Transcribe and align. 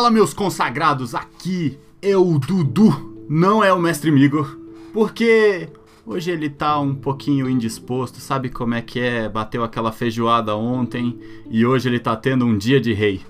Fala, 0.00 0.10
meus 0.10 0.32
consagrados, 0.32 1.14
aqui 1.14 1.78
é 2.00 2.16
o 2.16 2.38
Dudu, 2.38 3.26
não 3.28 3.62
é 3.62 3.70
o 3.70 3.78
Mestre 3.78 4.10
Migor, 4.10 4.58
porque 4.94 5.68
hoje 6.06 6.30
ele 6.30 6.48
tá 6.48 6.80
um 6.80 6.94
pouquinho 6.94 7.50
indisposto, 7.50 8.18
sabe 8.18 8.48
como 8.48 8.72
é 8.72 8.80
que 8.80 8.98
é? 8.98 9.28
Bateu 9.28 9.62
aquela 9.62 9.92
feijoada 9.92 10.56
ontem 10.56 11.18
e 11.50 11.66
hoje 11.66 11.90
ele 11.90 11.98
tá 11.98 12.16
tendo 12.16 12.46
um 12.46 12.56
dia 12.56 12.80
de 12.80 12.94
rei. 12.94 13.20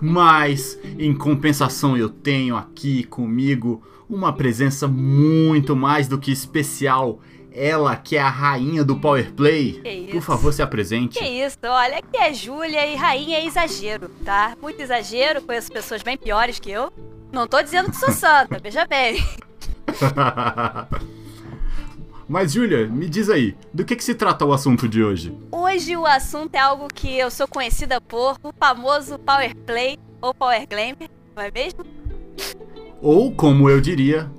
Mas, 0.00 0.80
em 0.98 1.12
compensação, 1.14 1.94
eu 1.94 2.08
tenho 2.08 2.56
aqui 2.56 3.04
comigo 3.04 3.82
uma 4.08 4.32
presença 4.32 4.88
muito 4.88 5.76
mais 5.76 6.08
do 6.08 6.16
que 6.16 6.32
especial. 6.32 7.20
Ela 7.58 7.96
que 7.96 8.16
é 8.16 8.20
a 8.20 8.28
rainha 8.28 8.84
do 8.84 8.96
Power 8.96 9.32
Play. 9.32 9.80
Que 9.82 9.90
isso? 9.90 10.12
Por 10.12 10.22
favor, 10.22 10.52
se 10.52 10.62
apresente. 10.62 11.18
Que 11.18 11.24
isso, 11.24 11.58
olha, 11.64 11.98
aqui 11.98 12.16
é 12.16 12.32
Júlia 12.32 12.86
e 12.86 12.94
rainha 12.94 13.38
é 13.38 13.44
exagero, 13.44 14.08
tá? 14.24 14.56
Muito 14.62 14.80
exagero, 14.80 15.42
conheço 15.42 15.72
pessoas 15.72 16.00
bem 16.00 16.16
piores 16.16 16.60
que 16.60 16.70
eu. 16.70 16.92
Não 17.32 17.48
tô 17.48 17.60
dizendo 17.60 17.90
que 17.90 17.96
sou 17.96 18.12
santa, 18.14 18.60
veja 18.62 18.86
bem. 18.86 19.26
Mas, 22.28 22.52
Júlia, 22.52 22.86
me 22.86 23.08
diz 23.08 23.28
aí, 23.28 23.56
do 23.74 23.84
que, 23.84 23.96
que 23.96 24.04
se 24.04 24.14
trata 24.14 24.44
o 24.44 24.52
assunto 24.52 24.88
de 24.88 25.02
hoje? 25.02 25.36
Hoje 25.50 25.96
o 25.96 26.06
assunto 26.06 26.54
é 26.54 26.58
algo 26.58 26.86
que 26.86 27.18
eu 27.18 27.28
sou 27.28 27.48
conhecida 27.48 28.00
por, 28.00 28.38
o 28.40 28.52
famoso 28.52 29.18
Power 29.18 29.56
Play 29.56 29.98
ou 30.20 30.32
Power 30.32 30.64
Glamour, 30.68 31.08
não 31.34 31.42
é 31.42 31.50
mesmo? 31.50 31.84
Ou, 33.00 33.32
como 33.32 33.68
eu 33.70 33.80
diria, 33.80 34.30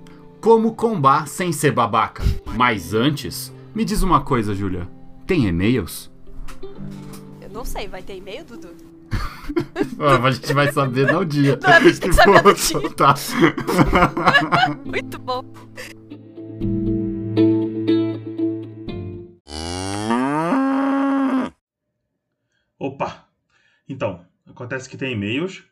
como 0.41 0.73
combar 0.75 1.27
sem 1.27 1.51
ser 1.51 1.71
babaca. 1.71 2.23
Mas 2.55 2.93
antes, 2.93 3.53
me 3.73 3.83
diz 3.85 4.01
uma 4.01 4.21
coisa, 4.21 4.55
Júlia. 4.55 4.87
Tem 5.27 5.45
e-mails? 5.45 6.09
Eu 7.41 7.49
não 7.51 7.65
sei, 7.65 7.87
vai 7.87 8.01
ter 8.01 8.17
e-mail, 8.17 8.45
Dudu? 8.45 8.69
Ah, 9.99 10.23
a 10.27 10.31
gente 10.31 10.53
vai 10.53 10.71
saber 10.71 11.11
no 11.11 11.25
dia. 11.25 11.57
Não, 11.61 11.69
a 11.69 11.79
gente 11.79 11.99
tem 11.99 12.09
que 12.11 12.15
saber 12.15 12.43
no 12.43 12.53
dia. 12.53 12.55
soltar. 12.55 13.15
Muito 14.85 15.17
bom. 15.19 15.43
Opa! 22.77 23.27
Então, 23.87 24.25
acontece 24.45 24.89
que 24.89 24.97
tem 24.97 25.13
e-mails 25.13 25.63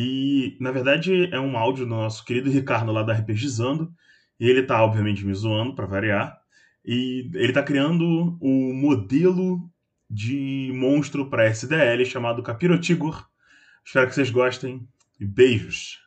e, 0.00 0.56
na 0.60 0.70
verdade, 0.70 1.28
é 1.34 1.40
um 1.40 1.58
áudio 1.58 1.84
do 1.84 1.90
nosso 1.90 2.24
querido 2.24 2.48
Ricardo 2.48 2.92
lá 2.92 3.02
da 3.02 3.12
RPGizando 3.12 3.92
e 4.38 4.48
ele 4.48 4.62
tá, 4.62 4.80
obviamente, 4.84 5.26
me 5.26 5.34
zoando 5.34 5.74
pra 5.74 5.86
variar 5.86 6.40
e 6.84 7.28
ele 7.34 7.52
tá 7.52 7.64
criando 7.64 8.38
o 8.40 8.72
modelo 8.72 9.68
de 10.08 10.70
monstro 10.72 11.28
para 11.28 11.48
SDL 11.48 12.04
chamado 12.04 12.44
Capirotigor. 12.44 13.28
Espero 13.84 14.06
que 14.06 14.14
vocês 14.14 14.30
gostem 14.30 14.86
e 15.18 15.24
beijos! 15.24 16.00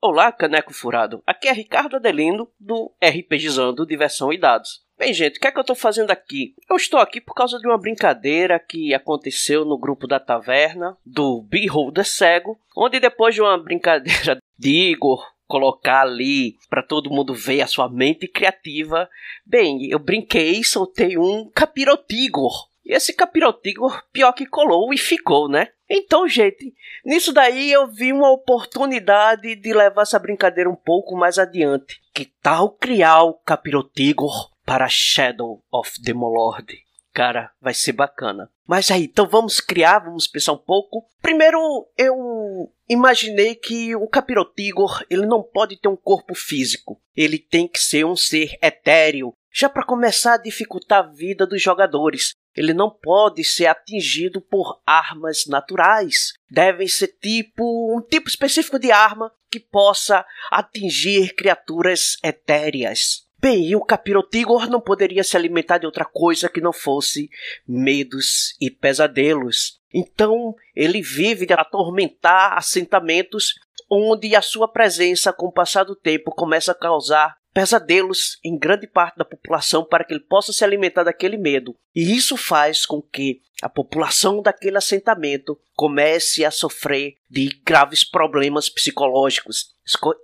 Olá, 0.00 0.30
Caneco 0.30 0.72
Furado. 0.72 1.20
Aqui 1.26 1.48
é 1.48 1.52
Ricardo 1.52 1.96
Adelino, 1.96 2.48
do 2.60 2.94
RPGizando 3.02 3.84
Diversão 3.84 4.32
e 4.32 4.38
Dados. 4.38 4.85
Bem, 4.98 5.12
gente, 5.12 5.36
o 5.36 5.40
que 5.40 5.46
é 5.46 5.50
que 5.50 5.58
eu 5.58 5.62
estou 5.62 5.76
fazendo 5.76 6.10
aqui? 6.10 6.54
Eu 6.70 6.76
estou 6.76 6.98
aqui 6.98 7.20
por 7.20 7.34
causa 7.34 7.58
de 7.58 7.66
uma 7.66 7.76
brincadeira 7.76 8.58
que 8.58 8.94
aconteceu 8.94 9.62
no 9.62 9.76
grupo 9.76 10.06
da 10.06 10.18
taverna 10.18 10.96
do 11.04 11.42
Beholder 11.42 12.06
Cego, 12.06 12.58
onde 12.74 12.98
depois 12.98 13.34
de 13.34 13.42
uma 13.42 13.58
brincadeira 13.58 14.38
de 14.58 14.70
Igor 14.92 15.22
colocar 15.46 16.00
ali 16.00 16.56
para 16.70 16.82
todo 16.82 17.10
mundo 17.10 17.34
ver 17.34 17.60
a 17.60 17.66
sua 17.66 17.90
mente 17.90 18.26
criativa, 18.26 19.06
bem, 19.44 19.86
eu 19.90 19.98
brinquei 19.98 20.60
e 20.60 20.64
soltei 20.64 21.18
um 21.18 21.50
Capirotigor. 21.54 22.70
E 22.82 22.94
esse 22.94 23.12
Capirotigor 23.12 24.02
pior 24.10 24.32
que 24.32 24.46
colou 24.46 24.94
e 24.94 24.98
ficou, 24.98 25.46
né? 25.46 25.68
Então, 25.90 26.26
gente, 26.26 26.72
nisso 27.04 27.34
daí 27.34 27.70
eu 27.70 27.86
vi 27.86 28.14
uma 28.14 28.30
oportunidade 28.30 29.54
de 29.56 29.72
levar 29.74 30.02
essa 30.02 30.18
brincadeira 30.18 30.70
um 30.70 30.74
pouco 30.74 31.14
mais 31.14 31.38
adiante. 31.38 32.00
Que 32.14 32.24
tal 32.42 32.70
criar 32.70 33.24
o 33.24 33.34
Capirotigor 33.34 34.55
para 34.66 34.88
Shadow 34.88 35.62
of 35.72 36.02
the 36.02 36.12
Molord? 36.12 36.76
Cara, 37.14 37.50
vai 37.58 37.72
ser 37.72 37.92
bacana. 37.92 38.50
Mas 38.66 38.90
aí, 38.90 39.04
então 39.04 39.26
vamos 39.26 39.58
criar, 39.58 40.00
vamos 40.00 40.26
pensar 40.26 40.52
um 40.52 40.58
pouco. 40.58 41.06
Primeiro, 41.22 41.58
eu 41.96 42.70
imaginei 42.86 43.54
que 43.54 43.96
o 43.96 44.06
Capirotigor, 44.06 45.02
ele 45.08 45.24
não 45.24 45.42
pode 45.42 45.80
ter 45.80 45.88
um 45.88 45.96
corpo 45.96 46.34
físico. 46.34 47.00
Ele 47.16 47.38
tem 47.38 47.66
que 47.66 47.78
ser 47.78 48.04
um 48.04 48.14
ser 48.14 48.58
etéreo, 48.60 49.32
já 49.50 49.66
para 49.66 49.86
começar 49.86 50.34
a 50.34 50.42
dificultar 50.42 51.04
a 51.04 51.08
vida 51.10 51.46
dos 51.46 51.62
jogadores. 51.62 52.34
Ele 52.54 52.74
não 52.74 52.90
pode 52.90 53.44
ser 53.44 53.66
atingido 53.66 54.40
por 54.40 54.82
armas 54.84 55.46
naturais. 55.46 56.34
Devem 56.50 56.88
ser 56.88 57.08
tipo 57.08 57.96
um 57.96 58.02
tipo 58.02 58.28
específico 58.28 58.78
de 58.78 58.92
arma 58.92 59.32
que 59.50 59.60
possa 59.60 60.26
atingir 60.50 61.34
criaturas 61.34 62.16
etéreas. 62.22 63.25
Bem, 63.48 63.64
e 63.64 63.76
o 63.76 63.80
Capirotigor 63.80 64.68
não 64.68 64.80
poderia 64.80 65.22
se 65.22 65.36
alimentar 65.36 65.78
de 65.78 65.86
outra 65.86 66.04
coisa 66.04 66.48
que 66.48 66.60
não 66.60 66.72
fosse 66.72 67.30
medos 67.64 68.56
e 68.60 68.68
pesadelos. 68.68 69.80
Então, 69.94 70.52
ele 70.74 71.00
vive 71.00 71.46
de 71.46 71.52
atormentar 71.52 72.58
assentamentos 72.58 73.54
onde 73.88 74.34
a 74.34 74.42
sua 74.42 74.66
presença, 74.66 75.32
com 75.32 75.46
o 75.46 75.52
passar 75.52 75.84
do 75.84 75.94
tempo, 75.94 76.32
começa 76.32 76.72
a 76.72 76.74
causar 76.74 77.36
pesadelos 77.54 78.36
em 78.44 78.58
grande 78.58 78.88
parte 78.88 79.16
da 79.16 79.24
população 79.24 79.84
para 79.84 80.02
que 80.02 80.12
ele 80.12 80.24
possa 80.28 80.52
se 80.52 80.64
alimentar 80.64 81.04
daquele 81.04 81.36
medo. 81.36 81.76
E 81.94 82.16
isso 82.16 82.36
faz 82.36 82.84
com 82.84 83.00
que 83.00 83.42
a 83.62 83.68
população 83.68 84.42
daquele 84.42 84.76
assentamento 84.76 85.56
comece 85.76 86.44
a 86.44 86.50
sofrer 86.50 87.14
de 87.30 87.48
graves 87.64 88.02
problemas 88.02 88.68
psicológicos, 88.68 89.75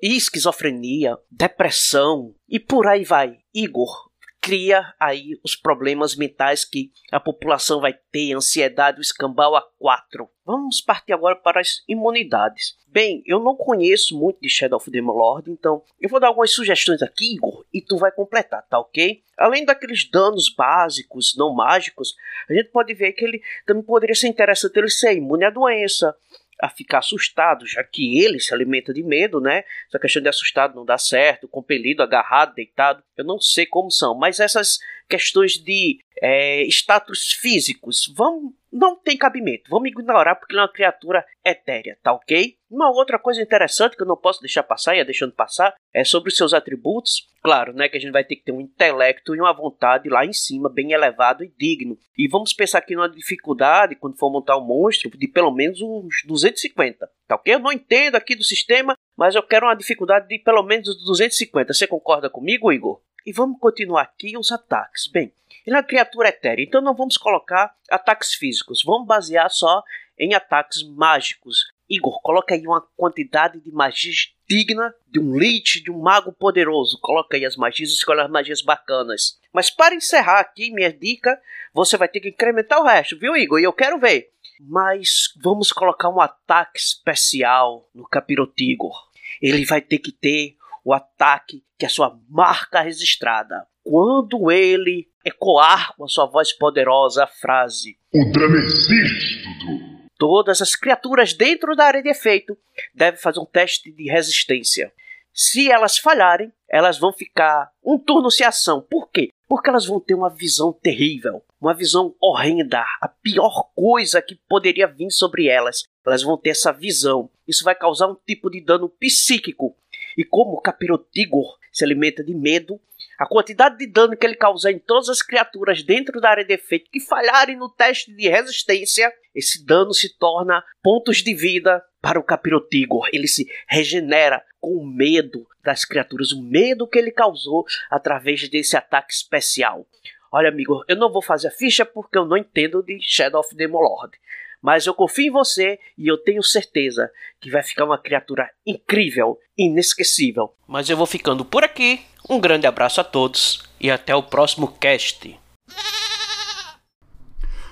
esquizofrenia, 0.02 1.16
depressão 1.30 2.34
e 2.48 2.58
por 2.58 2.86
aí 2.86 3.04
vai. 3.04 3.38
Igor 3.54 4.12
cria 4.42 4.92
aí 4.98 5.38
os 5.44 5.54
problemas 5.54 6.16
mentais 6.16 6.64
que 6.64 6.90
a 7.12 7.20
população 7.20 7.80
vai 7.80 7.94
ter, 8.10 8.34
ansiedade, 8.34 8.98
o 8.98 9.00
escambau 9.00 9.54
a 9.54 9.62
quatro. 9.78 10.28
Vamos 10.44 10.80
partir 10.80 11.12
agora 11.12 11.36
para 11.36 11.60
as 11.60 11.84
imunidades. 11.88 12.76
Bem, 12.88 13.22
eu 13.24 13.38
não 13.38 13.54
conheço 13.54 14.18
muito 14.18 14.40
de 14.40 14.48
Shadow 14.48 14.78
of 14.78 14.90
the 14.90 15.00
Lord, 15.00 15.48
então 15.48 15.82
eu 16.00 16.08
vou 16.08 16.18
dar 16.18 16.26
algumas 16.26 16.50
sugestões 16.50 17.00
aqui, 17.00 17.36
Igor, 17.36 17.64
e 17.72 17.80
tu 17.80 17.96
vai 17.96 18.10
completar, 18.10 18.66
tá 18.68 18.80
ok? 18.80 19.22
Além 19.38 19.64
daqueles 19.64 20.10
danos 20.10 20.52
básicos, 20.52 21.34
não 21.36 21.54
mágicos, 21.54 22.14
a 22.50 22.52
gente 22.52 22.70
pode 22.70 22.92
ver 22.94 23.12
que 23.12 23.24
ele 23.24 23.40
também 23.64 23.84
poderia 23.84 24.14
ser 24.14 24.26
interessante 24.26 24.76
ele 24.76 24.90
ser 24.90 25.16
imune 25.16 25.44
à 25.44 25.50
doença, 25.50 26.14
a 26.62 26.68
ficar 26.68 26.98
assustado, 26.98 27.66
já 27.66 27.82
que 27.82 28.20
ele 28.24 28.38
se 28.38 28.54
alimenta 28.54 28.94
de 28.94 29.02
medo, 29.02 29.40
né? 29.40 29.64
Essa 29.88 29.98
questão 29.98 30.22
de 30.22 30.28
assustado 30.28 30.76
não 30.76 30.84
dá 30.84 30.96
certo, 30.96 31.48
compelido, 31.48 32.04
agarrado, 32.04 32.54
deitado, 32.54 33.02
eu 33.16 33.24
não 33.24 33.40
sei 33.40 33.66
como 33.66 33.90
são, 33.90 34.16
mas 34.16 34.38
essas 34.38 34.78
questões 35.08 35.54
de 35.54 35.98
é, 36.22 36.62
status 36.68 37.32
físicos 37.32 38.04
vão, 38.16 38.54
não 38.72 38.96
tem 38.96 39.16
cabimento, 39.16 39.68
vamos 39.68 39.90
ignorar 39.90 40.34
porque 40.34 40.54
ele 40.54 40.60
é 40.60 40.62
uma 40.62 40.72
criatura 40.72 41.24
etérea, 41.44 41.98
tá 42.02 42.12
ok? 42.12 42.56
Uma 42.70 42.90
outra 42.90 43.18
coisa 43.18 43.42
interessante 43.42 43.94
que 43.96 44.02
eu 44.02 44.06
não 44.06 44.16
posso 44.16 44.40
deixar 44.40 44.62
passar 44.62 44.96
e 44.96 45.00
é 45.00 45.04
deixando 45.04 45.34
passar 45.34 45.74
é 45.92 46.02
sobre 46.04 46.30
os 46.30 46.36
seus 46.36 46.54
atributos. 46.54 47.30
Claro, 47.42 47.74
né, 47.74 47.88
que 47.88 47.98
a 47.98 48.00
gente 48.00 48.12
vai 48.12 48.24
ter 48.24 48.36
que 48.36 48.44
ter 48.44 48.52
um 48.52 48.60
intelecto 48.60 49.34
e 49.34 49.40
uma 49.40 49.52
vontade 49.52 50.08
lá 50.08 50.24
em 50.24 50.32
cima, 50.32 50.70
bem 50.72 50.92
elevado 50.92 51.44
e 51.44 51.52
digno. 51.58 51.98
E 52.16 52.26
vamos 52.26 52.54
pensar 52.54 52.78
aqui 52.78 52.94
numa 52.94 53.10
dificuldade, 53.10 53.96
quando 53.96 54.16
for 54.16 54.30
montar 54.30 54.56
um 54.56 54.64
monstro, 54.64 55.10
de 55.10 55.28
pelo 55.28 55.52
menos 55.52 55.82
uns 55.82 56.22
250, 56.26 57.10
tá 57.28 57.34
ok? 57.34 57.54
Eu 57.54 57.58
não 57.58 57.72
entendo 57.72 58.14
aqui 58.14 58.34
do 58.34 58.44
sistema, 58.44 58.96
mas 59.18 59.34
eu 59.34 59.42
quero 59.42 59.66
uma 59.66 59.74
dificuldade 59.74 60.28
de 60.28 60.38
pelo 60.38 60.62
menos 60.62 60.86
250. 61.04 61.74
Você 61.74 61.86
concorda 61.86 62.30
comigo, 62.30 62.72
Igor? 62.72 63.02
E 63.24 63.32
vamos 63.32 63.58
continuar 63.58 64.02
aqui 64.02 64.36
os 64.36 64.50
ataques. 64.50 65.06
Bem, 65.06 65.32
ele 65.66 65.76
é 65.76 65.78
uma 65.78 65.84
criatura 65.84 66.28
etérea, 66.28 66.62
então 66.62 66.80
não 66.80 66.94
vamos 66.94 67.16
colocar 67.16 67.74
ataques 67.90 68.34
físicos, 68.34 68.82
vamos 68.84 69.06
basear 69.06 69.50
só 69.50 69.82
em 70.18 70.34
ataques 70.34 70.82
mágicos. 70.82 71.72
Igor, 71.88 72.20
coloca 72.22 72.54
aí 72.54 72.66
uma 72.66 72.80
quantidade 72.96 73.60
de 73.60 73.70
magias 73.70 74.34
digna 74.48 74.94
de 75.08 75.20
um 75.20 75.36
Lich, 75.36 75.82
de 75.82 75.90
um 75.90 75.98
mago 75.98 76.32
poderoso. 76.32 76.98
Coloca 77.00 77.36
aí 77.36 77.44
as 77.44 77.56
magias, 77.56 77.90
escolhe 77.90 78.20
as 78.20 78.30
magias 78.30 78.62
bacanas. 78.62 79.38
Mas 79.52 79.70
para 79.70 79.94
encerrar 79.94 80.40
aqui 80.40 80.70
minha 80.70 80.92
dica, 80.92 81.40
você 81.72 81.96
vai 81.96 82.08
ter 82.08 82.20
que 82.20 82.28
incrementar 82.28 82.80
o 82.80 82.84
resto, 82.84 83.18
viu, 83.18 83.36
Igor? 83.36 83.60
E 83.60 83.64
eu 83.64 83.72
quero 83.72 83.98
ver. 83.98 84.30
Mas 84.60 85.32
vamos 85.36 85.72
colocar 85.72 86.08
um 86.08 86.20
ataque 86.20 86.78
especial 86.78 87.88
no 87.94 88.06
Capirotigor. 88.06 89.08
Ele 89.40 89.64
vai 89.64 89.80
ter 89.80 89.98
que 89.98 90.12
ter 90.12 90.56
o 90.84 90.92
ataque 90.92 91.64
que 91.78 91.84
é 91.84 91.88
a 91.88 91.90
sua 91.90 92.18
marca 92.28 92.80
registrada. 92.80 93.66
Quando 93.82 94.50
ele 94.50 95.08
ecoar 95.24 95.94
com 95.96 96.04
a 96.04 96.08
sua 96.08 96.26
voz 96.26 96.52
poderosa 96.52 97.24
a 97.24 97.26
frase: 97.26 97.98
O 98.12 98.24
Dudu. 98.32 100.02
Todas 100.18 100.62
as 100.62 100.76
criaturas 100.76 101.32
dentro 101.32 101.74
da 101.74 101.84
área 101.84 102.02
de 102.02 102.08
efeito 102.08 102.56
devem 102.94 103.20
fazer 103.20 103.40
um 103.40 103.44
teste 103.44 103.90
de 103.90 104.08
resistência. 104.08 104.92
Se 105.34 105.70
elas 105.70 105.98
falharem, 105.98 106.52
elas 106.68 106.98
vão 106.98 107.12
ficar 107.12 107.70
um 107.82 107.98
turno 107.98 108.30
sem 108.30 108.46
ação. 108.46 108.86
Por 108.88 109.10
quê? 109.10 109.30
Porque 109.48 109.68
elas 109.68 109.86
vão 109.86 109.98
ter 109.98 110.14
uma 110.14 110.30
visão 110.30 110.72
terrível, 110.72 111.42
uma 111.60 111.74
visão 111.74 112.14
horrenda, 112.20 112.84
a 113.00 113.08
pior 113.08 113.70
coisa 113.74 114.22
que 114.22 114.38
poderia 114.48 114.86
vir 114.86 115.10
sobre 115.10 115.48
elas. 115.48 115.84
Elas 116.06 116.22
vão 116.22 116.36
ter 116.36 116.50
essa 116.50 116.72
visão. 116.72 117.30
Isso 117.52 117.64
vai 117.64 117.74
causar 117.74 118.08
um 118.08 118.16
tipo 118.26 118.48
de 118.48 118.62
dano 118.62 118.88
psíquico. 118.88 119.76
E 120.16 120.24
como 120.24 120.52
o 120.52 120.60
Capirotigor 120.60 121.58
se 121.70 121.84
alimenta 121.84 122.24
de 122.24 122.34
medo, 122.34 122.80
a 123.18 123.26
quantidade 123.26 123.76
de 123.76 123.86
dano 123.86 124.16
que 124.16 124.24
ele 124.24 124.36
causar 124.36 124.72
em 124.72 124.78
todas 124.78 125.10
as 125.10 125.20
criaturas 125.20 125.82
dentro 125.82 126.18
da 126.18 126.30
área 126.30 126.46
de 126.46 126.54
efeito 126.54 126.90
que 126.90 126.98
falharem 126.98 127.58
no 127.58 127.68
teste 127.68 128.10
de 128.10 128.26
resistência, 128.26 129.12
esse 129.34 129.66
dano 129.66 129.92
se 129.92 130.16
torna 130.16 130.64
pontos 130.82 131.18
de 131.18 131.34
vida 131.34 131.84
para 132.00 132.18
o 132.18 132.24
Capirotigor. 132.24 133.10
Ele 133.12 133.28
se 133.28 133.46
regenera 133.68 134.42
com 134.58 134.74
o 134.74 134.86
medo 134.86 135.46
das 135.62 135.84
criaturas, 135.84 136.32
o 136.32 136.42
medo 136.42 136.88
que 136.88 136.98
ele 136.98 137.10
causou 137.10 137.66
através 137.90 138.48
desse 138.48 138.78
ataque 138.78 139.12
especial. 139.12 139.86
Olha, 140.32 140.48
amigo, 140.48 140.82
eu 140.88 140.96
não 140.96 141.12
vou 141.12 141.20
fazer 141.20 141.48
a 141.48 141.50
ficha 141.50 141.84
porque 141.84 142.16
eu 142.16 142.24
não 142.24 142.38
entendo 142.38 142.82
de 142.82 142.98
Shadow 143.02 143.40
of 143.40 143.54
the 143.54 143.66
Lord. 143.66 144.16
Mas 144.62 144.86
eu 144.86 144.94
confio 144.94 145.26
em 145.26 145.30
você 145.30 145.78
e 145.98 146.06
eu 146.06 146.16
tenho 146.16 146.42
certeza 146.42 147.10
que 147.40 147.50
vai 147.50 147.64
ficar 147.64 147.84
uma 147.84 147.98
criatura 147.98 148.48
incrível, 148.64 149.36
inesquecível. 149.58 150.54
Mas 150.68 150.88
eu 150.88 150.96
vou 150.96 151.06
ficando 151.06 151.44
por 151.44 151.64
aqui. 151.64 152.00
Um 152.30 152.40
grande 152.40 152.66
abraço 152.66 153.00
a 153.00 153.04
todos 153.04 153.64
e 153.80 153.90
até 153.90 154.14
o 154.14 154.22
próximo 154.22 154.68
cast. 154.68 155.36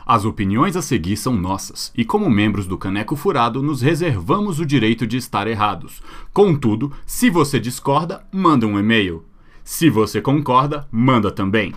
As 0.04 0.24
opiniões 0.24 0.74
a 0.74 0.82
seguir 0.82 1.16
são 1.16 1.36
nossas, 1.36 1.92
e 1.96 2.04
como 2.04 2.28
membros 2.28 2.66
do 2.66 2.76
Caneco 2.76 3.14
Furado, 3.14 3.62
nos 3.62 3.80
reservamos 3.80 4.58
o 4.58 4.66
direito 4.66 5.06
de 5.06 5.16
estar 5.16 5.46
errados. 5.46 6.02
Contudo, 6.32 6.92
se 7.06 7.30
você 7.30 7.60
discorda, 7.60 8.26
manda 8.32 8.66
um 8.66 8.76
e-mail. 8.76 9.24
Se 9.62 9.88
você 9.88 10.20
concorda, 10.20 10.88
manda 10.90 11.30
também. 11.30 11.72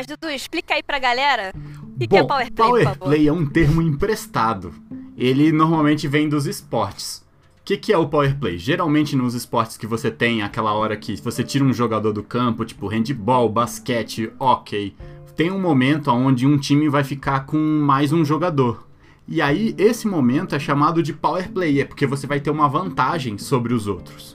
Mas, 0.00 0.06
Dudu, 0.06 0.30
explica 0.30 0.72
aí 0.72 0.82
pra 0.82 0.98
galera 0.98 1.52
o 1.94 1.98
que, 1.98 2.06
Bom, 2.06 2.16
que 2.16 2.16
é 2.16 2.24
Power 2.24 2.52
Play, 2.52 2.84
Power. 2.84 2.98
Play 2.98 3.28
é 3.28 3.32
um 3.34 3.44
termo 3.44 3.82
emprestado. 3.82 4.72
Ele 5.14 5.52
normalmente 5.52 6.08
vem 6.08 6.26
dos 6.26 6.46
esportes. 6.46 7.18
O 7.60 7.64
que, 7.66 7.76
que 7.76 7.92
é 7.92 7.98
o 7.98 8.08
Power 8.08 8.34
Play? 8.38 8.56
Geralmente 8.56 9.14
nos 9.14 9.34
esportes 9.34 9.76
que 9.76 9.86
você 9.86 10.10
tem 10.10 10.40
aquela 10.40 10.72
hora 10.72 10.96
que 10.96 11.20
você 11.20 11.44
tira 11.44 11.62
um 11.66 11.72
jogador 11.74 12.14
do 12.14 12.22
campo, 12.22 12.64
tipo 12.64 12.88
handball, 12.88 13.50
basquete, 13.50 14.32
hockey, 14.38 14.96
tem 15.36 15.50
um 15.50 15.60
momento 15.60 16.10
onde 16.10 16.46
um 16.46 16.56
time 16.56 16.88
vai 16.88 17.04
ficar 17.04 17.40
com 17.40 17.58
mais 17.58 18.10
um 18.10 18.24
jogador. 18.24 18.88
E 19.28 19.42
aí 19.42 19.74
esse 19.76 20.08
momento 20.08 20.54
é 20.54 20.58
chamado 20.58 21.02
de 21.02 21.12
Power 21.12 21.52
Play, 21.52 21.82
é 21.82 21.84
porque 21.84 22.06
você 22.06 22.26
vai 22.26 22.40
ter 22.40 22.48
uma 22.48 22.70
vantagem 22.70 23.36
sobre 23.36 23.74
os 23.74 23.86
outros. 23.86 24.34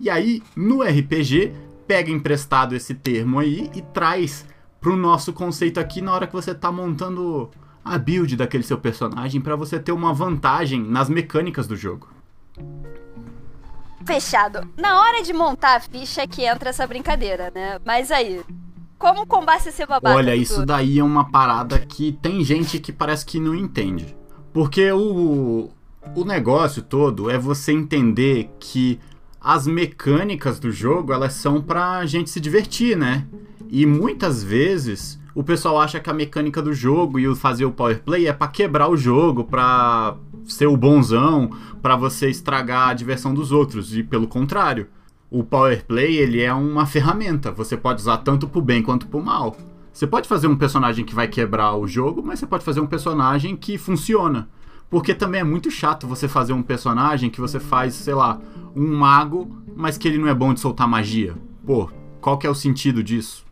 E 0.00 0.10
aí 0.10 0.42
no 0.56 0.82
RPG 0.82 1.52
pega 1.86 2.10
emprestado 2.10 2.74
esse 2.74 2.94
termo 2.94 3.38
aí 3.38 3.70
e 3.76 3.80
traz 3.80 4.44
pro 4.84 4.96
nosso 4.98 5.32
conceito 5.32 5.80
aqui 5.80 6.02
na 6.02 6.12
hora 6.12 6.26
que 6.26 6.32
você 6.34 6.54
tá 6.54 6.70
montando 6.70 7.50
a 7.82 7.96
build 7.96 8.36
daquele 8.36 8.62
seu 8.62 8.76
personagem 8.76 9.40
para 9.40 9.56
você 9.56 9.78
ter 9.78 9.92
uma 9.92 10.12
vantagem 10.12 10.82
nas 10.82 11.08
mecânicas 11.08 11.66
do 11.66 11.74
jogo. 11.74 12.06
Fechado. 14.04 14.68
Na 14.76 15.00
hora 15.00 15.22
de 15.22 15.32
montar 15.32 15.76
a 15.76 15.80
ficha 15.80 16.20
é 16.20 16.26
que 16.26 16.44
entra 16.44 16.68
essa 16.68 16.86
brincadeira, 16.86 17.50
né? 17.54 17.80
Mas 17.82 18.10
aí, 18.10 18.42
como 18.98 19.26
combate 19.26 19.72
ser 19.72 19.86
babaca? 19.86 20.14
Olha, 20.14 20.36
isso 20.36 20.66
daí 20.66 20.98
é 20.98 21.02
uma 21.02 21.30
parada 21.30 21.78
que 21.78 22.12
tem 22.20 22.44
gente 22.44 22.78
que 22.78 22.92
parece 22.92 23.24
que 23.24 23.40
não 23.40 23.54
entende. 23.54 24.14
Porque 24.52 24.92
o, 24.92 25.70
o 26.14 26.24
negócio 26.26 26.82
todo 26.82 27.30
é 27.30 27.38
você 27.38 27.72
entender 27.72 28.50
que 28.60 29.00
as 29.40 29.66
mecânicas 29.66 30.58
do 30.58 30.70
jogo, 30.70 31.10
elas 31.10 31.32
são 31.32 31.62
pra 31.62 32.04
gente 32.04 32.28
se 32.28 32.38
divertir, 32.38 32.98
né? 32.98 33.26
E 33.68 33.86
muitas 33.86 34.42
vezes 34.42 35.20
o 35.34 35.42
pessoal 35.42 35.80
acha 35.80 35.98
que 35.98 36.08
a 36.08 36.14
mecânica 36.14 36.62
do 36.62 36.72
jogo 36.72 37.18
e 37.18 37.26
o 37.26 37.34
fazer 37.34 37.64
o 37.64 37.72
power 37.72 38.02
play 38.02 38.28
é 38.28 38.32
pra 38.32 38.46
quebrar 38.46 38.88
o 38.88 38.96
jogo, 38.96 39.44
pra 39.44 40.16
ser 40.46 40.66
o 40.66 40.76
bonzão, 40.76 41.50
pra 41.82 41.96
você 41.96 42.30
estragar 42.30 42.90
a 42.90 42.94
diversão 42.94 43.34
dos 43.34 43.50
outros. 43.50 43.96
E 43.96 44.02
pelo 44.02 44.28
contrário, 44.28 44.86
o 45.30 45.42
power 45.42 45.84
play 45.84 46.16
ele 46.16 46.40
é 46.40 46.52
uma 46.54 46.86
ferramenta. 46.86 47.50
Você 47.50 47.76
pode 47.76 48.00
usar 48.00 48.18
tanto 48.18 48.46
pro 48.46 48.62
bem 48.62 48.82
quanto 48.82 49.08
pro 49.08 49.22
mal. 49.22 49.56
Você 49.92 50.06
pode 50.06 50.28
fazer 50.28 50.46
um 50.46 50.56
personagem 50.56 51.04
que 51.04 51.14
vai 51.14 51.26
quebrar 51.26 51.74
o 51.76 51.86
jogo, 51.86 52.22
mas 52.24 52.38
você 52.38 52.46
pode 52.46 52.64
fazer 52.64 52.80
um 52.80 52.86
personagem 52.86 53.56
que 53.56 53.76
funciona. 53.78 54.48
Porque 54.88 55.14
também 55.14 55.40
é 55.40 55.44
muito 55.44 55.70
chato 55.70 56.06
você 56.06 56.28
fazer 56.28 56.52
um 56.52 56.62
personagem 56.62 57.30
que 57.30 57.40
você 57.40 57.58
faz, 57.58 57.94
sei 57.94 58.14
lá, 58.14 58.40
um 58.76 58.96
mago, 58.96 59.50
mas 59.74 59.98
que 59.98 60.06
ele 60.06 60.18
não 60.18 60.28
é 60.28 60.34
bom 60.34 60.54
de 60.54 60.60
soltar 60.60 60.86
magia. 60.86 61.34
Pô, 61.66 61.90
qual 62.20 62.38
que 62.38 62.46
é 62.46 62.50
o 62.50 62.54
sentido 62.54 63.02
disso? 63.02 63.44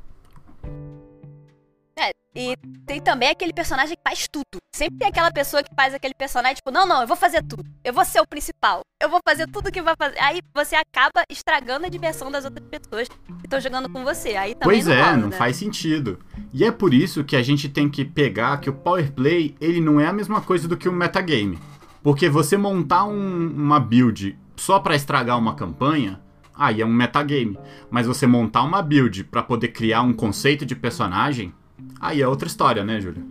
E 2.35 2.57
tem 2.87 2.99
também 3.01 3.29
aquele 3.29 3.53
personagem 3.53 3.95
que 3.95 4.03
faz 4.03 4.27
tudo. 4.31 4.45
Sempre 4.75 4.99
tem 5.01 5.09
aquela 5.09 5.31
pessoa 5.31 5.63
que 5.63 5.75
faz 5.77 5.93
aquele 5.93 6.15
personagem, 6.15 6.57
tipo, 6.57 6.71
não, 6.71 6.87
não, 6.87 7.03
eu 7.03 7.07
vou 7.07 7.17
fazer 7.17 7.43
tudo. 7.43 7.63
Eu 7.85 7.93
vou 7.93 8.05
ser 8.07 8.21
o 8.21 8.27
principal. 8.27 8.81
Eu 9.03 9.11
vou 9.11 9.21
fazer 9.27 9.47
tudo 9.49 9.71
que 9.71 9.83
vai 9.83 9.95
fazer. 9.99 10.19
Aí 10.19 10.41
você 10.55 10.75
acaba 10.75 11.23
estragando 11.31 11.85
a 11.85 11.91
diversão 11.91 12.31
das 12.31 12.45
outras 12.47 12.67
pessoas 12.69 13.07
que 13.09 13.15
estão 13.45 13.61
jogando 13.61 13.91
com 13.91 14.03
você. 14.03 14.35
Aí 14.35 14.55
também 14.55 14.79
Pois 14.83 14.87
não 14.87 14.95
é, 14.95 15.03
rola, 15.03 15.17
não 15.19 15.29
né? 15.29 15.37
faz 15.37 15.57
sentido. 15.57 16.19
E 16.55 16.65
é 16.65 16.71
por 16.71 16.95
isso 16.95 17.23
que 17.23 17.37
a 17.37 17.43
gente 17.43 17.69
tem 17.69 17.87
que 17.89 18.03
pegar 18.03 18.59
que 18.61 18.71
o 18.71 18.73
Power 18.73 19.13
Play, 19.13 19.55
ele 19.61 19.81
não 19.81 20.01
é 20.01 20.07
a 20.07 20.13
mesma 20.13 20.41
coisa 20.41 20.67
do 20.67 20.77
que 20.77 20.89
o 20.89 20.93
metagame. 20.93 21.59
Porque 22.03 22.31
você 22.31 22.57
montar 22.57 23.05
um- 23.05 23.53
uma 23.55 23.79
build 23.79 24.39
só 24.57 24.79
pra 24.81 24.97
estragar 24.97 25.39
uma 25.39 25.55
campanha, 25.55 26.19
aí 26.55 26.81
é 26.81 26.87
um 26.87 26.93
metagame. 26.93 27.59
Mas 27.91 28.07
você 28.07 28.27
montar 28.27 28.63
uma 28.63 28.81
build 28.81 29.25
pra 29.25 29.43
poder 29.43 29.69
criar 29.69 30.01
um 30.01 30.13
conceito 30.15 30.65
de 30.65 30.75
personagem, 30.75 31.53
aí 32.01 32.23
é 32.23 32.29
outra 32.29 32.49
história, 32.49 32.85
né, 32.85 33.01
Júlia? 33.01 33.23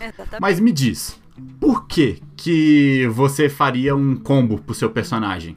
Exatamente. 0.00 0.40
Mas 0.40 0.58
me 0.58 0.72
diz, 0.72 1.20
por 1.60 1.86
que 1.86 2.22
que 2.36 3.06
você 3.08 3.48
faria 3.48 3.94
um 3.94 4.16
combo 4.16 4.58
pro 4.58 4.74
seu 4.74 4.90
personagem? 4.90 5.56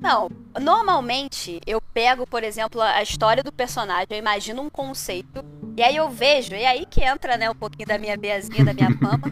Não, 0.00 0.28
normalmente 0.60 1.60
eu 1.66 1.80
pego, 1.80 2.26
por 2.26 2.42
exemplo, 2.42 2.80
a 2.80 3.02
história 3.02 3.42
do 3.42 3.52
personagem, 3.52 4.08
eu 4.10 4.18
imagino 4.18 4.60
um 4.60 4.68
conceito, 4.68 5.44
e 5.76 5.82
aí 5.82 5.94
eu 5.94 6.10
vejo, 6.10 6.54
e 6.54 6.66
aí 6.66 6.84
que 6.84 7.02
entra, 7.02 7.36
né, 7.36 7.48
um 7.48 7.54
pouquinho 7.54 7.86
da 7.86 7.96
minha 7.98 8.16
beazinha, 8.16 8.64
da 8.64 8.74
minha 8.74 8.90
fama, 8.98 9.30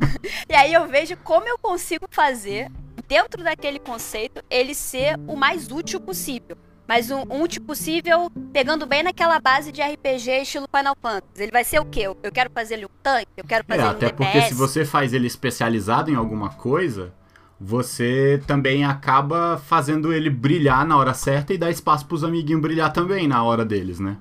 e 0.49 0.55
aí 0.55 0.73
eu 0.73 0.87
vejo 0.87 1.17
como 1.19 1.49
eu 1.49 1.59
consigo 1.59 2.07
fazer, 2.09 2.71
dentro 3.09 3.43
daquele 3.43 3.81
conceito, 3.81 4.43
ele 4.49 4.73
ser 4.73 5.19
o 5.27 5.35
mais 5.35 5.69
útil 5.71 6.01
possível. 6.01 6.57
Mas 6.87 7.11
um, 7.11 7.23
um 7.31 7.43
útil 7.43 7.63
possível 7.63 8.31
pegando 8.53 8.85
bem 8.87 9.03
naquela 9.03 9.39
base 9.39 9.71
de 9.71 9.81
RPG 9.81 10.43
estilo 10.43 10.67
Final 10.75 10.97
Fantasy. 11.01 11.43
Ele 11.45 11.53
vai 11.53 11.65
ser 11.65 11.79
o 11.81 11.85
quê? 11.85 12.01
Eu 12.01 12.19
eu 12.23 12.33
quero 12.33 12.51
fazer 12.51 12.75
ele 12.75 12.87
um 12.87 12.91
tanque, 13.03 13.29
eu 13.37 13.45
quero 13.45 13.65
É, 13.69 13.77
fazer 13.77 13.87
ele 13.87 13.95
um 13.97 13.97
até 13.97 14.09
porque 14.11 14.41
DPS. 14.41 14.49
se 14.49 14.55
você 14.55 14.85
faz 14.85 15.13
ele 15.13 15.27
especializado 15.27 16.11
em 16.11 16.15
alguma 16.17 16.51
coisa, 16.51 17.13
você 17.61 18.43
também 18.47 18.85
acaba 18.85 19.59
fazendo 19.67 20.13
ele 20.13 20.31
brilhar 20.31 20.85
na 20.87 20.97
hora 20.97 21.15
certa 21.15 21.55
e 21.55 21.59
dá 21.59 21.71
espaço 21.71 22.07
pros 22.07 22.25
amiguinhos 22.25 22.61
brilhar 22.63 22.93
também 22.93 23.29
na 23.29 23.43
hora 23.45 23.65
deles, 23.65 24.01
né? 24.01 24.17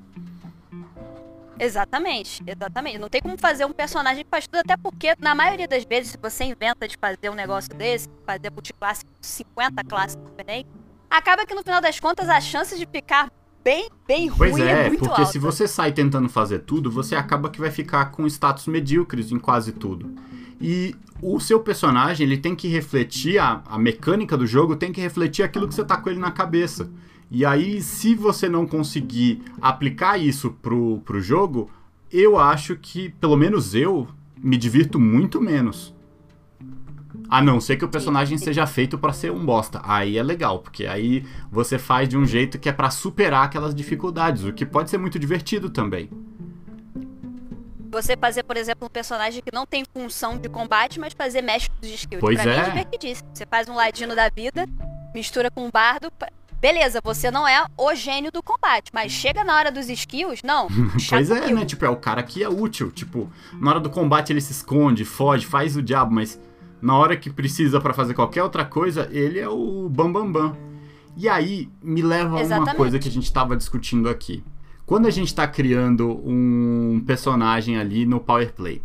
Exatamente, 1.61 2.41
exatamente. 2.47 2.97
Não 2.97 3.09
tem 3.09 3.21
como 3.21 3.37
fazer 3.37 3.65
um 3.65 3.73
personagem 3.73 4.23
que 4.23 4.29
faz 4.29 4.47
tudo, 4.47 4.59
até 4.59 4.77
porque, 4.77 5.13
na 5.19 5.35
maioria 5.35 5.67
das 5.67 5.83
vezes, 5.83 6.11
se 6.11 6.17
você 6.17 6.45
inventa 6.45 6.87
de 6.87 6.95
fazer 6.95 7.29
um 7.29 7.35
negócio 7.35 7.69
desse, 7.75 8.07
fazer 8.25 8.49
multiclasse 8.49 9.03
com 9.03 9.11
50 9.21 9.83
classes 9.83 10.17
diferentes, 10.25 10.71
acaba 11.09 11.45
que 11.45 11.53
no 11.53 11.63
final 11.63 11.81
das 11.81 11.99
contas 11.99 12.29
as 12.29 12.43
chances 12.43 12.77
de 12.77 12.85
ficar 12.85 13.31
bem, 13.63 13.89
bem 14.07 14.31
Pois 14.35 14.51
ruim 14.51 14.61
é, 14.61 14.85
é 14.85 14.87
muito 14.87 14.99
porque 14.99 15.21
alta. 15.21 15.31
se 15.31 15.39
você 15.39 15.67
sai 15.67 15.91
tentando 15.91 16.29
fazer 16.29 16.59
tudo, 16.59 16.89
você 16.91 17.15
acaba 17.15 17.49
que 17.49 17.59
vai 17.59 17.71
ficar 17.71 18.05
com 18.11 18.25
status 18.27 18.67
medíocres 18.67 19.31
em 19.31 19.39
quase 19.39 19.71
tudo. 19.71 20.11
E 20.61 20.95
o 21.21 21.39
seu 21.39 21.59
personagem, 21.59 22.25
ele 22.25 22.37
tem 22.37 22.55
que 22.55 22.67
refletir, 22.67 23.39
a, 23.39 23.61
a 23.65 23.77
mecânica 23.77 24.37
do 24.37 24.45
jogo 24.47 24.75
tem 24.75 24.91
que 24.91 25.01
refletir 25.01 25.43
aquilo 25.43 25.67
que 25.67 25.73
você 25.73 25.83
tá 25.83 25.97
com 25.97 26.09
ele 26.09 26.19
na 26.19 26.31
cabeça. 26.31 26.89
E 27.31 27.45
aí, 27.45 27.81
se 27.81 28.15
você 28.15 28.49
não 28.49 28.65
conseguir 28.65 29.41
aplicar 29.61 30.17
isso 30.17 30.51
pro, 30.61 30.99
pro 31.05 31.21
jogo, 31.21 31.69
eu 32.11 32.37
acho 32.39 32.75
que, 32.75 33.09
pelo 33.21 33.37
menos 33.37 33.75
eu, 33.75 34.07
me 34.37 34.57
divirto 34.57 34.99
muito 34.99 35.39
menos. 35.39 35.93
A 37.29 37.41
não 37.41 37.61
ser 37.61 37.77
que 37.77 37.85
o 37.85 37.89
personagem 37.89 38.37
seja 38.37 38.65
feito 38.65 38.97
pra 38.97 39.13
ser 39.13 39.31
um 39.31 39.45
bosta. 39.45 39.79
Aí 39.83 40.17
é 40.17 40.23
legal, 40.23 40.59
porque 40.59 40.87
aí 40.87 41.23
você 41.51 41.77
faz 41.77 42.09
de 42.09 42.17
um 42.17 42.25
jeito 42.25 42.57
que 42.57 42.67
é 42.67 42.73
pra 42.73 42.89
superar 42.89 43.45
aquelas 43.45 43.75
dificuldades, 43.75 44.43
o 44.43 44.51
que 44.51 44.65
pode 44.65 44.89
ser 44.89 44.97
muito 44.97 45.19
divertido 45.19 45.69
também. 45.69 46.09
Você 47.91 48.15
fazer, 48.15 48.43
por 48.43 48.57
exemplo, 48.57 48.87
um 48.87 48.89
personagem 48.89 49.41
que 49.43 49.53
não 49.53 49.65
tem 49.65 49.83
função 49.83 50.37
de 50.37 50.47
combate, 50.47 50.99
mas 50.99 51.13
fazer 51.13 51.41
mestre 51.41 51.71
dos 51.81 51.89
skills. 51.89 52.21
Pois 52.21 52.41
pra 52.41 52.51
mim 52.51 52.57
é. 52.57 52.61
é 52.61 52.65
divertidíssimo. 52.65 53.29
Você 53.33 53.45
faz 53.45 53.67
um 53.67 53.75
ladino 53.75 54.15
da 54.15 54.29
vida, 54.29 54.67
mistura 55.13 55.49
com 55.49 55.65
um 55.65 55.71
bardo. 55.71 56.11
Beleza, 56.59 56.99
você 57.01 57.31
não 57.31 57.47
é 57.47 57.65
o 57.77 57.95
gênio 57.95 58.31
do 58.31 58.43
combate, 58.43 58.91
mas 58.93 59.11
chega 59.11 59.43
na 59.43 59.55
hora 59.55 59.71
dos 59.71 59.89
skills, 59.89 60.41
não. 60.43 60.67
Pois 61.09 61.31
é, 61.31 61.51
né? 61.51 61.65
Tipo, 61.65 61.85
é 61.85 61.89
o 61.89 61.95
cara 61.95 62.21
que 62.21 62.43
é 62.43 62.49
útil. 62.49 62.91
Tipo, 62.91 63.31
na 63.53 63.71
hora 63.71 63.79
do 63.79 63.89
combate 63.89 64.33
ele 64.33 64.41
se 64.41 64.51
esconde, 64.51 65.05
foge, 65.05 65.45
faz 65.45 65.75
o 65.75 65.81
diabo, 65.81 66.13
mas 66.13 66.39
na 66.81 66.95
hora 66.97 67.15
que 67.15 67.29
precisa 67.29 67.79
pra 67.79 67.93
fazer 67.93 68.13
qualquer 68.13 68.43
outra 68.43 68.65
coisa, 68.65 69.07
ele 69.11 69.39
é 69.39 69.47
o 69.47 69.89
bambambam. 69.89 70.49
Bam, 70.49 70.49
bam. 70.49 70.69
E 71.17 71.27
aí 71.27 71.69
me 71.83 72.01
leva 72.01 72.39
a 72.39 72.43
uma 72.43 72.75
coisa 72.75 72.97
que 72.97 73.09
a 73.09 73.11
gente 73.11 73.31
tava 73.31 73.57
discutindo 73.57 74.07
aqui. 74.07 74.43
Quando 74.85 75.05
a 75.05 75.11
gente 75.11 75.35
tá 75.35 75.47
criando 75.47 76.09
um 76.25 77.03
personagem 77.05 77.77
ali 77.77 78.05
no 78.05 78.19
Power 78.19 78.53
Play, 78.53 78.81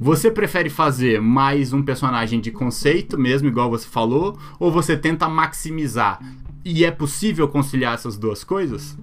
você 0.00 0.30
prefere 0.30 0.70
fazer 0.70 1.20
mais 1.20 1.72
um 1.72 1.82
personagem 1.82 2.40
de 2.40 2.50
conceito 2.50 3.18
mesmo, 3.18 3.46
igual 3.48 3.70
você 3.70 3.86
falou, 3.86 4.38
ou 4.58 4.72
você 4.72 4.96
tenta 4.96 5.28
maximizar? 5.28 6.18
E 6.64 6.84
é 6.84 6.90
possível 6.90 7.46
conciliar 7.46 7.94
essas 7.94 8.16
duas 8.16 8.42
coisas? 8.42 8.96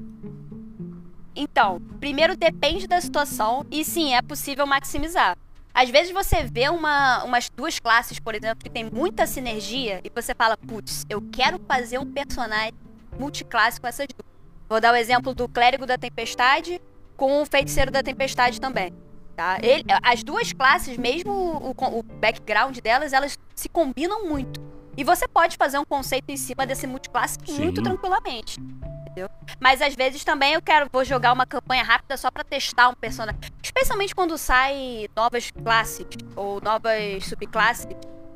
Então, 1.36 1.82
primeiro 2.00 2.36
depende 2.36 2.88
da 2.88 3.00
situação 3.00 3.66
e 3.70 3.86
sim, 3.86 4.14
é 4.14 4.22
possível 4.22 4.66
maximizar. 4.66 5.38
Às 5.82 5.90
vezes 5.90 6.12
você 6.14 6.44
vê 6.44 6.70
uma, 6.70 7.24
umas 7.24 7.50
duas 7.50 7.80
classes, 7.80 8.20
por 8.20 8.36
exemplo, 8.36 8.64
que 8.64 8.70
tem 8.70 8.88
muita 8.92 9.26
sinergia 9.26 10.00
e 10.04 10.12
você 10.14 10.36
fala, 10.36 10.56
putz, 10.56 11.06
eu 11.10 11.20
quero 11.32 11.60
fazer 11.68 11.98
um 11.98 12.06
personagem 12.06 12.74
multiclasse 13.18 13.82
com 13.82 13.88
essas 13.88 14.06
duas. 14.08 14.32
Vou 14.70 14.80
dar 14.80 14.94
o 14.94 14.96
exemplo 14.96 15.34
do 15.34 15.50
Clérigo 15.50 15.88
da 15.88 15.98
Tempestade 15.98 16.80
com 17.18 17.42
o 17.42 17.46
Feiticeiro 17.48 17.90
da 17.90 18.04
Tempestade 18.04 18.62
também. 18.62 18.94
Tá? 19.36 19.58
Ele- 19.64 19.84
as 20.04 20.24
duas 20.24 20.54
classes, 20.54 20.98
mesmo 20.98 21.32
o, 21.32 21.72
o- 21.72 22.04
background 22.04 22.78
delas, 22.78 23.12
elas 23.12 23.36
se 23.56 23.68
combinam 23.68 24.28
muito. 24.28 24.62
E 25.02 25.04
você 25.04 25.28
pode 25.28 25.58
fazer 25.58 25.80
um 25.80 25.84
conceito 25.84 26.30
em 26.30 26.38
cima 26.38 26.64
desse 26.64 26.86
multiclasse 26.86 27.40
muito 27.48 27.78
Sim. 27.78 27.84
tranquilamente. 27.84 28.60
Entendeu? 28.60 29.28
Mas 29.60 29.82
às 29.82 29.96
vezes 29.96 30.24
também 30.24 30.54
eu 30.54 30.62
quero, 30.62 30.88
vou 30.94 31.04
jogar 31.04 31.34
uma 31.34 31.44
campanha 31.44 31.84
rápida 31.84 32.16
só 32.16 32.30
pra 32.30 32.44
testar 32.44 32.88
um 32.88 32.94
personagem. 32.94 33.42
Especialmente 33.64 34.14
quando 34.14 34.38
sai 34.38 35.10
novas 35.16 35.50
classes 35.50 36.06
ou 36.36 36.62
novas 36.62 37.26
subclasses 37.26 37.88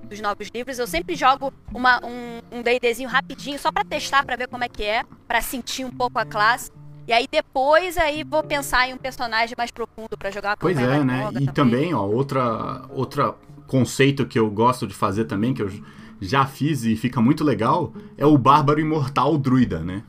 dos 0.10 0.20
novos 0.20 0.48
livros, 0.52 0.80
eu 0.80 0.88
sempre 0.88 1.16
jogo 1.16 1.54
uma, 1.72 2.04
um, 2.04 2.42
um 2.52 2.64
D&Dzinho 2.64 3.10
rapidinho 3.10 3.60
só 3.60 3.72
pra 3.72 3.84
testar, 3.84 4.26
pra 4.26 4.36
ver 4.36 4.48
como 4.48 4.64
é 4.64 4.68
que 4.68 4.84
é, 4.84 5.04
pra 5.28 5.44
sentir 5.44 5.86
um 5.86 5.92
pouco 5.92 6.18
a 6.18 6.26
classe. 6.26 6.72
E 7.08 7.14
aí 7.14 7.28
depois 7.32 7.96
aí 7.96 8.24
vou 8.24 8.42
pensar 8.42 8.90
em 8.90 8.94
um 8.96 8.98
personagem 8.98 9.54
mais 9.56 9.70
profundo 9.70 10.18
pra 10.18 10.32
jogar 10.32 10.58
Pois 10.58 10.80
é, 10.80 11.04
né? 11.04 11.30
E 11.40 11.46
também, 11.46 11.94
ó, 11.94 12.04
outra, 12.08 12.88
outra 12.90 13.36
conceito 13.68 14.26
que 14.26 14.40
eu 14.40 14.50
gosto 14.50 14.88
de 14.88 14.96
fazer 14.96 15.26
também, 15.26 15.54
que 15.54 15.62
eu 15.62 15.70
já 16.28 16.46
fiz 16.46 16.84
e 16.84 16.96
fica 16.96 17.22
muito 17.22 17.44
legal, 17.44 17.94
é 18.18 18.26
o 18.26 18.38
Bárbaro 18.38 18.80
Imortal 18.80 19.38
Druida, 19.38 19.80
né? 19.80 20.04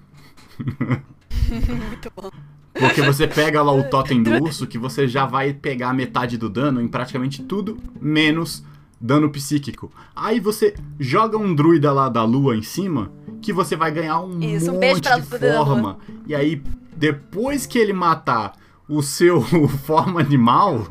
Muito 0.58 2.12
bom. 2.14 2.30
Porque 2.78 3.02
você 3.02 3.26
pega 3.26 3.62
lá 3.62 3.72
o 3.72 3.84
totem 3.88 4.22
do 4.22 4.30
urso, 4.42 4.66
que 4.66 4.78
você 4.78 5.08
já 5.08 5.24
vai 5.24 5.52
pegar 5.52 5.92
metade 5.94 6.36
do 6.36 6.48
dano 6.48 6.80
em 6.80 6.88
praticamente 6.88 7.42
tudo, 7.42 7.78
menos 8.00 8.64
dano 9.00 9.30
psíquico. 9.30 9.90
Aí 10.14 10.40
você 10.40 10.74
joga 10.98 11.36
um 11.36 11.54
druida 11.54 11.92
lá 11.92 12.08
da 12.08 12.24
lua 12.24 12.56
em 12.56 12.62
cima, 12.62 13.12
que 13.40 13.52
você 13.52 13.76
vai 13.76 13.90
ganhar 13.90 14.20
um 14.20 14.40
Isso, 14.40 14.70
um 14.70 14.74
monte 14.74 14.80
beijo 14.80 15.00
pra 15.02 15.18
de 15.18 15.24
forma. 15.24 15.98
E 16.26 16.34
aí, 16.34 16.62
depois 16.96 17.66
que 17.66 17.78
ele 17.78 17.92
matar 17.92 18.52
o 18.88 19.02
seu 19.02 19.40
forma 19.84 20.20
animal, 20.20 20.86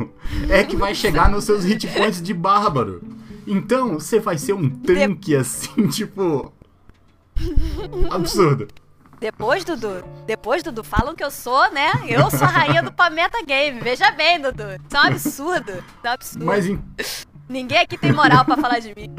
é 0.50 0.63
que 0.63 0.75
vai 0.75 0.94
chegar 0.94 1.29
nos 1.29 1.46
seus 1.46 1.63
hit 1.63 1.88
points 1.88 2.22
de 2.22 2.34
bárbaro. 2.34 3.01
Então, 3.46 4.00
você 4.00 4.20
vai 4.20 4.38
ser 4.38 4.54
um 4.54 4.70
tanque 4.70 5.36
assim, 5.36 5.88
tipo... 5.90 6.52
Absurdo. 8.10 8.68
Depois, 9.20 9.64
Dudu, 9.64 10.04
depois, 10.28 10.62
Dudu, 10.62 10.84
falam 10.84 11.16
que 11.16 11.24
eu 11.24 11.32
sou, 11.32 11.72
né? 11.72 11.92
Eu 12.08 12.30
sou 12.30 12.44
a 12.44 12.52
rainha 12.52 12.84
do 12.84 12.92
Pameta 12.92 13.44
Game. 13.44 13.80
Veja 13.80 14.12
bem, 14.12 14.42
Dudu. 14.42 14.64
Isso 14.64 14.96
é 14.96 15.00
um 15.00 15.04
absurdo. 15.04 15.72
Isso 15.72 15.84
é 16.04 16.10
um 16.10 16.14
absurdo. 16.14 16.46
Mas 16.46 16.68
em 16.68 16.80
Ninguém 17.48 17.78
aqui 17.78 17.96
tem 17.96 18.12
moral 18.12 18.44
pra 18.44 18.58
falar 18.58 18.80
de 18.80 18.94
mim. 18.96 19.16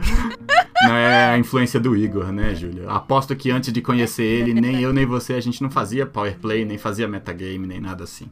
Não 0.83 0.95
é 0.97 1.33
a 1.33 1.39
influência 1.39 1.79
do 1.79 1.97
Igor, 1.97 2.33
né, 2.33 2.55
Júlia? 2.55 2.91
Aposto 2.91 3.37
que 3.37 3.51
antes 3.51 3.73
de 3.73 3.81
conhecer 3.81 4.25
ele, 4.25 4.53
nem 4.53 4.81
eu 4.81 4.93
nem 4.93 5.07
você, 5.07 5.35
a 5.35 5.41
gente 5.41 5.63
não 5.63 5.71
fazia 5.71 6.05
power 6.05 6.37
play, 6.39 6.65
nem 6.65 6.77
fazia 6.77 7.07
metagame, 7.07 7.67
nem 7.67 7.81
nada 7.81 8.03
assim. 8.03 8.29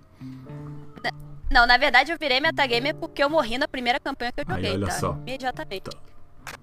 Não, 1.50 1.66
na 1.66 1.76
verdade 1.76 2.10
eu 2.10 2.18
virei 2.18 2.40
metagamer 2.40 2.94
porque 2.94 3.22
eu 3.22 3.30
morri 3.30 3.58
na 3.58 3.68
primeira 3.68 4.00
campanha 4.00 4.32
que 4.32 4.40
eu 4.40 4.44
Aí, 4.48 4.54
joguei, 4.54 4.72
olha 4.72 4.86
tá? 4.86 4.92
só. 4.92 5.12
Imediatamente. 5.26 5.90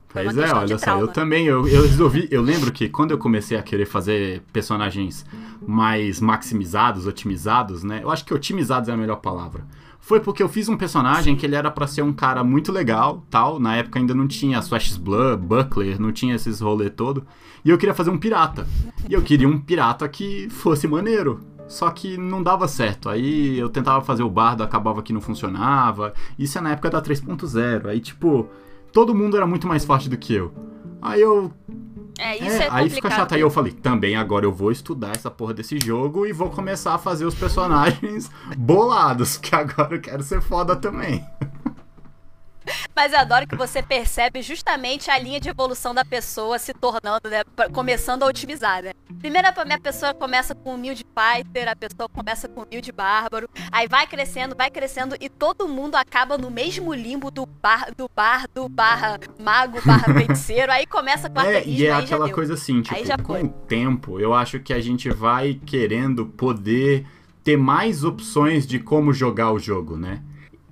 Foi 0.09 0.25
Pois 0.25 0.37
é, 0.37 0.53
olha 0.53 0.77
só, 0.77 0.99
eu 0.99 1.07
também, 1.07 1.45
eu, 1.45 1.65
eu 1.67 1.83
resolvi, 1.83 2.27
eu 2.29 2.41
lembro 2.41 2.71
que 2.71 2.89
quando 2.89 3.11
eu 3.11 3.17
comecei 3.17 3.57
a 3.57 3.63
querer 3.63 3.85
fazer 3.85 4.41
personagens 4.51 5.25
mais 5.65 6.19
maximizados, 6.19 7.07
otimizados, 7.07 7.81
né? 7.81 8.01
Eu 8.03 8.11
acho 8.11 8.25
que 8.25 8.33
otimizados 8.33 8.89
é 8.89 8.91
a 8.91 8.97
melhor 8.97 9.17
palavra. 9.17 9.65
Foi 10.01 10.19
porque 10.19 10.41
eu 10.41 10.49
fiz 10.49 10.67
um 10.67 10.75
personagem 10.75 11.35
que 11.35 11.45
ele 11.45 11.55
era 11.55 11.69
pra 11.69 11.85
ser 11.85 12.01
um 12.01 12.11
cara 12.11 12.43
muito 12.43 12.71
legal, 12.71 13.23
tal. 13.29 13.59
Na 13.59 13.77
época 13.77 13.99
ainda 13.99 14.15
não 14.15 14.27
tinha 14.27 14.59
Blood, 14.99 15.41
Buckler, 15.45 16.01
não 16.01 16.11
tinha 16.11 16.35
esses 16.35 16.59
rolê 16.59 16.89
todo. 16.89 17.25
E 17.63 17.69
eu 17.69 17.77
queria 17.77 17.93
fazer 17.93 18.09
um 18.09 18.17
pirata. 18.17 18.67
E 19.07 19.13
eu 19.13 19.21
queria 19.21 19.47
um 19.47 19.59
pirata 19.59 20.09
que 20.09 20.49
fosse 20.49 20.87
maneiro. 20.87 21.45
Só 21.71 21.89
que 21.89 22.17
não 22.17 22.43
dava 22.43 22.67
certo. 22.67 23.07
Aí 23.07 23.57
eu 23.57 23.69
tentava 23.69 24.03
fazer 24.03 24.23
o 24.23 24.29
bardo, 24.29 24.61
acabava 24.61 25.01
que 25.01 25.13
não 25.13 25.21
funcionava. 25.21 26.13
Isso 26.37 26.57
é 26.57 26.61
na 26.61 26.71
época 26.71 26.89
da 26.89 27.01
3.0. 27.01 27.87
Aí, 27.87 28.01
tipo, 28.01 28.49
todo 28.91 29.15
mundo 29.15 29.37
era 29.37 29.47
muito 29.47 29.65
mais 29.65 29.85
forte 29.85 30.09
do 30.09 30.17
que 30.17 30.33
eu. 30.33 30.53
Aí 31.01 31.21
eu. 31.21 31.49
É, 32.19 32.35
isso 32.35 32.61
é, 32.61 32.65
é, 32.65 32.69
aí 32.69 32.89
fica 32.89 33.09
chato. 33.09 33.35
Aí 33.35 33.39
eu 33.39 33.49
falei, 33.49 33.71
também 33.71 34.17
agora 34.17 34.45
eu 34.45 34.51
vou 34.51 34.69
estudar 34.69 35.11
essa 35.15 35.31
porra 35.31 35.53
desse 35.53 35.79
jogo 35.79 36.25
e 36.25 36.33
vou 36.33 36.49
começar 36.49 36.93
a 36.93 36.97
fazer 36.97 37.23
os 37.23 37.35
personagens 37.35 38.29
bolados, 38.57 39.37
que 39.37 39.55
agora 39.55 39.95
eu 39.95 40.01
quero 40.01 40.23
ser 40.23 40.41
foda 40.41 40.75
também. 40.75 41.25
Mas 42.95 43.13
eu 43.13 43.19
adoro 43.19 43.47
que 43.47 43.55
você 43.55 43.81
percebe 43.81 44.41
justamente 44.41 45.09
a 45.09 45.17
linha 45.17 45.39
de 45.39 45.49
evolução 45.49 45.93
da 45.93 46.03
pessoa 46.05 46.57
se 46.59 46.73
tornando, 46.73 47.29
né? 47.29 47.43
Começando 47.73 48.23
a 48.23 48.27
otimizar, 48.27 48.83
né? 48.83 48.91
Primeiro 49.19 49.47
a 49.47 49.79
pessoa 49.79 50.13
começa 50.13 50.55
com 50.55 50.75
humilde 50.75 51.05
fighter, 51.05 51.67
a 51.67 51.75
pessoa 51.75 52.09
começa 52.09 52.47
com 52.47 52.63
humilde 52.63 52.91
bárbaro, 52.91 53.49
aí 53.71 53.87
vai 53.87 54.07
crescendo, 54.07 54.55
vai 54.55 54.69
crescendo 54.69 55.15
e 55.19 55.29
todo 55.29 55.67
mundo 55.67 55.95
acaba 55.95 56.37
no 56.37 56.49
mesmo 56.49 56.93
limbo 56.93 57.29
do 57.29 57.45
bar, 57.45 57.91
do 57.95 58.09
bardo 58.09 58.67
barra 58.67 59.19
mago 59.39 59.79
barra 59.85 60.13
feiticeiro, 60.13 60.71
aí 60.71 60.85
começa 60.85 61.29
com 61.29 61.41
É, 61.41 61.63
e 61.65 61.85
é 61.85 61.91
aquela 61.91 62.29
coisa 62.29 62.53
assim, 62.53 62.81
tipo, 62.81 62.95
Aí 62.95 63.05
já 63.05 63.17
com 63.17 63.33
o 63.33 63.49
tempo, 63.49 64.19
eu 64.19 64.33
acho 64.33 64.59
que 64.59 64.73
a 64.73 64.79
gente 64.79 65.09
vai 65.09 65.59
querendo 65.65 66.25
poder 66.25 67.05
ter 67.43 67.57
mais 67.57 68.03
opções 68.03 68.65
de 68.65 68.79
como 68.79 69.13
jogar 69.13 69.51
o 69.51 69.59
jogo, 69.59 69.97
né? 69.97 70.21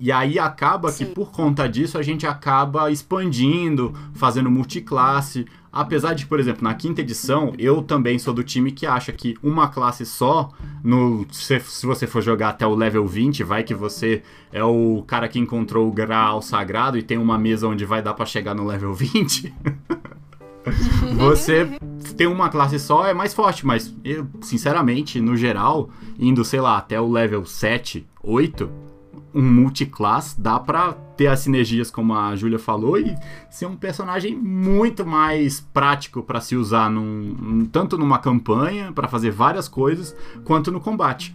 E 0.00 0.10
aí 0.10 0.38
acaba 0.38 0.90
que 0.90 1.04
Sim. 1.04 1.12
por 1.12 1.30
conta 1.30 1.68
disso 1.68 1.98
a 1.98 2.02
gente 2.02 2.26
acaba 2.26 2.90
expandindo, 2.90 3.92
fazendo 4.14 4.50
multiclasse. 4.50 5.44
Apesar 5.70 6.14
de, 6.14 6.24
por 6.24 6.40
exemplo, 6.40 6.64
na 6.64 6.72
quinta 6.74 7.02
edição, 7.02 7.52
eu 7.58 7.82
também 7.82 8.18
sou 8.18 8.32
do 8.32 8.42
time 8.42 8.72
que 8.72 8.86
acha 8.86 9.12
que 9.12 9.36
uma 9.42 9.68
classe 9.68 10.06
só, 10.06 10.48
no, 10.82 11.26
se, 11.30 11.60
se 11.60 11.86
você 11.86 12.06
for 12.06 12.22
jogar 12.22 12.48
até 12.48 12.66
o 12.66 12.74
level 12.74 13.06
20, 13.06 13.44
vai 13.44 13.62
que 13.62 13.74
você 13.74 14.22
é 14.50 14.64
o 14.64 15.04
cara 15.06 15.28
que 15.28 15.38
encontrou 15.38 15.86
o 15.86 15.92
grau 15.92 16.40
sagrado 16.40 16.96
e 16.96 17.02
tem 17.02 17.18
uma 17.18 17.38
mesa 17.38 17.68
onde 17.68 17.84
vai 17.84 18.00
dar 18.00 18.14
pra 18.14 18.24
chegar 18.24 18.54
no 18.54 18.66
level 18.66 18.94
20. 18.94 19.52
Você 21.16 21.66
ter 22.18 22.26
uma 22.26 22.50
classe 22.50 22.78
só 22.78 23.06
é 23.06 23.14
mais 23.14 23.32
forte, 23.32 23.64
mas 23.64 23.94
eu, 24.04 24.26
sinceramente, 24.42 25.18
no 25.18 25.34
geral, 25.34 25.88
indo, 26.18 26.44
sei 26.44 26.60
lá, 26.60 26.76
até 26.76 27.00
o 27.00 27.10
level 27.10 27.46
7, 27.46 28.06
8, 28.22 28.70
um 29.34 29.42
multiclass 29.42 30.34
dá 30.36 30.58
pra 30.58 30.92
ter 31.16 31.26
as 31.28 31.40
sinergias, 31.40 31.90
como 31.90 32.14
a 32.14 32.34
Júlia 32.36 32.58
falou, 32.58 32.98
e 32.98 33.14
ser 33.50 33.66
um 33.66 33.76
personagem 33.76 34.34
muito 34.36 35.06
mais 35.06 35.60
prático 35.60 36.22
pra 36.22 36.40
se 36.40 36.56
usar 36.56 36.90
num, 36.90 37.64
tanto 37.70 37.96
numa 37.98 38.18
campanha, 38.18 38.92
pra 38.92 39.06
fazer 39.08 39.30
várias 39.30 39.68
coisas, 39.68 40.14
quanto 40.44 40.70
no 40.72 40.80
combate. 40.80 41.34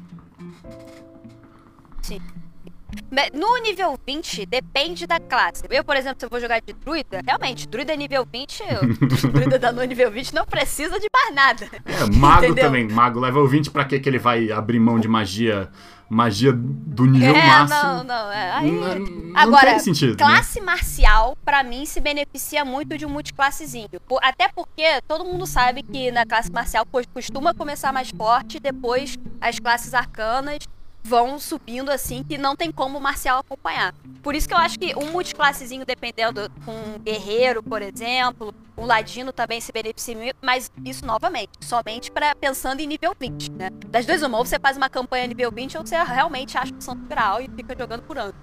Me- 3.12 3.30
No 3.34 3.58
nível 3.62 4.00
20, 4.08 4.46
depende 4.46 5.06
da 5.06 5.20
classe. 5.20 5.64
Eu, 5.70 5.84
por 5.84 5.96
exemplo, 5.98 6.18
se 6.20 6.25
eu 6.25 6.30
vou 6.30 6.40
jogar 6.40 6.62
de 6.62 6.72
druida, 6.74 7.22
realmente, 7.25 7.68
druida 7.68 7.96
nível 7.96 8.25
20, 8.32 8.62
eu, 8.62 9.10
druida 9.32 9.60
da 9.60 9.72
no 9.72 9.84
nível 9.84 10.10
20 10.12 10.34
não 10.34 10.46
precisa 10.46 11.00
de 11.00 11.08
mais 11.14 11.36
nada. 11.36 11.68
É, 11.86 12.06
mago 12.16 12.46
Entendeu? 12.46 12.66
também. 12.66 12.88
Mago 12.88 13.20
level 13.20 13.46
20, 13.48 13.70
pra 13.72 13.84
que 13.86 14.00
que 14.00 14.08
ele 14.08 14.20
vai 14.20 14.52
abrir 14.52 14.80
mão 14.80 15.00
de 15.00 15.08
magia, 15.08 15.70
magia 16.09 16.51
do 16.53 17.05
nível 17.05 17.35
é, 17.35 17.47
máximo? 17.47 17.81
não, 17.81 18.03
não. 18.03 18.31
É, 18.31 18.51
aí... 18.51 18.71
Não- 18.71 19.00
não 19.35 19.39
Agora, 19.41 19.71
tem 19.71 19.79
sentido. 19.79 20.12
né? 20.12 20.15
classe 20.15 20.62
marcial, 20.62 21.38
pra 21.43 21.62
mim, 21.62 21.85
se 21.85 22.00
beneficia 22.00 22.63
muito 22.63 22.97
de 22.97 23.05
um 23.05 23.09
multiclassezinho. 23.09 23.89
Até 24.21 24.47
porque 24.47 25.01
todo 25.07 25.25
mundo 25.25 25.45
sabe 25.45 25.83
que 25.83 26.09
na 26.12 26.25
classe 26.25 26.50
marcial 26.51 26.85
co- 26.85 27.01
costuma 27.13 27.53
começar 27.53 27.91
mais 27.91 28.09
forte, 28.12 28.59
depois 28.62 29.17
as 29.41 29.59
classes 29.59 29.93
arcanas 29.93 30.59
vão 31.05 31.38
subindo 31.38 31.91
assim, 31.91 32.24
que 32.24 32.35
não 32.35 32.55
tem 32.55 32.71
como 32.71 32.97
o 32.97 33.01
marcial 33.01 33.38
acompanhar. 33.38 33.93
Por 34.24 34.33
isso 34.33 34.47
que 34.47 34.53
eu 34.55 34.57
acho 34.57 34.79
que 34.79 34.95
um 34.97 35.12
multiclassezinho, 35.12 35.85
dependendo 35.85 36.50
com 36.65 36.71
um 36.71 37.00
guerreiro, 37.00 37.62
por 37.62 37.83
exemplo, 37.83 38.51
um 38.75 38.85
ladino 38.85 39.31
também 39.31 39.62
se 39.62 39.71
beneficia, 39.71 40.35
mas 40.41 40.71
isso 40.83 41.05
novamente, 41.05 41.51
somente 41.62 42.12
para 42.12 42.33
pensando 42.33 42.79
em 42.79 42.88
nível 42.88 43.15
20, 43.17 43.51
né? 43.51 43.69
Das 43.88 44.03
duas 44.07 44.24
uma, 44.24 44.39
ou 44.39 44.45
você 44.45 44.57
faz 44.57 44.77
uma 44.77 44.89
campanha 44.89 45.27
nível 45.27 45.51
20 45.51 45.77
ou 45.77 45.85
você 45.85 45.95
realmente 46.03 46.57
acha 46.57 46.74
o 46.74 46.81
santo 46.81 47.07
grau 47.07 47.39
e 47.39 47.47
fica 47.55 47.75
jogando 47.77 48.01
por 48.01 48.17
ano. 48.17 48.33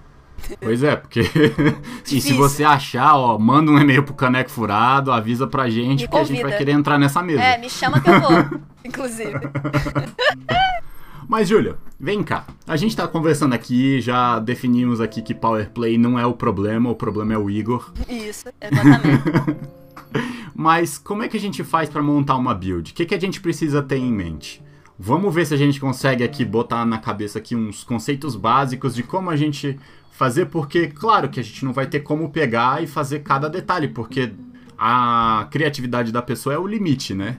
Pois 0.61 0.83
é, 0.83 0.95
porque 0.95 1.21
e 2.09 2.21
se 2.21 2.31
você 2.31 2.63
achar, 2.63 3.15
ó, 3.17 3.37
manda 3.37 3.71
um 3.71 3.77
e-mail 3.77 4.03
pro 4.03 4.13
Caneco 4.13 4.49
Furado, 4.49 5.11
avisa 5.11 5.45
pra 5.47 5.69
gente 5.69 6.03
Me 6.03 6.07
que 6.07 6.17
a 6.17 6.23
gente 6.23 6.35
vai 6.35 6.43
convida. 6.43 6.57
querer 6.57 6.71
entrar 6.71 6.97
nessa 6.97 7.21
mesa. 7.21 7.43
É, 7.43 7.57
me 7.57 7.69
chama 7.69 7.99
que 7.99 8.09
eu 8.09 8.21
vou, 8.21 8.59
inclusive. 8.85 9.33
Mas, 11.27 11.47
Júlia, 11.47 11.77
vem 11.99 12.23
cá. 12.23 12.45
A 12.67 12.75
gente 12.75 12.95
tá 12.95 13.07
conversando 13.07 13.53
aqui, 13.53 14.01
já 14.01 14.39
definimos 14.39 15.01
aqui 15.01 15.21
que 15.21 15.33
Power 15.33 15.69
Play 15.71 15.97
não 15.97 16.17
é 16.17 16.25
o 16.25 16.33
problema, 16.33 16.89
o 16.89 16.95
problema 16.95 17.33
é 17.33 17.37
o 17.37 17.49
Igor. 17.49 17.93
Isso, 18.09 18.45
exatamente. 18.61 19.23
Mas 20.55 20.97
como 20.97 21.23
é 21.23 21.27
que 21.27 21.37
a 21.37 21.39
gente 21.39 21.63
faz 21.63 21.89
pra 21.89 22.01
montar 22.01 22.35
uma 22.35 22.53
build? 22.53 22.91
O 22.91 22.93
que, 22.93 23.05
que 23.05 23.15
a 23.15 23.19
gente 23.19 23.41
precisa 23.41 23.81
ter 23.81 23.97
em 23.97 24.11
mente? 24.11 24.61
Vamos 24.97 25.33
ver 25.33 25.45
se 25.45 25.53
a 25.53 25.57
gente 25.57 25.79
consegue 25.79 26.23
aqui 26.23 26.45
botar 26.45 26.85
na 26.85 26.99
cabeça 26.99 27.39
aqui 27.39 27.55
uns 27.55 27.83
conceitos 27.83 28.35
básicos 28.35 28.93
de 28.93 29.01
como 29.01 29.29
a 29.29 29.35
gente 29.35 29.79
fazer, 30.11 30.45
porque 30.45 30.87
claro 30.87 31.29
que 31.29 31.39
a 31.39 31.43
gente 31.43 31.65
não 31.65 31.73
vai 31.73 31.87
ter 31.87 32.01
como 32.01 32.29
pegar 32.29 32.83
e 32.83 32.87
fazer 32.87 33.19
cada 33.19 33.49
detalhe, 33.49 33.87
porque 33.87 34.31
a 34.77 35.47
criatividade 35.49 36.11
da 36.11 36.21
pessoa 36.21 36.53
é 36.53 36.57
o 36.59 36.67
limite, 36.67 37.13
né? 37.15 37.37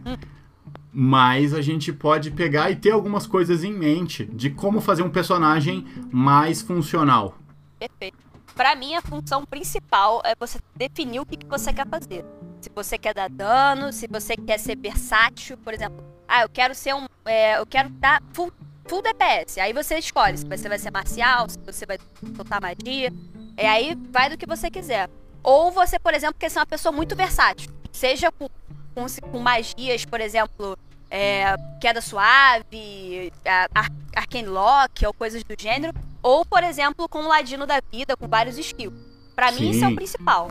Mas 0.96 1.52
a 1.52 1.60
gente 1.60 1.92
pode 1.92 2.30
pegar 2.30 2.70
e 2.70 2.76
ter 2.76 2.92
algumas 2.92 3.26
coisas 3.26 3.64
em 3.64 3.72
mente 3.72 4.24
de 4.26 4.48
como 4.48 4.80
fazer 4.80 5.02
um 5.02 5.10
personagem 5.10 5.84
mais 6.12 6.62
funcional. 6.62 7.36
Perfeito. 7.78 8.16
Pra 8.54 8.76
mim, 8.76 8.94
a 8.94 9.02
função 9.02 9.44
principal 9.44 10.22
é 10.24 10.34
você 10.38 10.60
definir 10.76 11.18
o 11.18 11.26
que, 11.26 11.36
que 11.36 11.46
você 11.46 11.72
quer 11.72 11.88
fazer. 11.88 12.24
Se 12.60 12.70
você 12.72 12.96
quer 12.96 13.12
dar 13.12 13.28
dano, 13.28 13.92
se 13.92 14.06
você 14.06 14.36
quer 14.36 14.58
ser 14.58 14.76
versátil, 14.76 15.58
por 15.58 15.74
exemplo. 15.74 16.04
Ah, 16.28 16.42
eu 16.42 16.48
quero 16.48 16.74
ser 16.74 16.94
um. 16.94 17.06
é, 17.24 17.58
eu 17.58 17.66
quero 17.66 17.88
dar 17.88 18.22
full, 18.32 18.52
full 18.86 19.02
DPS. 19.02 19.58
Aí 19.58 19.72
você 19.72 19.98
escolhe 19.98 20.38
se 20.38 20.46
você 20.46 20.68
vai 20.68 20.78
ser 20.78 20.92
marcial, 20.92 21.48
se 21.48 21.58
você 21.58 21.84
vai 21.84 21.98
soltar 22.36 22.60
magia. 22.60 23.12
É 23.56 23.68
aí 23.68 23.98
vai 24.10 24.30
do 24.30 24.38
que 24.38 24.46
você 24.46 24.70
quiser. 24.70 25.10
Ou 25.42 25.72
você, 25.72 25.98
por 25.98 26.14
exemplo, 26.14 26.36
quer 26.38 26.48
ser 26.48 26.60
uma 26.60 26.66
pessoa 26.66 26.92
muito 26.92 27.16
versátil. 27.16 27.70
Seja 27.92 28.30
com, 28.30 28.48
com, 28.94 29.06
com 29.30 29.38
magias, 29.40 30.04
por 30.04 30.20
exemplo, 30.20 30.78
é, 31.10 31.54
queda 31.80 32.00
suave, 32.00 33.32
a- 33.46 33.68
ar- 33.74 33.92
arcane 34.14 34.48
lock 34.48 35.04
ou 35.06 35.12
coisas 35.12 35.42
do 35.44 35.54
gênero. 35.58 35.92
Ou, 36.22 36.44
por 36.44 36.62
exemplo, 36.62 37.08
com 37.08 37.18
o 37.20 37.28
ladino 37.28 37.66
da 37.66 37.80
vida, 37.92 38.16
com 38.16 38.26
vários 38.26 38.56
skills. 38.58 38.94
Pra 39.36 39.52
mim, 39.52 39.70
isso 39.70 39.84
é 39.84 39.88
o 39.88 39.94
principal. 39.94 40.48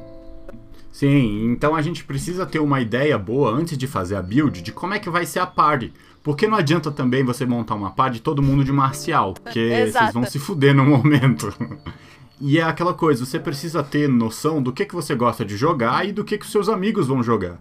Sim, 0.91 1.45
então 1.51 1.75
a 1.75 1.81
gente 1.81 2.03
precisa 2.03 2.45
ter 2.45 2.59
uma 2.59 2.79
ideia 2.79 3.17
boa 3.17 3.49
antes 3.51 3.75
de 3.77 3.87
fazer 3.87 4.15
a 4.15 4.21
build 4.21 4.61
de 4.61 4.71
como 4.71 4.93
é 4.93 4.99
que 4.99 5.09
vai 5.09 5.25
ser 5.25 5.39
a 5.39 5.47
party. 5.47 5.91
Porque 6.21 6.47
não 6.47 6.57
adianta 6.57 6.91
também 6.91 7.23
você 7.23 7.45
montar 7.45 7.73
uma 7.75 7.91
party 7.91 8.21
todo 8.21 8.41
mundo 8.43 8.63
de 8.63 8.71
marcial, 8.71 9.33
porque 9.33 9.87
vocês 9.91 10.13
vão 10.13 10.23
se 10.25 10.37
fuder 10.39 10.73
no 10.75 10.85
momento. 10.85 11.51
E 12.45 12.59
é 12.59 12.61
aquela 12.61 12.93
coisa, 12.93 13.25
você 13.25 13.39
precisa 13.39 13.81
ter 13.81 14.09
noção 14.09 14.61
do 14.61 14.73
que, 14.73 14.85
que 14.85 14.93
você 14.93 15.15
gosta 15.15 15.45
de 15.45 15.55
jogar 15.55 16.05
e 16.05 16.11
do 16.11 16.25
que, 16.25 16.37
que 16.37 16.43
os 16.43 16.51
seus 16.51 16.67
amigos 16.67 17.07
vão 17.07 17.23
jogar. 17.23 17.57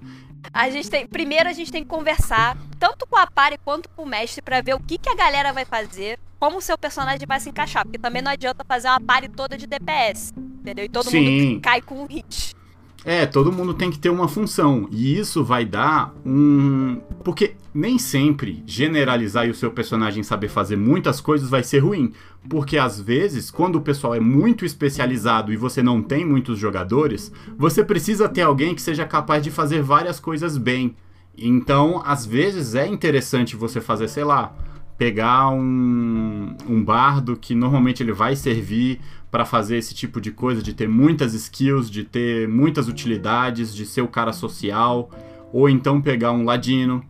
A 0.52 0.68
gente 0.70 0.90
tem, 0.90 1.06
primeiro 1.06 1.48
a 1.48 1.52
gente 1.52 1.70
tem 1.70 1.84
que 1.84 1.88
conversar 1.88 2.58
tanto 2.80 3.06
com 3.06 3.16
a 3.16 3.24
pare 3.24 3.56
quanto 3.64 3.88
com 3.90 4.02
o 4.02 4.06
mestre 4.06 4.42
pra 4.42 4.60
ver 4.60 4.74
o 4.74 4.80
que, 4.80 4.98
que 4.98 5.08
a 5.08 5.14
galera 5.14 5.52
vai 5.52 5.64
fazer, 5.64 6.18
como 6.40 6.58
o 6.58 6.60
seu 6.60 6.76
personagem 6.76 7.24
vai 7.28 7.38
se 7.38 7.48
encaixar, 7.48 7.84
porque 7.84 7.96
também 7.96 8.20
não 8.20 8.32
adianta 8.32 8.64
fazer 8.64 8.88
uma 8.88 9.00
pare 9.00 9.28
toda 9.28 9.56
de 9.56 9.68
DPS, 9.68 10.32
entendeu? 10.36 10.84
E 10.84 10.88
todo 10.88 11.08
Sim. 11.08 11.20
mundo 11.20 11.60
cai 11.60 11.80
com 11.80 12.02
um 12.02 12.06
hit. 12.06 12.52
É, 13.04 13.26
todo 13.26 13.50
mundo 13.50 13.74
tem 13.74 13.90
que 13.90 13.98
ter 13.98 14.10
uma 14.10 14.28
função. 14.28 14.88
E 14.90 15.18
isso 15.18 15.42
vai 15.42 15.64
dar 15.64 16.14
um. 16.24 17.00
Porque 17.24 17.54
nem 17.74 17.98
sempre 17.98 18.62
generalizar 18.66 19.46
e 19.46 19.50
o 19.50 19.54
seu 19.54 19.70
personagem 19.70 20.22
saber 20.22 20.48
fazer 20.48 20.76
muitas 20.76 21.20
coisas 21.20 21.50
vai 21.50 21.64
ser 21.64 21.80
ruim. 21.80 22.12
Porque 22.48 22.78
às 22.78 23.00
vezes, 23.00 23.50
quando 23.50 23.76
o 23.76 23.80
pessoal 23.80 24.14
é 24.14 24.20
muito 24.20 24.64
especializado 24.64 25.52
e 25.52 25.56
você 25.56 25.82
não 25.82 26.00
tem 26.02 26.24
muitos 26.24 26.58
jogadores, 26.58 27.32
você 27.56 27.84
precisa 27.84 28.28
ter 28.28 28.42
alguém 28.42 28.74
que 28.74 28.82
seja 28.82 29.04
capaz 29.04 29.42
de 29.42 29.50
fazer 29.50 29.82
várias 29.82 30.20
coisas 30.20 30.56
bem. 30.56 30.94
Então, 31.36 32.02
às 32.04 32.26
vezes 32.26 32.74
é 32.74 32.86
interessante 32.86 33.56
você 33.56 33.80
fazer, 33.80 34.06
sei 34.08 34.22
lá, 34.22 34.54
pegar 34.98 35.48
um, 35.48 36.54
um 36.68 36.84
bardo 36.84 37.36
que 37.36 37.54
normalmente 37.54 38.02
ele 38.02 38.12
vai 38.12 38.36
servir 38.36 39.00
para 39.32 39.46
fazer 39.46 39.78
esse 39.78 39.94
tipo 39.94 40.20
de 40.20 40.30
coisa, 40.30 40.62
de 40.62 40.74
ter 40.74 40.86
muitas 40.86 41.32
skills, 41.32 41.90
de 41.90 42.04
ter 42.04 42.46
muitas 42.46 42.86
utilidades, 42.86 43.74
de 43.74 43.86
ser 43.86 44.02
o 44.02 44.06
cara 44.08 44.30
social, 44.32 45.10
ou 45.50 45.70
então 45.70 46.02
pegar 46.02 46.32
um 46.32 46.44
ladino, 46.44 47.02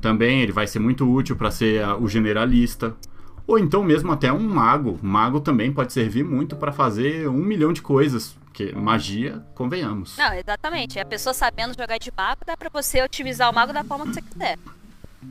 também 0.00 0.42
ele 0.42 0.52
vai 0.52 0.66
ser 0.66 0.78
muito 0.78 1.10
útil 1.10 1.34
para 1.34 1.50
ser 1.50 1.82
a- 1.82 1.96
o 1.96 2.06
generalista, 2.06 2.94
ou 3.46 3.58
então 3.58 3.82
mesmo 3.82 4.12
até 4.12 4.30
um 4.30 4.46
mago. 4.46 4.98
Mago 5.02 5.40
também 5.40 5.72
pode 5.72 5.94
servir 5.94 6.22
muito 6.22 6.54
para 6.56 6.72
fazer 6.72 7.26
um 7.26 7.42
milhão 7.42 7.72
de 7.72 7.80
coisas, 7.80 8.36
porque 8.44 8.70
magia, 8.72 9.42
convenhamos. 9.54 10.16
Não, 10.18 10.34
exatamente. 10.34 10.98
A 11.00 11.06
pessoa 11.06 11.32
sabendo 11.32 11.74
jogar 11.74 11.96
de 11.96 12.12
mago, 12.14 12.42
dá 12.46 12.54
pra 12.54 12.68
você 12.68 13.02
otimizar 13.02 13.50
o 13.50 13.54
mago 13.54 13.72
da 13.72 13.82
forma 13.82 14.06
que 14.06 14.12
você 14.12 14.20
quiser. 14.22 14.58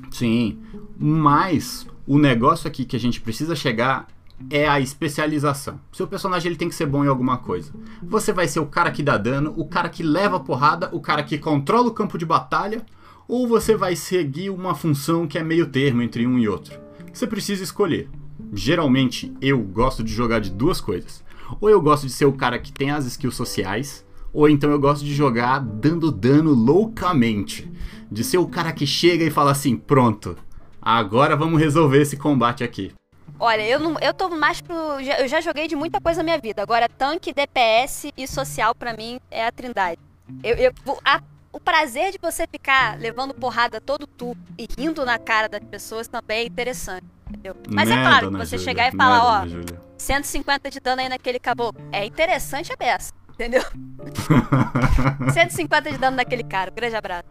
Sim, 0.10 0.60
mas 0.98 1.86
o 2.08 2.18
negócio 2.18 2.68
aqui 2.68 2.84
que 2.84 2.96
a 2.96 3.00
gente 3.00 3.22
precisa 3.22 3.56
chegar 3.56 4.08
é 4.50 4.68
a 4.68 4.80
especialização. 4.80 5.80
Seu 5.92 6.08
personagem 6.08 6.50
ele 6.50 6.58
tem 6.58 6.70
que 6.70 6.76
ser 6.76 6.86
bom 6.86 7.04
em 7.04 7.08
alguma 7.08 7.38
coisa. 7.38 7.72
Você 8.02 8.34
vai 8.34 8.48
ser 8.48 8.60
o 8.60 8.66
cara 8.66 8.92
que 8.92 9.04
dá 9.04 9.18
dano, 9.18 9.54
o 9.56 9.66
cara 9.66 9.90
que 9.90 10.04
leva 10.04 10.38
a 10.38 10.40
porrada, 10.40 10.90
o 10.92 11.00
cara 11.00 11.24
que 11.24 11.38
controla 11.38 11.88
o 11.88 11.94
campo 11.94 12.18
de 12.18 12.26
batalha, 12.26 12.86
ou 13.28 13.48
você 13.48 13.76
vai 13.76 13.96
seguir 13.96 14.50
uma 14.50 14.76
função 14.76 15.28
que 15.28 15.38
é 15.38 15.44
meio 15.44 15.68
termo 15.68 16.02
entre 16.02 16.28
um 16.28 16.38
e 16.38 16.50
outro. 16.50 16.80
Você 17.14 17.26
precisa 17.26 17.64
escolher. 17.64 18.10
Geralmente 18.54 19.34
eu 19.42 19.60
gosto 19.60 20.04
de 20.04 20.14
jogar 20.14 20.40
de 20.40 20.50
duas 20.50 20.82
coisas. 20.82 21.24
Ou 21.60 21.70
eu 21.70 21.82
gosto 21.82 22.08
de 22.08 22.12
ser 22.14 22.26
o 22.26 22.34
cara 22.34 22.60
que 22.60 22.72
tem 22.72 22.92
as 22.92 23.06
skills 23.06 23.36
sociais, 23.36 24.06
ou 24.34 24.50
então 24.50 24.72
eu 24.72 24.80
gosto 24.80 25.04
de 25.04 25.14
jogar 25.14 25.60
dando 25.60 26.12
dano 26.12 26.54
loucamente. 26.54 27.70
De 28.12 28.24
ser 28.24 28.38
o 28.38 28.48
cara 28.48 28.72
que 28.72 28.86
chega 28.86 29.24
e 29.24 29.32
fala 29.32 29.52
assim: 29.52 29.76
pronto, 29.76 30.38
agora 30.82 31.36
vamos 31.36 31.60
resolver 31.60 32.02
esse 32.02 32.18
combate 32.18 32.64
aqui. 32.64 32.92
Olha, 33.40 33.62
eu, 33.68 33.80
não, 33.80 33.98
eu 34.00 34.14
tô 34.14 34.30
mais 34.30 34.62
pro. 34.62 34.76
Eu 35.00 35.28
já 35.28 35.42
joguei 35.42 35.68
de 35.68 35.76
muita 35.76 36.00
coisa 36.00 36.20
na 36.20 36.24
minha 36.26 36.38
vida. 36.38 36.62
Agora, 36.62 36.88
tanque, 36.88 37.34
DPS 37.34 38.12
e 38.16 38.28
social, 38.28 38.76
pra 38.76 38.94
mim, 38.94 39.20
é 39.32 39.46
a 39.48 39.52
trindade. 39.52 40.00
Eu, 40.44 40.56
eu- 40.56 40.74
o- 40.86 40.98
a- 41.04 41.22
o 41.52 41.60
prazer 41.60 42.12
de 42.12 42.20
você 42.22 42.46
ficar 42.48 42.98
levando 43.00 43.34
porrada 43.34 43.82
todo 43.82 44.06
tu 44.08 44.38
e 44.58 44.68
rindo 44.78 45.04
na 45.06 45.18
cara 45.20 45.50
das 45.50 45.64
pessoas 45.64 46.08
também 46.08 46.40
é 46.42 46.46
interessante. 46.46 47.06
Entendeu? 47.30 47.56
Mas 47.70 47.90
é 47.90 47.96
Né, 47.96 48.04
claro, 48.04 48.26
dona 48.32 48.46
você 48.46 48.58
Júlia? 48.58 48.72
chegar 48.72 48.88
e 48.90 48.92
Né, 48.92 48.98
falar, 49.04 49.24
ó, 49.24 49.36
dona 49.40 49.48
Júlia? 49.50 49.82
150 49.98 50.70
de 50.70 50.80
dano 50.80 51.02
aí 51.02 51.10
naquele 51.10 51.40
caboclo. 51.40 51.82
É 51.92 52.06
interessante 52.06 52.72
a 52.74 52.76
beça, 52.76 53.12
entendeu? 53.34 53.64
150 55.34 55.92
de 55.92 55.98
dano 55.98 56.18
naquele 56.18 56.44
cara. 56.44 56.72
Um 56.72 56.76
grande 56.76 56.96
abraço. 56.96 57.26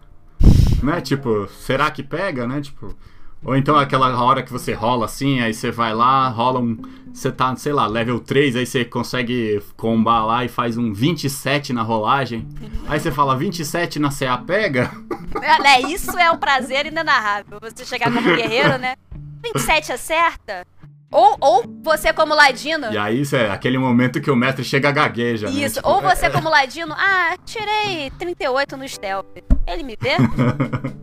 né? 0.82 1.00
Tipo, 1.00 1.46
será 1.48 1.90
que 1.90 2.02
pega, 2.02 2.46
né? 2.46 2.60
Tipo. 2.60 2.96
Ou 3.44 3.56
então 3.56 3.76
aquela 3.76 4.22
hora 4.22 4.42
que 4.42 4.52
você 4.52 4.74
rola 4.74 5.06
assim, 5.06 5.40
aí 5.40 5.54
você 5.54 5.70
vai 5.70 5.94
lá, 5.94 6.28
rola 6.28 6.60
um. 6.60 6.76
Você 7.12 7.32
tá, 7.32 7.56
sei 7.56 7.72
lá, 7.72 7.88
level 7.88 8.20
3, 8.20 8.54
aí 8.54 8.64
você 8.64 8.84
consegue 8.84 9.60
combar 9.76 10.24
lá 10.24 10.44
e 10.44 10.48
faz 10.48 10.76
um 10.76 10.92
27 10.92 11.72
na 11.72 11.82
rolagem. 11.82 12.46
Aí 12.86 13.00
você 13.00 13.10
fala 13.10 13.36
27 13.36 13.98
na 13.98 14.10
CA 14.10 14.38
pega? 14.38 14.90
É, 15.42 15.62
né, 15.62 15.80
Isso 15.82 16.18
é 16.18 16.28
um 16.30 16.36
prazer 16.36 16.86
inenarrável. 16.86 17.58
Você 17.60 17.84
chegar 17.84 18.12
como 18.12 18.34
guerreiro, 18.34 18.78
né? 18.78 18.94
27 19.42 19.92
acerta? 19.92 20.66
Ou, 21.10 21.36
ou 21.40 21.64
você 21.82 22.12
como 22.12 22.34
ladino. 22.34 22.92
E 22.92 22.96
aí 22.98 23.22
isso 23.22 23.34
é 23.34 23.50
aquele 23.50 23.76
momento 23.78 24.20
que 24.20 24.30
o 24.30 24.36
mestre 24.36 24.62
chega 24.62 24.90
a 24.90 24.92
gagueja. 24.92 25.48
né? 25.50 25.52
Isso, 25.54 25.76
Tipo, 25.76 25.88
ou 25.88 26.00
é- 26.00 26.14
você 26.14 26.30
como 26.30 26.48
ladino, 26.48 26.94
ah, 26.96 27.36
tirei 27.44 28.10
38 28.18 28.76
no 28.76 28.88
stealth. 28.88 29.26
Ele 29.66 29.82
me 29.82 29.96
vê? 30.00 30.16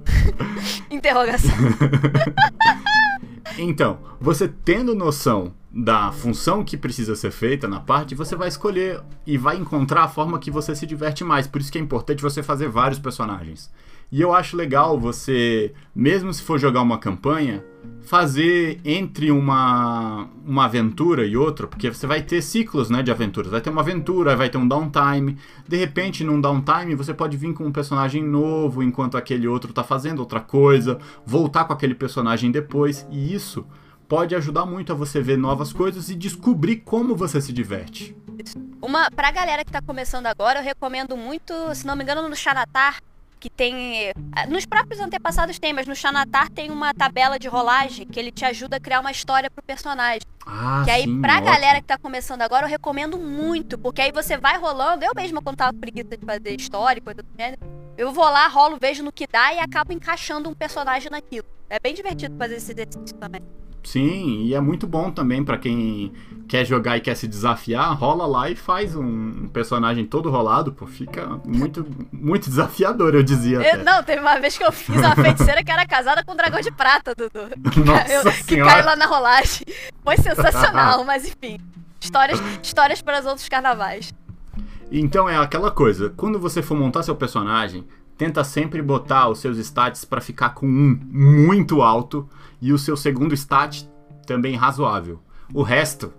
Interrogação. 0.89 1.51
Então, 3.59 3.97
você 4.19 4.47
tendo 4.47 4.93
noção 4.93 5.51
da 5.71 6.11
função 6.11 6.63
que 6.63 6.77
precisa 6.77 7.15
ser 7.15 7.31
feita 7.31 7.67
na 7.67 7.79
parte, 7.79 8.13
você 8.13 8.35
vai 8.35 8.49
escolher 8.49 9.01
e 9.25 9.35
vai 9.35 9.55
encontrar 9.57 10.03
a 10.03 10.07
forma 10.07 10.37
que 10.37 10.51
você 10.51 10.75
se 10.75 10.85
diverte 10.85 11.23
mais. 11.23 11.47
Por 11.47 11.59
isso 11.59 11.71
que 11.71 11.77
é 11.79 11.81
importante 11.81 12.21
você 12.21 12.43
fazer 12.43 12.67
vários 12.67 12.99
personagens. 12.99 13.71
E 14.11 14.21
eu 14.21 14.31
acho 14.33 14.55
legal 14.55 14.99
você, 14.99 15.73
mesmo 15.95 16.31
se 16.33 16.43
for 16.43 16.59
jogar 16.59 16.81
uma 16.81 16.99
campanha, 16.99 17.63
fazer 18.07 18.79
entre 18.85 19.29
uma, 19.31 20.29
uma 20.45 20.63
aventura 20.63 21.25
e 21.25 21.35
outra, 21.35 21.67
porque 21.67 21.89
você 21.89 22.07
vai 22.07 22.21
ter 22.21 22.41
ciclos 22.41 22.89
né, 22.89 23.03
de 23.03 23.11
aventuras. 23.11 23.51
Vai 23.51 23.59
ter 23.59 23.69
uma 23.69 23.81
aventura, 23.81 24.33
vai 24.33 24.49
ter 24.49 24.57
um 24.57 24.65
downtime. 24.65 25.37
De 25.67 25.75
repente, 25.75 26.23
num 26.23 26.39
downtime, 26.39 26.95
você 26.95 27.13
pode 27.13 27.35
vir 27.35 27.53
com 27.53 27.65
um 27.65 27.71
personagem 27.71 28.23
novo 28.23 28.81
enquanto 28.81 29.17
aquele 29.17 29.45
outro 29.45 29.73
tá 29.73 29.83
fazendo 29.83 30.19
outra 30.19 30.39
coisa, 30.39 30.97
voltar 31.25 31.65
com 31.65 31.73
aquele 31.73 31.93
personagem 31.93 32.49
depois. 32.49 33.05
E 33.11 33.33
isso 33.33 33.67
pode 34.07 34.33
ajudar 34.33 34.65
muito 34.65 34.93
a 34.93 34.95
você 34.95 35.21
ver 35.21 35.37
novas 35.37 35.73
coisas 35.73 36.09
e 36.09 36.15
descobrir 36.15 36.77
como 36.77 37.13
você 37.13 37.41
se 37.41 37.51
diverte. 37.51 38.15
Uma, 38.81 39.11
pra 39.11 39.31
galera 39.31 39.65
que 39.65 39.71
tá 39.71 39.81
começando 39.81 40.27
agora, 40.27 40.59
eu 40.59 40.63
recomendo 40.63 41.17
muito, 41.17 41.53
se 41.75 41.85
não 41.85 41.93
me 41.93 42.03
engano, 42.03 42.29
no 42.29 42.35
Xanatar, 42.37 43.01
que 43.39 43.49
tem. 43.49 44.11
Nos 44.49 44.65
próprios 44.65 44.99
antepassados 44.99 45.59
tem, 45.59 45.73
mas 45.73 45.87
no 45.87 45.95
Xanatar 45.95 46.49
tem 46.49 46.71
uma 46.71 46.93
tabela 46.93 47.37
de 47.37 47.47
rolagem 47.47 48.07
que 48.07 48.19
ele 48.19 48.31
te 48.31 48.45
ajuda 48.45 48.77
a 48.77 48.79
criar 48.79 48.99
uma 48.99 49.11
história 49.11 49.49
pro 49.49 49.63
personagem. 49.63 50.21
Ah, 50.45 50.81
que 50.85 50.91
aí, 50.91 51.03
sim, 51.03 51.21
pra 51.21 51.33
ótimo. 51.33 51.51
galera 51.51 51.81
que 51.81 51.87
tá 51.87 51.97
começando 51.97 52.41
agora, 52.41 52.65
eu 52.65 52.69
recomendo 52.69 53.17
muito, 53.17 53.77
porque 53.77 54.01
aí 54.01 54.11
você 54.11 54.37
vai 54.37 54.57
rolando. 54.57 55.03
Eu 55.03 55.11
mesma, 55.15 55.41
quando 55.41 55.57
tava 55.57 55.73
preguiça 55.77 56.17
de 56.17 56.25
fazer 56.25 56.55
história 56.55 56.99
e 56.99 57.01
coisa 57.01 57.21
do 57.21 57.29
gênero, 57.37 57.61
eu 57.97 58.11
vou 58.11 58.25
lá, 58.25 58.47
rolo, 58.47 58.77
vejo 58.79 59.03
no 59.03 59.11
que 59.11 59.27
dá 59.27 59.53
e 59.53 59.59
acabo 59.59 59.91
encaixando 59.91 60.49
um 60.49 60.53
personagem 60.53 61.09
naquilo. 61.09 61.47
É 61.69 61.79
bem 61.79 61.93
divertido 61.93 62.37
fazer 62.37 62.55
esse 62.55 62.71
exercício 62.71 63.17
também. 63.17 63.41
Sim, 63.87 64.43
e 64.43 64.53
é 64.53 64.59
muito 64.59 64.85
bom 64.85 65.09
também 65.09 65.41
pra 65.45 65.57
quem 65.57 66.11
quer 66.45 66.65
jogar 66.65 66.97
e 66.97 66.99
quer 66.99 67.15
se 67.15 67.25
desafiar, 67.25 67.93
rola 67.97 68.25
lá 68.25 68.49
e 68.49 68.55
faz 68.55 68.93
um 68.93 69.47
personagem 69.47 70.05
todo 70.05 70.29
rolado, 70.29 70.73
pô, 70.73 70.85
fica 70.85 71.39
muito, 71.45 71.85
muito 72.11 72.49
desafiador, 72.49 73.15
eu 73.15 73.23
dizia 73.23 73.61
Eu- 73.61 73.85
não, 73.85 74.03
teve 74.03 74.19
uma 74.21 74.37
vez 74.41 74.57
que 74.57 74.63
eu 74.65 74.73
fiz 74.73 74.97
uma 74.97 75.15
feiticeira 75.15 75.63
que 75.63 75.71
era 75.71 75.85
casada 75.85 76.21
com 76.21 76.33
um 76.33 76.35
dragão 76.35 76.59
de 76.59 76.69
prata, 76.69 77.15
Dudu. 77.15 77.47
Nossa 77.85 78.11
Eu- 78.11 78.23
que 78.45 78.57
caiu 78.57 78.85
lá 78.85 78.97
na 78.97 79.05
rolagem. 79.05 79.65
Foi 80.03 80.17
sensacional, 80.17 81.03
mas 81.07 81.25
enfim. 81.25 81.57
Histórias, 82.01 82.41
histórias 82.61 83.01
para 83.01 83.21
os 83.21 83.25
outros 83.25 83.47
carnavais. 83.47 84.13
Então 84.91 85.29
é 85.29 85.37
aquela 85.37 85.71
coisa, 85.71 86.13
quando 86.17 86.37
você 86.37 86.61
for 86.61 86.75
montar 86.77 87.03
seu 87.03 87.15
personagem, 87.15 87.85
tenta 88.17 88.43
sempre 88.43 88.81
botar 88.81 89.29
os 89.29 89.39
seus 89.39 89.57
stats 89.59 90.03
pra 90.03 90.19
ficar 90.19 90.49
com 90.49 90.65
um 90.67 90.99
muito 91.09 91.81
alto 91.81 92.27
e 92.61 92.73
o 92.73 92.77
seu 92.77 92.97
segundo 92.97 93.33
stat 93.33 93.89
também 94.25 94.55
razoável. 94.55 95.19
O 95.53 95.63
resto, 95.63 96.13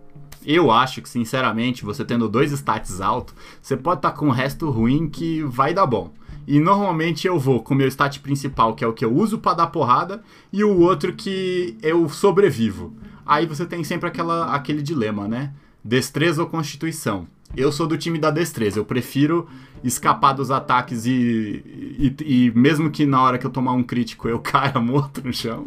eu 0.44 0.70
acho 0.70 1.02
que 1.02 1.08
sinceramente, 1.08 1.84
você 1.84 2.04
tendo 2.04 2.28
dois 2.28 2.52
stats 2.52 3.00
altos, 3.00 3.34
você 3.60 3.76
pode 3.76 3.98
estar 3.98 4.12
com 4.12 4.28
o 4.28 4.32
resto 4.32 4.70
ruim 4.70 5.08
que 5.08 5.42
vai 5.42 5.74
dar 5.74 5.86
bom. 5.86 6.12
E 6.46 6.58
normalmente 6.58 7.26
eu 7.26 7.38
vou 7.38 7.62
com 7.62 7.74
o 7.74 7.76
meu 7.76 7.86
stat 7.88 8.20
principal, 8.20 8.74
que 8.74 8.82
é 8.82 8.86
o 8.86 8.94
que 8.94 9.04
eu 9.04 9.14
uso 9.14 9.38
pra 9.38 9.52
dar 9.52 9.66
porrada, 9.66 10.22
e 10.50 10.64
o 10.64 10.80
outro 10.80 11.12
que 11.12 11.76
eu 11.82 12.08
sobrevivo. 12.08 12.96
Aí 13.26 13.44
você 13.44 13.66
tem 13.66 13.84
sempre 13.84 14.08
aquela, 14.08 14.54
aquele 14.54 14.80
dilema, 14.80 15.28
né? 15.28 15.52
Destreza 15.84 16.40
ou 16.40 16.48
constituição. 16.48 17.28
Eu 17.54 17.70
sou 17.70 17.86
do 17.86 17.98
time 17.98 18.18
da 18.18 18.30
destreza, 18.30 18.78
eu 18.78 18.84
prefiro 18.84 19.46
escapar 19.82 20.32
dos 20.32 20.50
ataques 20.50 21.06
e, 21.06 21.62
e, 21.98 22.16
e 22.20 22.52
mesmo 22.54 22.90
que 22.90 23.06
na 23.06 23.22
hora 23.22 23.38
que 23.38 23.46
eu 23.46 23.50
tomar 23.50 23.72
um 23.72 23.82
crítico 23.82 24.28
eu 24.28 24.38
caia 24.40 24.80
morto 24.80 25.22
no 25.24 25.32
chão. 25.32 25.64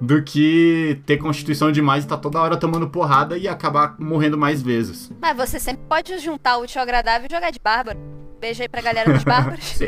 do 0.00 0.22
que 0.22 1.00
ter 1.06 1.16
constituição 1.18 1.72
demais 1.72 2.04
e 2.04 2.08
tá 2.08 2.16
toda 2.16 2.40
hora 2.40 2.56
tomando 2.56 2.88
porrada 2.88 3.38
e 3.38 3.48
acabar 3.48 3.94
morrendo 3.98 4.36
mais 4.36 4.60
vezes. 4.60 5.10
Mas 5.20 5.36
você 5.36 5.58
sempre 5.58 5.84
pode 5.88 6.18
juntar 6.18 6.58
o 6.58 6.62
útil 6.62 6.80
agradável 6.80 7.26
e 7.30 7.34
jogar 7.34 7.50
de 7.50 7.58
bárbaro. 7.58 7.98
Beijo 8.40 8.60
aí 8.60 8.68
pra 8.68 8.82
galera 8.82 9.12
dos 9.12 9.24
bárbaros. 9.24 9.64
Sim. 9.78 9.86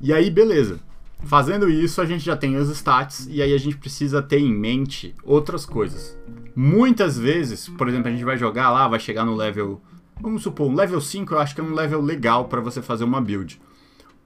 e 0.00 0.12
aí, 0.12 0.30
beleza. 0.30 0.78
Fazendo 1.22 1.68
isso, 1.68 2.00
a 2.00 2.06
gente 2.06 2.24
já 2.24 2.36
tem 2.36 2.56
os 2.56 2.68
stats 2.70 3.26
e 3.30 3.42
aí 3.42 3.52
a 3.52 3.58
gente 3.58 3.76
precisa 3.76 4.22
ter 4.22 4.38
em 4.38 4.52
mente 4.52 5.14
outras 5.22 5.64
coisas. 5.66 6.16
Muitas 6.54 7.18
vezes, 7.18 7.68
por 7.68 7.88
exemplo, 7.88 8.08
a 8.08 8.10
gente 8.10 8.24
vai 8.24 8.36
jogar 8.36 8.70
lá, 8.70 8.88
vai 8.88 9.00
chegar 9.00 9.24
no 9.24 9.34
level. 9.34 9.80
Vamos 10.20 10.42
supor, 10.42 10.68
um 10.68 10.74
level 10.74 11.00
5 11.00 11.32
eu 11.32 11.38
acho 11.38 11.54
que 11.54 11.60
é 11.60 11.64
um 11.64 11.74
level 11.74 12.00
legal 12.00 12.46
para 12.46 12.60
você 12.60 12.82
fazer 12.82 13.04
uma 13.04 13.20
build. 13.20 13.60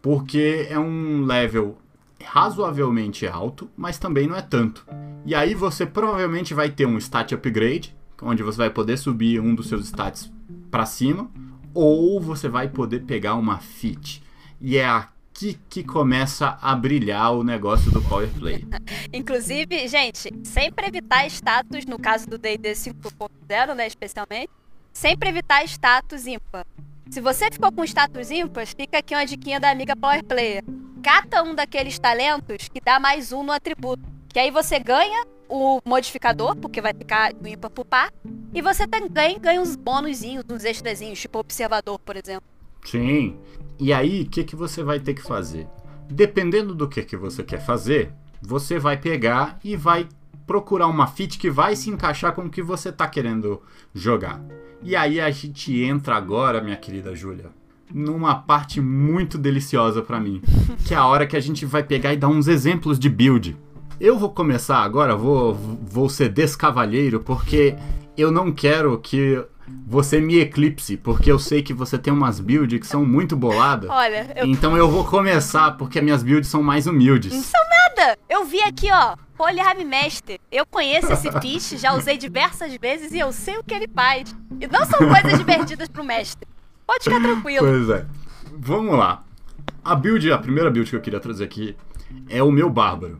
Porque 0.02 0.66
é 0.68 0.78
um 0.78 1.24
level 1.24 1.78
razoavelmente 2.22 3.26
alto, 3.26 3.70
mas 3.76 3.98
também 3.98 4.26
não 4.26 4.36
é 4.36 4.42
tanto. 4.42 4.86
E 5.26 5.34
aí 5.34 5.54
você 5.54 5.86
provavelmente 5.86 6.54
vai 6.54 6.70
ter 6.70 6.86
um 6.86 6.98
stat 6.98 7.34
upgrade, 7.34 7.96
onde 8.22 8.42
você 8.42 8.58
vai 8.58 8.70
poder 8.70 8.96
subir 8.96 9.40
um 9.40 9.54
dos 9.54 9.68
seus 9.68 9.86
stats 9.86 10.32
para 10.70 10.86
cima, 10.86 11.30
ou 11.72 12.20
você 12.20 12.48
vai 12.48 12.68
poder 12.68 13.00
pegar 13.00 13.34
uma 13.34 13.58
feat. 13.58 14.22
E 14.60 14.76
é 14.76 15.06
que 15.68 15.82
começa 15.82 16.58
a 16.62 16.74
brilhar 16.74 17.32
o 17.32 17.42
negócio 17.42 17.90
do 17.90 18.00
Power 18.02 18.28
Play. 18.38 18.64
Inclusive, 19.12 19.88
gente, 19.88 20.32
sempre 20.44 20.86
evitar 20.86 21.26
status, 21.26 21.84
no 21.86 21.98
caso 21.98 22.28
do 22.28 22.38
D&D 22.38 22.72
5.0, 22.72 23.74
né, 23.74 23.86
especialmente, 23.86 24.50
sempre 24.92 25.28
evitar 25.28 25.64
status 25.64 26.26
ímpar. 26.26 26.64
Se 27.10 27.20
você 27.20 27.50
ficou 27.50 27.70
com 27.72 27.84
status 27.84 28.30
ímpar, 28.30 28.66
fica 28.66 28.98
aqui 28.98 29.14
uma 29.14 29.26
diquinha 29.26 29.60
da 29.60 29.70
amiga 29.70 29.96
Power 29.96 30.24
Player. 30.24 30.64
Cata 31.02 31.42
um 31.42 31.54
daqueles 31.54 31.98
talentos 31.98 32.68
que 32.68 32.80
dá 32.80 32.98
mais 32.98 33.32
um 33.32 33.42
no 33.42 33.52
atributo. 33.52 34.02
Que 34.28 34.38
aí 34.38 34.50
você 34.50 34.78
ganha 34.78 35.26
o 35.48 35.80
modificador, 35.84 36.56
porque 36.56 36.80
vai 36.80 36.94
ficar 36.94 37.32
ímpar 37.44 37.70
pro 37.70 37.84
par, 37.84 38.10
e 38.52 38.62
você 38.62 38.86
também 38.86 39.38
ganha 39.38 39.60
uns 39.60 39.76
bônusinhos, 39.76 40.44
uns 40.48 40.64
extrazinhos, 40.64 41.20
tipo 41.20 41.38
observador, 41.38 41.98
por 41.98 42.16
exemplo. 42.16 42.53
Sim. 42.84 43.36
E 43.78 43.92
aí, 43.92 44.22
o 44.22 44.26
que, 44.26 44.44
que 44.44 44.54
você 44.54 44.82
vai 44.82 45.00
ter 45.00 45.14
que 45.14 45.22
fazer? 45.22 45.66
Dependendo 46.08 46.74
do 46.74 46.88
que, 46.88 47.02
que 47.02 47.16
você 47.16 47.42
quer 47.42 47.64
fazer, 47.64 48.12
você 48.40 48.78
vai 48.78 48.96
pegar 48.96 49.58
e 49.64 49.74
vai 49.74 50.06
procurar 50.46 50.86
uma 50.86 51.06
fit 51.06 51.38
que 51.38 51.50
vai 51.50 51.74
se 51.74 51.90
encaixar 51.90 52.34
com 52.34 52.42
o 52.42 52.50
que 52.50 52.62
você 52.62 52.92
tá 52.92 53.08
querendo 53.08 53.62
jogar. 53.94 54.42
E 54.82 54.94
aí 54.94 55.20
a 55.20 55.30
gente 55.30 55.82
entra 55.82 56.14
agora, 56.14 56.60
minha 56.60 56.76
querida 56.76 57.14
Júlia, 57.14 57.50
numa 57.92 58.34
parte 58.34 58.80
muito 58.80 59.38
deliciosa 59.38 60.02
pra 60.02 60.20
mim, 60.20 60.42
que 60.86 60.94
é 60.94 60.96
a 60.96 61.06
hora 61.06 61.26
que 61.26 61.36
a 61.36 61.40
gente 61.40 61.64
vai 61.64 61.82
pegar 61.82 62.12
e 62.12 62.16
dar 62.16 62.28
uns 62.28 62.48
exemplos 62.48 62.98
de 62.98 63.08
build. 63.08 63.56
Eu 63.98 64.18
vou 64.18 64.30
começar 64.30 64.78
agora, 64.78 65.16
vou, 65.16 65.54
vou 65.54 66.08
ser 66.08 66.28
descavalheiro, 66.28 67.20
porque 67.20 67.76
eu 68.16 68.30
não 68.30 68.52
quero 68.52 68.98
que 68.98 69.42
você 69.86 70.20
me 70.20 70.38
eclipse, 70.38 70.96
porque 70.96 71.30
eu 71.30 71.38
sei 71.38 71.62
que 71.62 71.72
você 71.72 71.98
tem 71.98 72.12
umas 72.12 72.40
builds 72.40 72.80
que 72.80 72.86
são 72.86 73.04
muito 73.04 73.36
boladas. 73.36 73.88
Olha, 73.90 74.32
eu 74.36 74.46
Então 74.46 74.76
eu 74.76 74.90
vou 74.90 75.04
começar, 75.04 75.72
porque 75.72 76.00
minhas 76.00 76.22
builds 76.22 76.50
são 76.50 76.62
mais 76.62 76.86
humildes. 76.86 77.52
Nada! 77.96 78.18
Eu 78.28 78.44
vi 78.44 78.60
aqui, 78.62 78.88
ó, 78.92 79.16
Polyarm 79.36 79.84
Master. 79.84 80.38
Eu 80.50 80.66
conheço 80.66 81.12
esse 81.12 81.30
fish, 81.40 81.80
já 81.80 81.94
usei 81.94 82.16
diversas 82.16 82.74
vezes 82.76 83.12
e 83.12 83.18
eu 83.18 83.32
sei 83.32 83.56
o 83.56 83.64
que 83.64 83.72
ele 83.72 83.88
faz. 83.88 84.34
E 84.60 84.66
não 84.66 84.84
são 84.84 84.98
coisas 84.98 85.38
divertidas 85.38 85.88
pro 85.88 86.04
mestre. 86.04 86.46
Pode 86.86 87.04
ficar 87.04 87.20
tranquilo. 87.20 87.66
Pois 87.66 87.88
é. 87.88 88.04
Vamos 88.58 88.98
lá. 88.98 89.22
A 89.84 89.94
build, 89.94 90.30
a 90.32 90.38
primeira 90.38 90.70
build 90.70 90.90
que 90.90 90.96
eu 90.96 91.00
queria 91.00 91.20
trazer 91.20 91.44
aqui 91.44 91.76
é 92.28 92.42
o 92.42 92.50
meu 92.50 92.68
bárbaro. 92.68 93.18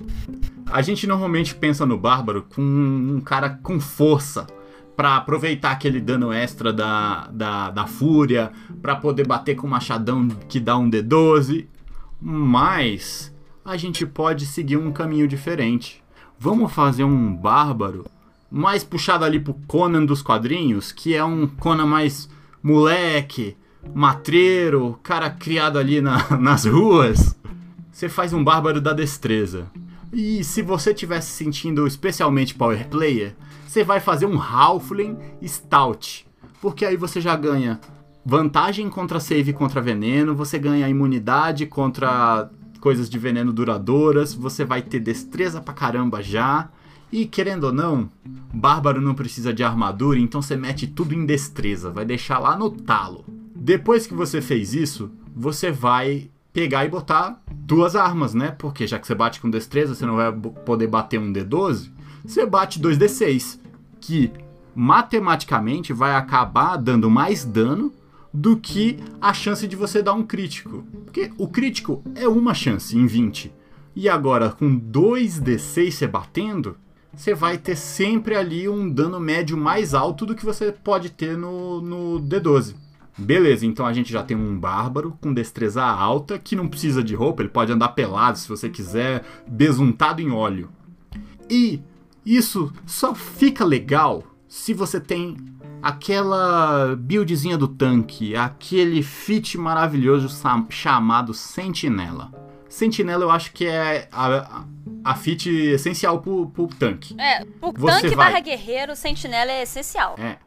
A 0.70 0.82
gente 0.82 1.06
normalmente 1.06 1.54
pensa 1.54 1.86
no 1.86 1.96
bárbaro 1.96 2.46
com 2.54 2.62
um 2.62 3.20
cara 3.20 3.58
com 3.62 3.78
força 3.80 4.46
pra 4.96 5.16
aproveitar 5.16 5.72
aquele 5.72 6.00
dano 6.00 6.32
extra 6.32 6.72
da, 6.72 7.28
da, 7.32 7.70
da 7.70 7.86
fúria, 7.86 8.52
pra 8.80 8.96
poder 8.96 9.26
bater 9.26 9.54
com 9.56 9.66
o 9.66 9.70
machadão 9.70 10.28
que 10.48 10.60
dá 10.60 10.76
um 10.76 10.88
D12. 10.90 11.66
Mas 12.20 13.32
a 13.64 13.76
gente 13.76 14.06
pode 14.06 14.46
seguir 14.46 14.76
um 14.76 14.92
caminho 14.92 15.28
diferente. 15.28 16.02
Vamos 16.38 16.72
fazer 16.72 17.04
um 17.04 17.34
bárbaro 17.34 18.04
mais 18.50 18.84
puxado 18.84 19.24
ali 19.24 19.40
pro 19.40 19.54
Conan 19.66 20.04
dos 20.04 20.22
quadrinhos, 20.22 20.92
que 20.92 21.14
é 21.14 21.24
um 21.24 21.46
Conan 21.46 21.86
mais 21.86 22.28
moleque, 22.62 23.56
matreiro, 23.94 24.98
cara 25.02 25.28
criado 25.30 25.78
ali 25.78 26.00
na- 26.00 26.30
nas 26.38 26.64
ruas. 26.64 27.36
Você 27.92 28.08
faz 28.08 28.32
um 28.32 28.42
bárbaro 28.42 28.80
da 28.80 28.92
destreza. 28.92 29.66
E 30.12 30.42
se 30.44 30.62
você 30.62 30.90
estiver 30.92 31.20
se 31.20 31.30
sentindo 31.30 31.86
especialmente 31.86 32.54
power 32.54 32.88
player, 32.88 33.34
você 33.74 33.82
vai 33.82 33.98
fazer 33.98 34.26
um 34.26 34.40
Halfling 34.40 35.18
Stout. 35.44 36.24
Porque 36.60 36.84
aí 36.84 36.96
você 36.96 37.20
já 37.20 37.34
ganha 37.34 37.80
vantagem 38.24 38.88
contra 38.88 39.18
save 39.18 39.52
contra 39.52 39.80
veneno, 39.80 40.32
você 40.32 40.60
ganha 40.60 40.88
imunidade 40.88 41.66
contra 41.66 42.48
coisas 42.78 43.10
de 43.10 43.18
veneno 43.18 43.52
duradouras, 43.52 44.32
você 44.32 44.64
vai 44.64 44.80
ter 44.80 45.00
destreza 45.00 45.60
pra 45.60 45.74
caramba 45.74 46.22
já. 46.22 46.68
E 47.10 47.26
querendo 47.26 47.64
ou 47.64 47.72
não, 47.72 48.08
bárbaro 48.52 49.00
não 49.00 49.12
precisa 49.12 49.52
de 49.52 49.64
armadura, 49.64 50.20
então 50.20 50.40
você 50.40 50.56
mete 50.56 50.86
tudo 50.86 51.12
em 51.12 51.26
destreza, 51.26 51.90
vai 51.90 52.04
deixar 52.04 52.38
lá 52.38 52.56
no 52.56 52.70
talo. 52.70 53.24
Depois 53.56 54.06
que 54.06 54.14
você 54.14 54.40
fez 54.40 54.72
isso, 54.72 55.10
você 55.34 55.72
vai 55.72 56.30
pegar 56.52 56.84
e 56.84 56.88
botar 56.88 57.42
duas 57.52 57.96
armas, 57.96 58.34
né? 58.34 58.52
Porque 58.52 58.86
já 58.86 59.00
que 59.00 59.06
você 59.06 59.16
bate 59.16 59.40
com 59.40 59.50
destreza, 59.50 59.96
você 59.96 60.06
não 60.06 60.14
vai 60.14 60.32
poder 60.32 60.86
bater 60.86 61.18
um 61.18 61.32
D12, 61.32 61.90
você 62.24 62.46
bate 62.46 62.80
2D6, 62.80 63.63
que 64.06 64.30
matematicamente 64.74 65.92
vai 65.92 66.14
acabar 66.14 66.76
dando 66.76 67.08
mais 67.10 67.42
dano 67.42 67.90
do 68.32 68.56
que 68.56 68.98
a 69.18 69.32
chance 69.32 69.66
de 69.66 69.76
você 69.76 70.02
dar 70.02 70.12
um 70.12 70.22
crítico. 70.22 70.84
Porque 71.04 71.32
o 71.38 71.48
crítico 71.48 72.02
é 72.14 72.28
uma 72.28 72.52
chance 72.52 72.96
em 72.96 73.06
20. 73.06 73.50
E 73.96 74.08
agora, 74.08 74.50
com 74.50 74.78
2d6 74.78 75.90
você 75.90 76.06
batendo, 76.06 76.76
você 77.16 77.34
vai 77.34 77.56
ter 77.56 77.76
sempre 77.76 78.34
ali 78.34 78.68
um 78.68 78.90
dano 78.90 79.18
médio 79.18 79.56
mais 79.56 79.94
alto 79.94 80.26
do 80.26 80.34
que 80.34 80.44
você 80.44 80.70
pode 80.70 81.10
ter 81.10 81.38
no, 81.38 81.80
no 81.80 82.20
D12. 82.20 82.74
Beleza, 83.16 83.64
então 83.64 83.86
a 83.86 83.92
gente 83.92 84.12
já 84.12 84.22
tem 84.22 84.36
um 84.36 84.58
bárbaro 84.58 85.16
com 85.20 85.32
destreza 85.32 85.82
alta 85.82 86.38
que 86.38 86.56
não 86.56 86.68
precisa 86.68 87.02
de 87.02 87.14
roupa, 87.14 87.42
ele 87.42 87.48
pode 87.48 87.70
andar 87.72 87.90
pelado 87.90 88.36
se 88.36 88.48
você 88.48 88.68
quiser, 88.68 89.24
besuntado 89.46 90.20
em 90.20 90.32
óleo. 90.32 90.68
E 91.48 91.80
isso 92.24 92.72
só 92.86 93.14
fica 93.14 93.64
legal 93.64 94.24
se 94.48 94.72
você 94.72 95.00
tem 95.00 95.36
aquela 95.82 96.96
buildzinha 96.96 97.58
do 97.58 97.68
tanque, 97.68 98.34
aquele 98.34 99.02
fit 99.02 99.58
maravilhoso 99.58 100.28
chamado 100.70 101.34
Sentinela. 101.34 102.32
Sentinela 102.68 103.24
eu 103.24 103.30
acho 103.30 103.52
que 103.52 103.66
é 103.66 104.08
a, 104.10 104.26
a, 104.36 104.64
a 105.04 105.14
fit 105.14 105.48
essencial 105.48 106.20
pro, 106.20 106.46
pro 106.48 106.66
tanque. 106.66 107.14
É, 107.20 107.44
pro 107.44 107.72
Você 107.76 108.02
tanque 108.02 108.16
vai- 108.16 108.30
barra 108.32 108.40
guerreiro, 108.40 108.96
sentinela 108.96 109.52
é 109.52 109.62
essencial. 109.62 110.16
É. 110.18 110.38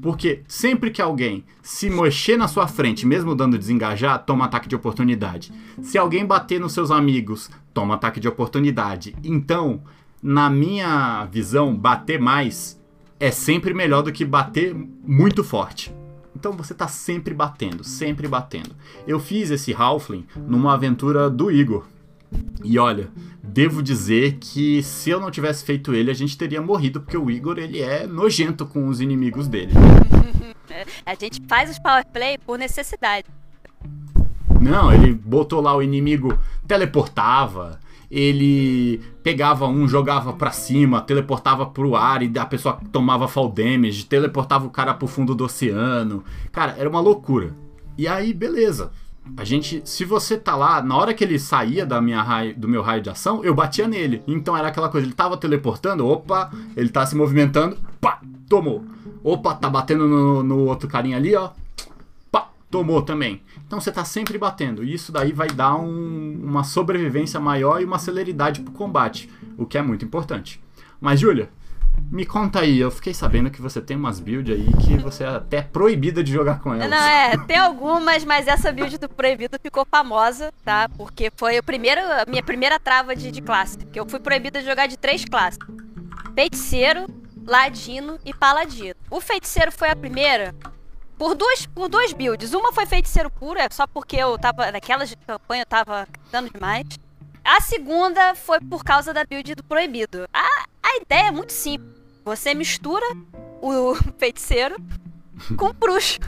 Porque 0.00 0.42
sempre 0.46 0.90
que 0.90 1.02
alguém 1.02 1.44
se 1.62 1.90
mexer 1.90 2.36
na 2.36 2.46
sua 2.46 2.68
frente, 2.68 3.04
mesmo 3.04 3.34
dando 3.34 3.58
desengajar, 3.58 4.24
toma 4.24 4.44
ataque 4.44 4.68
de 4.68 4.76
oportunidade. 4.76 5.52
Se 5.82 5.98
alguém 5.98 6.24
bater 6.24 6.60
nos 6.60 6.72
seus 6.72 6.92
amigos, 6.92 7.50
toma 7.74 7.94
ataque 7.94 8.20
de 8.20 8.28
oportunidade. 8.28 9.16
Então, 9.24 9.82
na 10.22 10.50
minha 10.50 11.24
visão, 11.26 11.74
bater 11.74 12.20
mais 12.20 12.80
é 13.18 13.30
sempre 13.30 13.74
melhor 13.74 14.02
do 14.02 14.12
que 14.12 14.24
bater 14.24 14.74
muito 14.74 15.44
forte. 15.44 15.94
Então 16.34 16.52
você 16.52 16.72
tá 16.72 16.88
sempre 16.88 17.34
batendo, 17.34 17.84
sempre 17.84 18.26
batendo. 18.26 18.70
Eu 19.06 19.20
fiz 19.20 19.50
esse 19.50 19.74
Halfling 19.74 20.26
numa 20.46 20.74
aventura 20.74 21.28
do 21.28 21.50
Igor. 21.50 21.86
E 22.62 22.78
olha, 22.78 23.10
devo 23.42 23.82
dizer 23.82 24.38
que 24.40 24.82
se 24.82 25.10
eu 25.10 25.20
não 25.20 25.30
tivesse 25.30 25.64
feito 25.64 25.92
ele, 25.92 26.10
a 26.10 26.14
gente 26.14 26.38
teria 26.38 26.62
morrido, 26.62 27.00
porque 27.00 27.16
o 27.16 27.30
Igor 27.30 27.58
ele 27.58 27.80
é 27.80 28.06
nojento 28.06 28.64
com 28.64 28.88
os 28.88 29.00
inimigos 29.00 29.48
dele. 29.48 29.72
A 31.04 31.14
gente 31.14 31.42
faz 31.48 31.68
os 31.68 31.78
power 31.78 32.06
play 32.06 32.38
por 32.38 32.56
necessidade. 32.56 33.26
Não, 34.60 34.92
ele 34.92 35.12
botou 35.12 35.60
lá 35.60 35.74
o 35.76 35.82
inimigo, 35.82 36.38
teleportava, 36.66 37.80
ele 38.10 39.00
pegava 39.22 39.66
um, 39.66 39.86
jogava 39.86 40.32
pra 40.32 40.50
cima, 40.50 41.00
teleportava 41.00 41.64
pro 41.66 41.94
ar 41.94 42.22
e 42.22 42.32
a 42.38 42.44
pessoa 42.44 42.80
tomava 42.90 43.28
fall 43.28 43.48
damage, 43.48 44.04
teleportava 44.06 44.66
o 44.66 44.70
cara 44.70 44.94
pro 44.94 45.06
fundo 45.06 45.34
do 45.34 45.44
oceano. 45.44 46.24
Cara, 46.50 46.74
era 46.76 46.88
uma 46.88 47.00
loucura. 47.00 47.54
E 47.96 48.08
aí, 48.08 48.32
beleza. 48.32 48.90
A 49.36 49.44
gente, 49.44 49.82
se 49.84 50.04
você 50.04 50.36
tá 50.36 50.56
lá, 50.56 50.82
na 50.82 50.96
hora 50.96 51.14
que 51.14 51.22
ele 51.22 51.38
saía 51.38 51.86
da 51.86 52.00
minha 52.00 52.22
raio, 52.22 52.58
do 52.58 52.66
meu 52.66 52.82
raio 52.82 53.02
de 53.02 53.10
ação, 53.10 53.44
eu 53.44 53.54
batia 53.54 53.86
nele. 53.86 54.22
Então 54.26 54.56
era 54.56 54.68
aquela 54.68 54.88
coisa, 54.88 55.06
ele 55.06 55.14
tava 55.14 55.36
teleportando, 55.36 56.06
opa, 56.06 56.50
ele 56.76 56.88
tá 56.88 57.06
se 57.06 57.14
movimentando, 57.14 57.76
pá, 58.00 58.20
tomou. 58.48 58.84
Opa, 59.22 59.54
tá 59.54 59.68
batendo 59.68 60.08
no, 60.08 60.42
no 60.42 60.64
outro 60.64 60.88
carinha 60.88 61.16
ali, 61.16 61.36
ó, 61.36 61.50
tomou 62.70 63.02
também. 63.02 63.42
Então 63.66 63.80
você 63.80 63.90
tá 63.90 64.04
sempre 64.04 64.38
batendo. 64.38 64.84
E 64.84 64.94
isso 64.94 65.10
daí 65.12 65.32
vai 65.32 65.48
dar 65.48 65.74
um- 65.76 66.40
uma 66.42 66.62
sobrevivência 66.64 67.40
maior 67.40 67.80
e 67.80 67.84
uma 67.84 67.98
celeridade 67.98 68.60
pro 68.60 68.72
combate, 68.72 69.28
o 69.58 69.66
que 69.66 69.76
é 69.76 69.82
muito 69.82 70.04
importante. 70.04 70.62
Mas, 71.00 71.18
Júlia, 71.20 71.50
me 72.10 72.24
conta 72.24 72.60
aí, 72.60 72.78
eu 72.78 72.90
fiquei 72.90 73.12
sabendo 73.12 73.50
que 73.50 73.60
você 73.60 73.80
tem 73.80 73.96
umas 73.96 74.20
builds 74.20 74.54
aí 74.54 74.66
que 74.84 74.96
você 74.96 75.24
é 75.24 75.28
até 75.28 75.60
proibida 75.60 76.22
de 76.22 76.32
jogar 76.32 76.60
com 76.60 76.72
elas. 76.72 76.88
Não, 76.88 76.96
é, 76.96 77.36
tem 77.46 77.56
algumas, 77.58 78.24
mas 78.24 78.46
essa 78.46 78.72
build 78.72 78.96
do 78.98 79.08
Proibido 79.08 79.58
ficou 79.60 79.84
famosa, 79.90 80.52
tá? 80.64 80.88
Porque 80.96 81.30
foi 81.36 81.58
o 81.58 81.62
primeiro, 81.62 82.00
a 82.00 82.24
minha 82.28 82.42
primeira 82.42 82.78
trava 82.78 83.14
de, 83.16 83.30
de 83.30 83.42
classe. 83.42 83.78
Que 83.78 83.98
eu 83.98 84.06
fui 84.08 84.20
proibida 84.20 84.60
de 84.60 84.66
jogar 84.66 84.86
de 84.86 84.96
três 84.96 85.24
classes: 85.24 85.58
Feiticeiro, 86.34 87.06
Ladino 87.46 88.18
e 88.24 88.32
Paladino. 88.32 88.94
O 89.10 89.20
Feiticeiro 89.20 89.72
foi 89.72 89.90
a 89.90 89.96
primeira 89.96 90.54
por 91.20 91.34
duas, 91.34 91.66
por 91.66 91.90
duas 91.90 92.14
builds. 92.14 92.54
Uma 92.54 92.72
foi 92.72 92.86
Feiticeiro 92.86 93.28
puro, 93.28 93.60
é 93.60 93.68
só 93.70 93.86
porque 93.86 94.16
eu 94.16 94.38
tava. 94.38 94.72
Naquelas 94.72 95.10
de 95.10 95.16
campanha 95.16 95.64
eu 95.64 95.66
tava 95.66 96.08
dando 96.32 96.50
demais. 96.50 96.86
A 97.44 97.60
segunda 97.60 98.34
foi 98.34 98.58
por 98.58 98.82
causa 98.82 99.12
da 99.12 99.22
build 99.22 99.54
do 99.54 99.62
Proibido. 99.62 100.26
A, 100.32 100.64
a 100.82 100.96
ideia 100.96 101.28
é 101.28 101.30
muito 101.30 101.52
simples. 101.52 101.92
Você 102.24 102.54
mistura 102.54 103.04
o 103.60 103.94
feiticeiro 104.16 104.76
com 105.58 105.66
o 105.66 105.72
bruxo. 105.74 106.20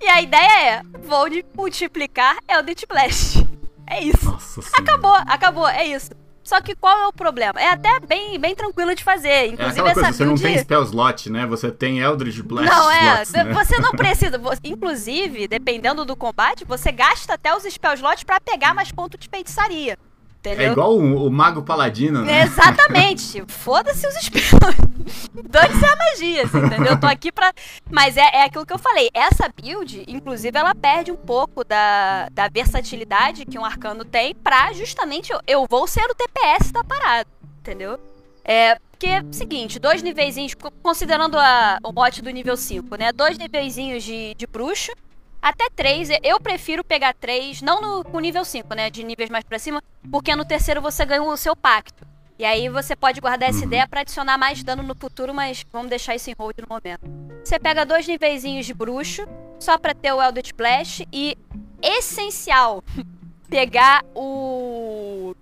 E 0.00 0.08
a 0.08 0.22
ideia 0.22 0.78
é, 0.78 0.82
vou 1.00 1.26
multiplicar 1.54 2.38
Eldritch 2.48 2.84
Blast. 2.88 3.46
É 3.86 4.02
isso. 4.02 4.24
Nossa 4.24 4.62
senhora. 4.62 4.82
Acabou, 4.82 5.14
acabou, 5.14 5.68
é 5.68 5.84
isso. 5.84 6.10
Só 6.44 6.60
que 6.60 6.74
qual 6.74 6.98
é 6.98 7.06
o 7.06 7.12
problema? 7.12 7.60
É 7.60 7.68
até 7.68 8.00
bem, 8.00 8.38
bem 8.38 8.54
tranquilo 8.54 8.94
de 8.94 9.04
fazer. 9.04 9.28
É 9.28 9.46
Inclusive 9.46 9.80
aquela 9.80 9.90
essa 9.90 10.00
coisa, 10.00 10.16
você 10.16 10.24
não 10.24 10.34
tem 10.34 10.58
spell 10.58 10.82
slot, 10.82 11.30
né? 11.30 11.46
Você 11.46 11.70
tem 11.70 12.00
Eldritch 12.00 12.40
Blast 12.42 12.68
Não, 12.68 12.90
é. 12.90 13.04
slots, 13.04 13.32
né? 13.32 13.44
Você 13.54 13.78
não 13.78 13.90
precisa. 13.96 14.40
Inclusive, 14.64 15.46
dependendo 15.46 16.04
do 16.04 16.16
combate, 16.16 16.64
você 16.64 16.90
gasta 16.90 17.34
até 17.34 17.54
os 17.54 17.62
spell 17.64 17.94
slots 17.94 18.24
pra 18.24 18.40
pegar 18.40 18.74
mais 18.74 18.90
pontos 18.90 19.18
de 19.20 19.28
feitiçaria. 19.28 19.96
Entendeu? 20.44 20.68
É 20.68 20.72
igual 20.72 20.96
o, 20.98 21.26
o 21.28 21.30
Mago 21.30 21.62
Paladino, 21.62 22.24
né? 22.24 22.42
Exatamente. 22.42 23.44
Foda-se 23.46 24.04
os 24.08 24.14
spells. 24.16 24.50
Dane-se 25.48 25.84
a 25.86 25.96
magia, 25.96 26.42
assim, 26.44 26.58
entendeu? 26.58 26.92
Eu 26.92 27.00
tô 27.00 27.06
aqui 27.06 27.30
pra. 27.30 27.52
Mas 27.88 28.16
é, 28.16 28.22
é 28.32 28.44
aquilo 28.44 28.66
que 28.66 28.72
eu 28.72 28.78
falei. 28.78 29.08
Essa 29.14 29.48
build, 29.54 30.04
inclusive, 30.08 30.58
ela 30.58 30.74
perde 30.74 31.12
um 31.12 31.16
pouco 31.16 31.62
da, 31.62 32.28
da 32.32 32.48
versatilidade 32.48 33.44
que 33.46 33.56
um 33.56 33.64
arcano 33.64 34.04
tem 34.04 34.34
pra 34.34 34.72
justamente 34.72 35.32
eu, 35.32 35.40
eu 35.46 35.66
vou 35.70 35.86
ser 35.86 36.02
o 36.10 36.14
TPS 36.14 36.72
da 36.72 36.82
parada. 36.82 37.28
Entendeu? 37.60 37.98
É. 38.44 38.76
Porque, 38.90 39.08
seguinte, 39.32 39.78
dois 39.78 40.02
niveizinhos, 40.02 40.54
co- 40.54 40.72
considerando 40.82 41.38
a- 41.38 41.78
o 41.84 41.92
mote 41.92 42.20
do 42.22 42.30
nível 42.30 42.56
5, 42.56 42.96
né? 42.96 43.12
Dois 43.12 43.38
niveizinhos 43.38 44.02
de, 44.02 44.34
de 44.34 44.46
bruxo. 44.46 44.90
Até 45.42 45.68
três, 45.74 46.08
eu 46.22 46.38
prefiro 46.38 46.84
pegar 46.84 47.12
três, 47.14 47.60
não 47.60 47.80
no, 47.80 48.04
com 48.04 48.20
nível 48.20 48.44
5, 48.44 48.72
né? 48.76 48.88
De 48.88 49.02
níveis 49.02 49.28
mais 49.28 49.42
pra 49.42 49.58
cima, 49.58 49.82
porque 50.08 50.36
no 50.36 50.44
terceiro 50.44 50.80
você 50.80 51.04
ganha 51.04 51.20
o 51.20 51.36
seu 51.36 51.56
pacto. 51.56 52.06
E 52.38 52.44
aí 52.44 52.68
você 52.68 52.94
pode 52.94 53.20
guardar 53.20 53.48
essa 53.48 53.64
ideia 53.64 53.86
pra 53.88 54.02
adicionar 54.02 54.38
mais 54.38 54.62
dano 54.62 54.84
no 54.84 54.94
futuro, 54.94 55.34
mas 55.34 55.66
vamos 55.72 55.90
deixar 55.90 56.14
isso 56.14 56.30
em 56.30 56.34
hold 56.38 56.56
no 56.58 56.68
momento. 56.68 57.02
Você 57.44 57.58
pega 57.58 57.84
dois 57.84 58.06
niveizinhos 58.06 58.66
de 58.66 58.72
bruxo, 58.72 59.26
só 59.58 59.76
pra 59.76 59.92
ter 59.92 60.12
o 60.12 60.22
Eldritch 60.22 60.52
Blast, 60.52 61.06
e 61.12 61.36
essencial 61.82 62.82
pegar 63.50 64.04
o 64.14 65.34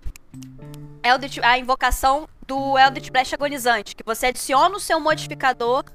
Eldritch, 1.03 1.37
a 1.43 1.59
invocação 1.59 2.27
do 2.47 2.77
Eldritch 2.77 3.11
Blast 3.11 3.35
agonizante, 3.35 3.95
que 3.95 4.03
você 4.03 4.27
adiciona 4.27 4.75
o 4.75 4.79
seu 4.79 4.99
modificador 4.99 5.85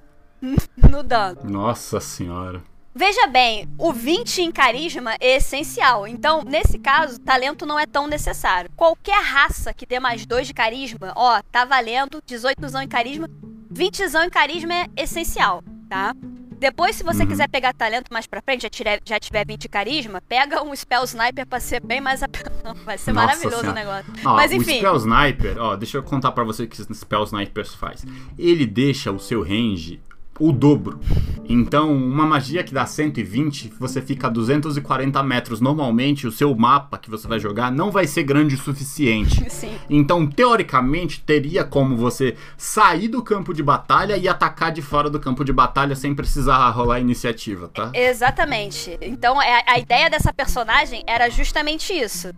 no 0.90 1.02
dano. 1.02 1.40
Nossa 1.42 2.00
senhora. 2.00 2.62
Veja 2.98 3.26
bem, 3.26 3.68
o 3.78 3.92
20 3.92 4.40
em 4.40 4.50
carisma 4.50 5.14
é 5.20 5.36
essencial. 5.36 6.08
Então, 6.08 6.42
nesse 6.42 6.78
caso, 6.78 7.20
talento 7.20 7.66
não 7.66 7.78
é 7.78 7.84
tão 7.84 8.06
necessário. 8.06 8.70
Qualquer 8.74 9.22
raça 9.22 9.74
que 9.74 9.84
dê 9.84 10.00
mais 10.00 10.24
2 10.24 10.46
de 10.46 10.54
carisma, 10.54 11.12
ó, 11.14 11.42
tá 11.52 11.66
valendo 11.66 12.22
18 12.26 12.58
em 12.82 12.88
carisma. 12.88 13.28
20 13.70 14.00
em 14.00 14.30
carisma 14.30 14.72
é 14.72 14.86
essencial, 14.96 15.62
tá? 15.90 16.14
Depois, 16.58 16.96
se 16.96 17.04
você 17.04 17.22
Uhum. 17.22 17.28
quiser 17.28 17.50
pegar 17.50 17.74
talento 17.74 18.10
mais 18.10 18.26
pra 18.26 18.40
frente, 18.40 18.62
já, 18.62 18.70
tiver, 18.70 19.02
já 19.04 19.20
tiver 19.20 19.44
20 19.46 19.60
de 19.60 19.68
carisma, 19.68 20.22
pega 20.22 20.62
um 20.62 20.74
Spell 20.74 21.04
Sniper 21.04 21.46
pra 21.46 21.60
ser 21.60 21.80
bem 21.80 22.00
mais. 22.00 22.20
Vai 22.82 22.96
ser 22.96 23.12
Nossa 23.12 23.26
maravilhoso 23.26 23.60
Senhora. 23.60 23.70
o 23.72 23.74
negócio. 23.74 24.12
Ó, 24.24 24.36
Mas 24.36 24.50
o 24.52 24.54
enfim, 24.54 24.78
Spell 24.78 24.96
Sniper, 24.96 25.58
ó, 25.58 25.76
deixa 25.76 25.98
eu 25.98 26.02
contar 26.02 26.32
pra 26.32 26.44
você 26.44 26.62
o 26.62 26.66
que 26.68 26.80
o 26.80 26.94
Spell 26.94 27.24
Sniper 27.24 27.66
faz. 27.66 28.06
Ele 28.38 28.64
deixa 28.64 29.12
o 29.12 29.18
seu 29.18 29.42
range 29.42 30.00
o 30.38 30.52
dobro. 30.52 31.00
Então, 31.48 31.92
uma 31.94 32.26
magia 32.26 32.64
que 32.64 32.74
dá 32.74 32.84
120, 32.84 33.72
você 33.78 34.02
fica 34.02 34.26
a 34.26 34.30
240 34.30 35.22
metros. 35.22 35.60
Normalmente, 35.60 36.26
o 36.26 36.32
seu 36.32 36.54
mapa 36.54 36.98
que 36.98 37.08
você 37.08 37.28
vai 37.28 37.38
jogar 37.38 37.70
não 37.70 37.90
vai 37.90 38.06
ser 38.06 38.24
grande 38.24 38.56
o 38.56 38.58
suficiente. 38.58 39.44
sim. 39.50 39.76
Então, 39.88 40.26
teoricamente, 40.26 41.20
teria 41.20 41.64
como 41.64 41.96
você 41.96 42.36
sair 42.56 43.08
do 43.08 43.22
campo 43.22 43.54
de 43.54 43.62
batalha 43.62 44.16
e 44.16 44.28
atacar 44.28 44.72
de 44.72 44.82
fora 44.82 45.08
do 45.08 45.20
campo 45.20 45.44
de 45.44 45.52
batalha 45.52 45.94
sem 45.94 46.14
precisar 46.14 46.68
rolar 46.70 47.00
iniciativa, 47.00 47.68
tá? 47.68 47.90
Exatamente. 47.94 48.98
Então, 49.00 49.40
é- 49.40 49.62
a 49.66 49.78
ideia 49.78 50.10
dessa 50.10 50.32
personagem 50.32 51.04
era 51.06 51.28
justamente 51.30 51.92
isso. 51.92 52.32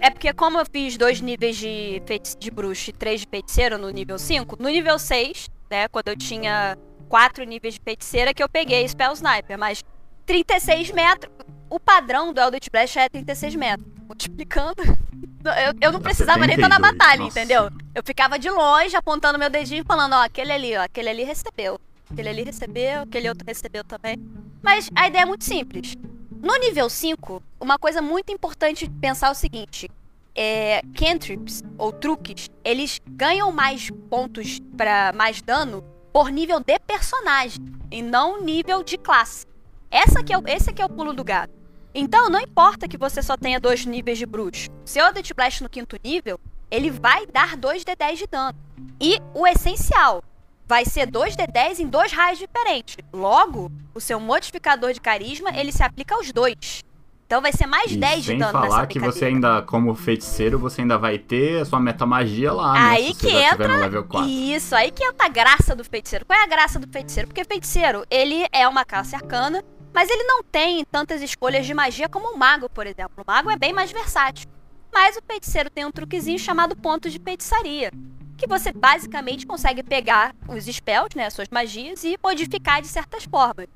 É 0.00 0.10
porque, 0.10 0.32
como 0.32 0.58
eu 0.58 0.66
fiz 0.66 0.96
dois 0.96 1.20
níveis 1.20 1.56
de, 1.56 2.02
de 2.40 2.50
bruxo 2.50 2.90
e 2.90 2.92
três 2.92 3.20
de 3.20 3.26
feiticeiro 3.30 3.78
no 3.78 3.88
nível 3.88 4.18
5, 4.18 4.56
no 4.60 4.68
nível 4.68 4.98
6, 4.98 5.48
né, 5.70 5.86
quando 5.86 6.08
eu 6.08 6.16
tinha 6.16 6.76
quatro 7.08 7.44
níveis 7.44 7.74
de 7.74 7.80
feiticeira, 7.80 8.34
que 8.34 8.42
eu 8.42 8.48
peguei 8.48 8.86
Spell 8.86 9.12
Sniper, 9.12 9.58
mas 9.58 9.84
36 10.26 10.90
metros. 10.92 11.32
O 11.70 11.80
padrão 11.80 12.32
do 12.32 12.40
Eldritch 12.40 12.68
Blast 12.70 12.98
é 12.98 13.08
36 13.08 13.54
metros. 13.56 13.86
multiplicando. 14.06 14.82
Eu, 15.44 15.72
eu 15.80 15.92
não 15.92 16.00
precisava 16.00 16.46
nem 16.46 16.56
estar 16.56 16.68
na 16.68 16.76
72, 16.76 16.98
batalha, 16.98 17.20
nossa. 17.22 17.40
entendeu? 17.40 17.70
Eu 17.94 18.02
ficava 18.04 18.38
de 18.38 18.50
longe 18.50 18.94
apontando 18.94 19.38
meu 19.38 19.48
dedinho 19.48 19.80
e 19.80 19.84
falando, 19.84 20.12
ó, 20.12 20.24
aquele 20.24 20.52
ali, 20.52 20.76
ó, 20.76 20.82
aquele 20.82 21.08
ali 21.08 21.24
recebeu. 21.24 21.80
Aquele 22.10 22.28
ali 22.28 22.42
recebeu, 22.42 23.02
aquele 23.02 23.28
outro 23.28 23.46
recebeu 23.46 23.82
também. 23.84 24.18
Mas 24.60 24.90
a 24.94 25.08
ideia 25.08 25.22
é 25.22 25.24
muito 25.24 25.44
simples. 25.44 25.94
No 26.42 26.54
nível 26.56 26.90
5, 26.90 27.42
uma 27.60 27.78
coisa 27.78 28.02
muito 28.02 28.30
importante 28.30 28.86
de 28.86 28.94
pensar 29.00 29.28
é 29.28 29.30
o 29.30 29.34
seguinte: 29.34 29.88
é, 30.34 30.82
cantrips 30.94 31.62
ou 31.76 31.92
truques, 31.92 32.48
eles 32.64 33.00
ganham 33.06 33.50
mais 33.50 33.90
pontos 34.10 34.60
para 34.76 35.12
mais 35.14 35.40
dano 35.40 35.82
por 36.18 36.32
nível 36.32 36.58
de 36.58 36.76
personagem 36.80 37.64
e 37.92 38.02
não 38.02 38.42
nível 38.42 38.82
de 38.82 38.98
classe. 38.98 39.46
Essa 39.88 40.20
que 40.20 40.32
é 40.32 40.36
o, 40.36 40.42
esse 40.48 40.68
aqui 40.68 40.82
é 40.82 40.84
o 40.84 40.88
pulo 40.88 41.12
do 41.12 41.22
gato. 41.22 41.54
Então, 41.94 42.28
não 42.28 42.40
importa 42.40 42.88
que 42.88 42.98
você 42.98 43.22
só 43.22 43.36
tenha 43.36 43.60
dois 43.60 43.86
níveis 43.86 44.18
de 44.18 44.26
bruxo. 44.26 44.68
Seu 44.84 45.06
Eldritch 45.06 45.32
Blast 45.32 45.62
no 45.62 45.68
quinto 45.68 45.96
nível, 46.02 46.40
ele 46.72 46.90
vai 46.90 47.24
dar 47.24 47.56
2d10 47.56 48.16
de 48.16 48.26
dano. 48.26 48.58
E 49.00 49.20
o 49.32 49.46
essencial 49.46 50.20
vai 50.66 50.84
ser 50.84 51.08
2d10 51.08 51.78
em 51.78 51.86
dois 51.86 52.10
raios 52.10 52.40
diferentes. 52.40 52.96
Logo, 53.12 53.70
o 53.94 54.00
seu 54.00 54.18
modificador 54.18 54.92
de 54.92 55.00
carisma, 55.00 55.56
ele 55.56 55.70
se 55.70 55.84
aplica 55.84 56.16
aos 56.16 56.32
dois. 56.32 56.82
Então 57.28 57.42
vai 57.42 57.52
ser 57.52 57.66
mais 57.66 57.92
E 57.92 57.96
10 57.98 58.24
de 58.24 58.36
dano 58.36 58.52
falar 58.52 58.86
que 58.86 58.98
você 58.98 59.26
ainda, 59.26 59.60
como 59.60 59.94
feiticeiro, 59.94 60.58
você 60.58 60.80
ainda 60.80 60.96
vai 60.96 61.18
ter 61.18 61.60
a 61.60 61.64
sua 61.66 61.78
metamagia 61.78 62.50
lá, 62.50 62.72
né? 62.72 62.80
Aí 62.92 63.12
você 63.12 63.26
que 63.28 63.36
entra- 63.36 63.68
no 63.68 63.80
level 63.80 64.04
4. 64.04 64.26
Isso, 64.26 64.74
aí 64.74 64.90
que 64.90 65.04
entra 65.04 65.26
a 65.26 65.28
graça 65.28 65.76
do 65.76 65.84
feiticeiro. 65.84 66.24
Qual 66.24 66.38
é 66.38 66.42
a 66.42 66.46
graça 66.46 66.78
do 66.78 66.88
feiticeiro? 66.90 67.28
Porque 67.28 67.44
feiticeiro, 67.44 68.02
ele 68.10 68.46
é 68.50 68.66
uma 68.66 68.82
classe 68.82 69.14
arcana, 69.14 69.62
mas 69.92 70.08
ele 70.08 70.22
não 70.22 70.42
tem 70.42 70.82
tantas 70.90 71.20
escolhas 71.20 71.66
de 71.66 71.74
magia 71.74 72.08
como 72.08 72.28
o 72.32 72.38
mago, 72.38 72.66
por 72.70 72.86
exemplo. 72.86 73.22
O 73.22 73.30
mago 73.30 73.50
é 73.50 73.58
bem 73.58 73.74
mais 73.74 73.92
versátil. 73.92 74.48
Mas 74.90 75.14
o 75.18 75.20
feiticeiro 75.30 75.68
tem 75.68 75.84
um 75.84 75.92
truquezinho 75.92 76.38
chamado 76.38 76.74
ponto 76.74 77.10
de 77.10 77.18
feitiçaria. 77.18 77.92
Que 78.38 78.46
você 78.46 78.72
basicamente 78.72 79.46
consegue 79.46 79.82
pegar 79.82 80.34
os 80.48 80.64
spells, 80.64 81.14
né, 81.14 81.26
as 81.26 81.34
suas 81.34 81.48
magias, 81.50 82.04
e 82.04 82.16
modificar 82.24 82.80
de 82.80 82.88
certas 82.88 83.24
formas. 83.24 83.66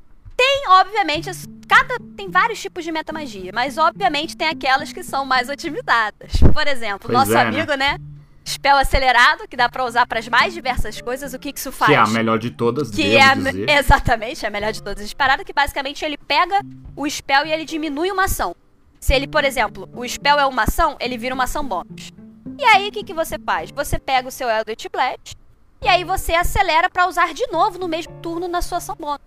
Tem, 0.45 0.65
obviamente, 0.71 1.31
cada 1.69 1.97
tem 2.17 2.29
vários 2.29 2.61
tipos 2.61 2.83
de 2.83 2.91
metamagia, 2.91 3.53
mas 3.55 3.79
obviamente 3.79 4.37
tem 4.37 4.49
aquelas 4.49 4.93
que 4.93 5.05
são 5.05 5.25
mais 5.25 5.49
otimizadas. 5.49 6.33
Por 6.53 6.67
exemplo, 6.67 7.03
Pois 7.09 7.13
nosso 7.17 7.31
é, 7.31 7.35
né? 7.45 7.61
amigo, 7.61 7.75
né? 7.75 7.97
Spell 8.45 8.77
acelerado, 8.77 9.47
que 9.47 9.57
dá 9.57 9.69
pra 9.69 9.85
usar 9.85 10.05
para 10.05 10.19
as 10.19 10.27
mais 10.27 10.53
diversas 10.53 11.01
coisas. 11.01 11.33
O 11.33 11.39
que 11.39 11.53
que 11.53 11.61
isso 11.61 11.71
faz? 11.71 11.91
Que 11.91 11.95
é 11.95 11.99
a 11.99 12.07
melhor 12.09 12.41
de 12.41 12.51
todas, 12.51 12.91
Que 12.91 13.15
é 13.17 13.23
a- 13.23 13.35
dizer. 13.37 13.71
exatamente 13.71 14.45
a 14.45 14.51
melhor 14.51 14.73
de 14.73 14.83
todas 14.83 15.05
as 15.05 15.15
paradas, 15.15 15.45
que 15.47 15.53
basicamente 15.53 16.05
ele 16.05 16.19
pega 16.19 16.61
o 16.97 17.09
spell 17.09 17.47
e 17.47 17.53
ele 17.53 17.65
diminui 17.65 18.11
uma 18.11 18.25
ação. 18.25 18.53
Se 18.99 19.15
ele, 19.15 19.29
por 19.29 19.45
exemplo, 19.45 19.89
o 19.95 20.05
spell 20.09 20.41
é 20.41 20.47
uma 20.47 20.65
ação, 20.65 20.97
ele 20.99 21.17
vira 21.17 21.35
uma 21.37 21.45
ação 21.45 21.65
bônus. 21.65 22.11
E 22.59 22.65
aí 22.65 22.89
o 22.89 22.93
que, 22.93 23.05
que 23.05 23.15
você 23.15 23.39
faz? 23.39 23.71
Você 23.71 23.97
pega 23.97 24.27
o 24.27 24.33
seu 24.33 24.49
Eldritch 24.51 24.87
Blast 24.91 25.37
e 25.81 25.87
aí 25.89 26.03
você 26.03 26.35
acelera 26.35 26.91
pra 26.91 27.07
usar 27.07 27.33
de 27.33 27.47
novo 27.47 27.79
no 27.79 27.87
mesmo 27.87 28.13
turno 28.21 28.49
na 28.49 28.61
sua 28.61 28.79
ação 28.79 28.97
bônus. 28.99 29.21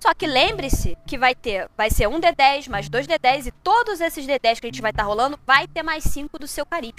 Só 0.00 0.14
que 0.14 0.26
lembre-se 0.26 0.96
que 1.06 1.18
vai 1.18 1.34
ter, 1.34 1.68
vai 1.76 1.90
ser 1.90 2.06
um 2.08 2.20
D10 2.20 2.68
mais 2.68 2.88
dois 2.88 3.06
D10 3.06 3.46
e 3.46 3.50
todos 3.50 4.00
esses 4.00 4.24
D10 4.26 4.60
que 4.60 4.66
a 4.66 4.70
gente 4.70 4.80
vai 4.80 4.92
estar 4.92 5.02
rolando 5.02 5.38
vai 5.44 5.66
ter 5.66 5.82
mais 5.82 6.04
5 6.04 6.38
do 6.38 6.46
seu 6.46 6.64
carisma. 6.64 6.98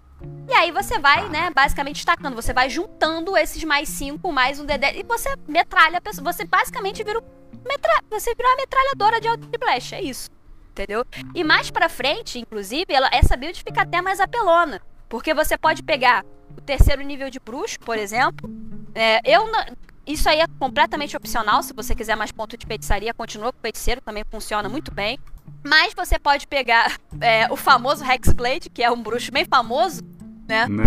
E 0.50 0.54
aí 0.54 0.72
você 0.72 1.00
vai, 1.00 1.30
né, 1.30 1.50
basicamente 1.56 1.96
destacando, 1.96 2.36
você 2.36 2.52
vai 2.52 2.70
juntando 2.70 3.38
esses 3.38 3.64
mais 3.64 3.88
5 3.88 4.32
mais 4.34 4.60
um 4.60 4.66
D10 4.66 4.98
e 4.98 5.04
você 5.04 5.34
metralha 5.48 5.98
a 5.98 6.02
pessoa, 6.02 6.32
você 6.34 6.44
basicamente 6.44 7.02
vira 7.04 7.22
metra... 7.66 8.04
você 8.10 8.36
vira 8.36 8.50
uma 8.50 8.58
metralhadora 8.58 9.22
de 9.22 9.28
Eldritch 9.28 9.60
Blast, 9.60 9.96
é 9.96 10.02
isso. 10.02 10.30
Entendeu? 10.72 11.06
E 11.36 11.44
mais 11.44 11.72
pra 11.72 11.90
frente, 11.90 12.40
inclusive, 12.40 12.94
ela, 12.94 13.10
essa 13.12 13.36
build 13.36 13.62
fica 13.64 13.82
até 13.82 14.02
mais 14.02 14.20
apelona. 14.20 14.82
Porque 15.10 15.34
você 15.34 15.58
pode 15.58 15.84
pegar 15.84 16.24
o 16.58 16.62
terceiro 16.62 17.02
nível 17.02 17.30
de 17.30 17.40
bruxo, 17.40 17.80
por 17.80 17.98
exemplo. 17.98 18.50
É, 18.96 19.20
eu 19.26 19.48
não- 19.52 19.66
Isso 20.10 20.28
aí 20.28 20.40
é 20.40 20.48
completamente 20.58 21.16
opcional. 21.16 21.62
Se 21.62 21.72
você 21.72 21.94
quiser 21.94 22.16
mais 22.16 22.32
ponto 22.32 22.58
de 22.58 22.66
feitiçaria, 22.66 23.14
continua 23.14 23.54
com 23.54 23.60
o 23.60 23.62
feiticeiro, 23.62 24.02
também 24.02 24.24
funciona 24.28 24.68
muito 24.68 24.92
bem. 24.92 25.20
Mas 25.64 25.94
você 25.94 26.18
pode 26.18 26.48
pegar 26.48 26.98
é, 27.22 27.48
o 27.52 27.56
famoso 27.56 28.04
Hexblade, 28.04 28.72
que 28.72 28.82
é 28.84 28.90
um 28.90 29.04
bruxo 29.04 29.32
bem 29.32 29.46
famoso, 29.46 30.02
né? 30.48 30.68
Né? 30.68 30.84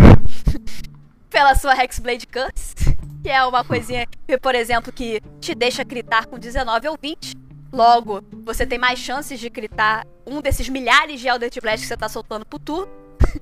Pela 1.31 1.55
sua 1.55 1.81
Hexblade 1.81 2.27
Curse. 2.27 2.75
Que 3.23 3.29
é 3.29 3.45
uma 3.45 3.63
coisinha, 3.63 4.05
que, 4.27 4.37
por 4.37 4.53
exemplo, 4.53 4.91
que 4.91 5.21
te 5.39 5.55
deixa 5.55 5.85
critar 5.85 6.25
com 6.25 6.37
19 6.37 6.89
ou 6.89 6.97
20. 7.01 7.33
Logo, 7.71 8.21
você 8.43 8.67
tem 8.67 8.77
mais 8.77 8.99
chances 8.99 9.39
de 9.39 9.49
critar 9.49 10.05
um 10.27 10.41
desses 10.41 10.67
milhares 10.67 11.21
de 11.21 11.29
Eldritch 11.29 11.61
Blast 11.61 11.79
que 11.83 11.87
você 11.87 11.95
tá 11.95 12.09
soltando 12.09 12.45
pro 12.45 12.59
turno. 12.59 12.91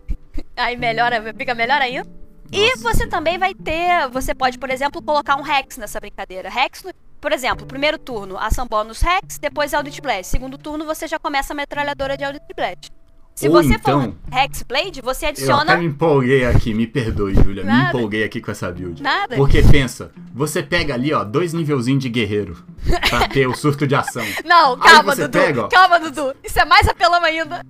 Aí 0.56 0.78
melhora, 0.78 1.34
fica 1.36 1.56
melhor 1.56 1.82
ainda. 1.82 2.21
E 2.52 2.78
você 2.80 3.08
também 3.08 3.38
vai 3.38 3.54
ter. 3.54 4.08
Você 4.12 4.34
pode, 4.36 4.58
por 4.60 4.70
exemplo, 4.70 5.02
colocar 5.02 5.36
um 5.38 5.42
Rex 5.42 5.78
nessa 5.78 6.00
brincadeira. 6.00 6.50
Rex, 6.50 6.84
por 7.20 7.32
exemplo, 7.32 7.66
primeiro 7.66 7.98
turno, 7.98 8.38
ação 8.38 8.68
bônus 8.68 9.02
Rex, 9.02 9.38
depois 9.40 9.72
Eldritch 9.74 10.02
Blast. 10.02 10.28
Segundo 10.28 10.58
turno, 10.58 10.86
você 10.86 11.08
já 11.08 11.18
começa 11.18 11.54
a 11.54 11.56
metralhadora 11.56 12.18
de 12.18 12.24
Eldritch 12.24 12.44
Blast. 12.56 12.90
Se 13.34 13.48
Ou 13.48 13.54
você 13.54 13.80
for 13.80 13.80
então- 13.80 14.00
um 14.32 14.38
Hex 14.38 14.62
Blade, 14.64 15.02
você 15.02 15.26
Eu 15.26 15.30
adiciona. 15.30 15.62
até 15.72 15.78
me 15.78 15.86
empolguei 15.86 16.46
aqui, 16.46 16.74
me 16.74 16.86
perdoe, 16.86 17.34
Julia. 17.34 17.64
Me 17.64 17.70
Nada. 17.72 17.98
empolguei 17.98 18.26
aqui 18.26 18.42
com 18.42 18.52
essa 18.52 18.70
build. 18.70 19.02
Nada. 19.02 19.38
Porque 19.38 19.64
pensa, 19.64 20.12
você 20.34 20.62
pega 20.62 20.94
ali, 20.94 21.14
ó, 21.14 21.24
dois 21.24 21.54
nivelzinhos 21.54 22.04
de 22.04 22.10
guerreiro 22.10 22.62
pra 23.10 23.28
ter 23.30 23.48
o 23.48 23.56
surto 23.56 23.88
de 23.88 23.96
ação. 23.96 24.24
Não, 24.44 24.78
calma, 24.78 25.16
Dudu. 25.16 25.30
pega, 25.30 25.64
ó. 25.64 25.68
calma, 25.70 25.98
Dudu. 26.00 26.36
Isso 26.44 26.60
é 26.60 26.66
mais 26.66 26.86
apelão 26.90 27.24
ainda. 27.24 27.66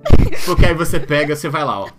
Porque 0.45 0.65
aí 0.65 0.73
você 0.73 0.99
pega, 0.99 1.35
você 1.35 1.47
vai 1.47 1.63
lá, 1.63 1.81
ó. 1.81 1.89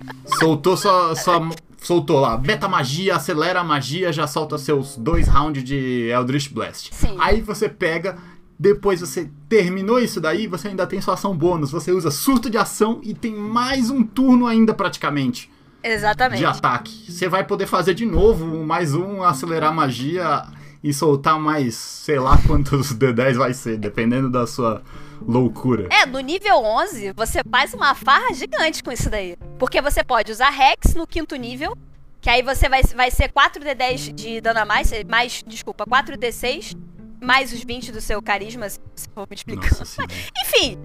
Soltou 0.41 0.77
só, 0.77 1.15
só 1.15 1.41
soltou 1.83 2.21
lá, 2.21 2.37
beta 2.37 2.69
magia, 2.69 3.17
acelera 3.17 3.61
a 3.61 3.65
magia, 3.65 4.13
já 4.13 4.27
solta 4.27 4.57
seus 4.57 4.97
dois 4.97 5.29
rounds 5.29 5.65
de 5.65 6.09
Eldritch 6.09 6.51
Blast. 6.51 6.91
Sim. 6.93 7.17
Aí 7.19 7.41
você 7.41 7.69
pega, 7.69 8.17
depois 8.59 9.01
você 9.01 9.31
terminou 9.49 9.99
isso 9.99 10.21
daí, 10.21 10.47
você 10.47 10.69
ainda 10.69 10.87
tem 10.87 11.01
sua 11.01 11.15
ação 11.15 11.37
bônus, 11.37 11.71
você 11.71 11.93
usa 11.93 12.11
surto 12.11 12.49
de 12.49 12.57
ação 12.57 13.01
e 13.03 13.13
tem 13.13 13.35
mais 13.35 13.91
um 13.91 14.03
turno 14.03 14.47
ainda 14.47 14.73
praticamente 14.73 15.51
Exatamente. 15.83 16.39
de 16.39 16.47
ataque. 16.47 17.11
Você 17.11 17.29
vai 17.29 17.45
poder 17.45 17.67
fazer 17.67 17.95
de 17.95 18.07
novo 18.07 18.65
mais 18.65 18.95
um, 18.95 19.23
acelerar 19.23 19.71
a 19.71 19.75
magia 19.75 20.45
e 20.83 20.93
soltar 20.93 21.39
mais, 21.39 21.75
sei 21.75 22.19
lá 22.19 22.39
quantos 22.47 22.95
D10 22.95 23.35
vai 23.35 23.55
ser, 23.55 23.77
dependendo 23.77 24.31
da 24.31 24.47
sua 24.47 24.83
loucura. 25.27 25.89
É, 25.91 26.07
no 26.07 26.21
nível 26.21 26.57
11, 26.57 27.13
você 27.13 27.41
faz 27.51 27.73
uma 27.75 27.95
farra 27.95 28.33
gigante 28.35 28.83
com 28.83 28.91
isso 28.93 29.09
daí. 29.11 29.37
Porque 29.59 29.81
você 29.81 30.03
pode 30.05 30.31
usar 30.33 30.51
Rex 30.51 30.95
no 30.95 31.07
quinto 31.07 31.37
nível, 31.37 31.77
que 32.21 32.31
aí 32.31 32.43
você 32.43 32.69
vai, 32.69 32.83
vai 32.83 33.11
ser 33.11 33.33
4d10 33.33 34.13
de 34.15 34.41
dano 34.41 34.61
a 34.61 34.65
mais, 34.65 34.91
mais, 35.09 35.43
desculpa, 35.47 35.85
4d6, 35.87 36.77
mais 37.21 37.53
os 37.53 37.63
20 37.63 37.93
do 37.93 38.01
seu 38.01 38.21
carisma, 38.23 38.69
se 38.69 38.79
for 39.15 39.27
me 39.29 39.37
explicando. 39.37 39.79
Nossa. 39.79 40.03
Enfim, 40.47 40.79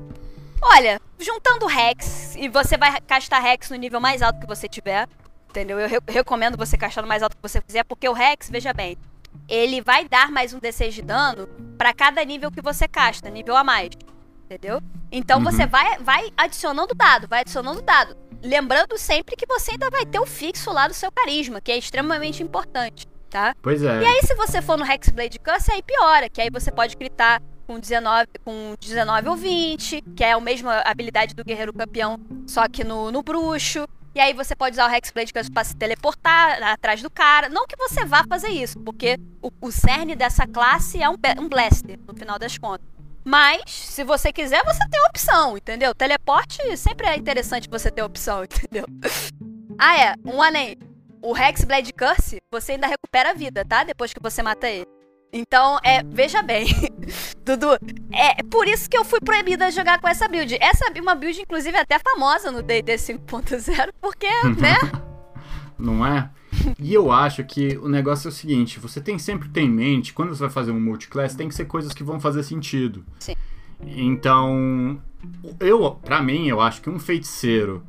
olha, 0.62 1.00
juntando 1.20 1.66
Rex, 1.66 2.36
e 2.36 2.48
você 2.50 2.78
vai 2.78 3.00
castar 3.02 3.42
Rex 3.42 3.70
no 3.70 3.76
nível 3.76 4.00
mais 4.00 4.22
alto 4.22 4.40
que 4.40 4.48
você 4.48 4.68
tiver, 4.68 5.08
entendeu? 5.50 5.80
Eu 5.80 5.88
re- 5.88 6.00
recomendo 6.08 6.58
você 6.58 6.78
castar 6.78 7.04
no 7.04 7.08
mais 7.08 7.24
alto 7.24 7.36
que 7.36 7.42
você 7.42 7.62
quiser, 7.62 7.84
porque 7.84 8.08
o 8.08 8.14
Rex, 8.14 8.50
veja 8.50 8.74
bem, 8.74 8.98
ele 9.48 9.82
vai 9.82 10.08
dar 10.08 10.32
mais 10.32 10.54
um 10.54 10.60
D6 10.60 10.90
de 10.92 11.02
dano 11.02 11.48
pra 11.78 11.94
cada 11.94 12.24
nível 12.24 12.52
que 12.52 12.62
você 12.62 12.88
casta, 12.88 13.30
nível 13.30 13.56
a 13.56 13.64
mais. 13.64 13.90
Entendeu? 14.50 14.82
Então 15.12 15.40
Uhum. 15.40 15.44
você 15.44 15.66
vai, 15.66 15.98
vai 16.00 16.30
adicionando 16.38 16.96
dado, 16.96 17.28
vai 17.28 17.42
adicionando 17.42 17.82
dado. 17.82 18.16
Lembrando 18.42 18.98
sempre 18.98 19.36
que 19.36 19.46
você 19.46 19.72
ainda 19.72 19.90
vai 19.90 20.06
ter 20.06 20.20
o 20.20 20.26
fixo 20.26 20.72
lá 20.72 20.88
do 20.88 20.94
seu 20.94 21.12
carisma, 21.12 21.60
que 21.60 21.72
é 21.72 21.78
extremamente 21.78 22.42
importante, 22.42 23.06
tá? 23.30 23.54
Pois 23.62 23.84
é. 23.84 24.02
E 24.02 24.06
aí, 24.06 24.22
se 24.24 24.34
você 24.36 24.62
for 24.62 24.78
no 24.78 24.86
Hexblade 24.90 25.38
Curse, 25.40 25.72
aí 25.72 25.82
piora, 25.84 26.30
que 26.30 26.40
aí 26.40 26.50
você 26.50 26.72
pode 26.72 26.96
gritar 26.96 27.42
com 27.66 27.78
19, 27.80 28.28
com 28.46 28.76
19 28.80 29.28
ou 29.28 29.36
20, 29.36 30.02
que 30.16 30.24
é 30.24 30.32
a 30.32 30.40
mesma 30.40 30.82
habilidade 30.86 31.34
do 31.36 31.44
Guerreiro 31.44 31.74
Campeão, 31.74 32.18
só 32.46 32.68
que 32.70 32.84
no, 32.86 33.12
no 33.12 33.22
bruxo. 33.22 33.86
E 34.16 34.20
aí 34.20 34.34
você 34.34 34.56
pode 34.56 34.76
usar 34.76 34.90
o 34.90 34.96
Hexblade 34.96 35.34
Curse 35.34 35.52
pra 35.52 35.64
se 35.64 35.76
teleportar 35.76 36.64
atrás 36.64 37.02
do 37.04 37.10
cara. 37.10 37.50
Não 37.50 37.68
que 37.68 37.76
você 37.76 38.06
vá 38.06 38.24
fazer 38.28 38.50
isso, 38.50 38.80
porque 38.80 39.18
o, 39.42 39.52
o 39.62 39.72
cerne 39.72 40.16
dessa 40.16 40.48
classe 40.48 41.02
é 41.04 41.10
um, 41.10 41.18
be- 41.18 41.36
um 41.40 41.50
Blaster, 41.50 42.00
no 42.08 42.16
final 42.16 42.40
das 42.40 42.58
contas. 42.58 42.88
Mas, 43.24 43.64
se 43.68 44.04
você 44.04 44.32
quiser, 44.32 44.64
você 44.64 44.80
tem 44.90 45.02
opção, 45.10 45.58
entendeu? 45.58 45.94
Teleporte 45.94 46.78
sempre 46.78 47.08
é 47.08 47.18
interessante 47.18 47.70
você 47.70 47.92
ter 47.92 48.02
opção, 48.02 48.44
entendeu? 48.46 48.86
ah, 49.78 49.98
é, 49.98 50.16
um 50.26 50.42
além. 50.42 50.78
O 51.22 51.36
Hexblade 51.36 51.92
Curse, 51.94 52.38
você 52.52 52.74
ainda 52.74 52.88
recupera 52.88 53.32
a 53.32 53.34
vida, 53.34 53.66
tá? 53.66 53.84
Depois 53.84 54.14
que 54.14 54.22
você 54.22 54.42
mata 54.44 54.70
ele. 54.70 54.88
Então, 55.34 55.78
é, 55.84 56.02
veja 56.04 56.42
bem, 56.42 56.68
Dudu, 57.44 57.78
é 58.14 58.42
por 58.44 58.68
isso 58.68 58.90
que 58.90 58.98
eu 58.98 59.04
fui 59.04 59.20
proibida 59.20 59.70
de 59.70 59.76
jogar 59.76 60.00
com 60.00 60.08
essa 60.08 60.28
build. 60.28 60.58
Essa 60.62 60.86
é 60.86 61.02
uma 61.02 61.16
build, 61.16 61.42
inclusive, 61.42 61.78
até 61.78 62.00
famosa 62.00 62.52
no 62.52 62.64
D&D 62.64 62.96
5.0, 62.96 63.90
porque, 64.00 64.28
né? 64.58 64.78
Não 65.78 66.06
é? 66.06 66.30
E 66.80 66.94
eu 66.94 67.12
acho 67.12 67.44
que 67.44 67.78
o 67.78 67.88
negócio 67.88 68.28
é 68.28 68.30
o 68.30 68.34
seguinte: 68.34 68.80
você 68.80 69.02
tem 69.02 69.18
sempre 69.18 69.50
ter 69.50 69.62
em 69.62 69.70
mente, 69.70 70.14
quando 70.14 70.30
você 70.30 70.42
vai 70.42 70.50
fazer 70.50 70.72
um 70.72 70.80
multiclass, 70.80 71.36
tem 71.36 71.48
que 71.48 71.56
ser 71.56 71.66
coisas 71.66 71.94
que 71.94 72.04
vão 72.04 72.20
fazer 72.20 72.44
sentido. 72.44 73.04
Sim. 73.20 73.36
Então, 73.86 75.00
eu, 75.60 75.92
pra 75.92 76.22
mim, 76.22 76.48
eu 76.48 76.60
acho 76.60 76.82
que 76.82 76.90
um 76.90 77.00
feiticeiro 77.00 77.84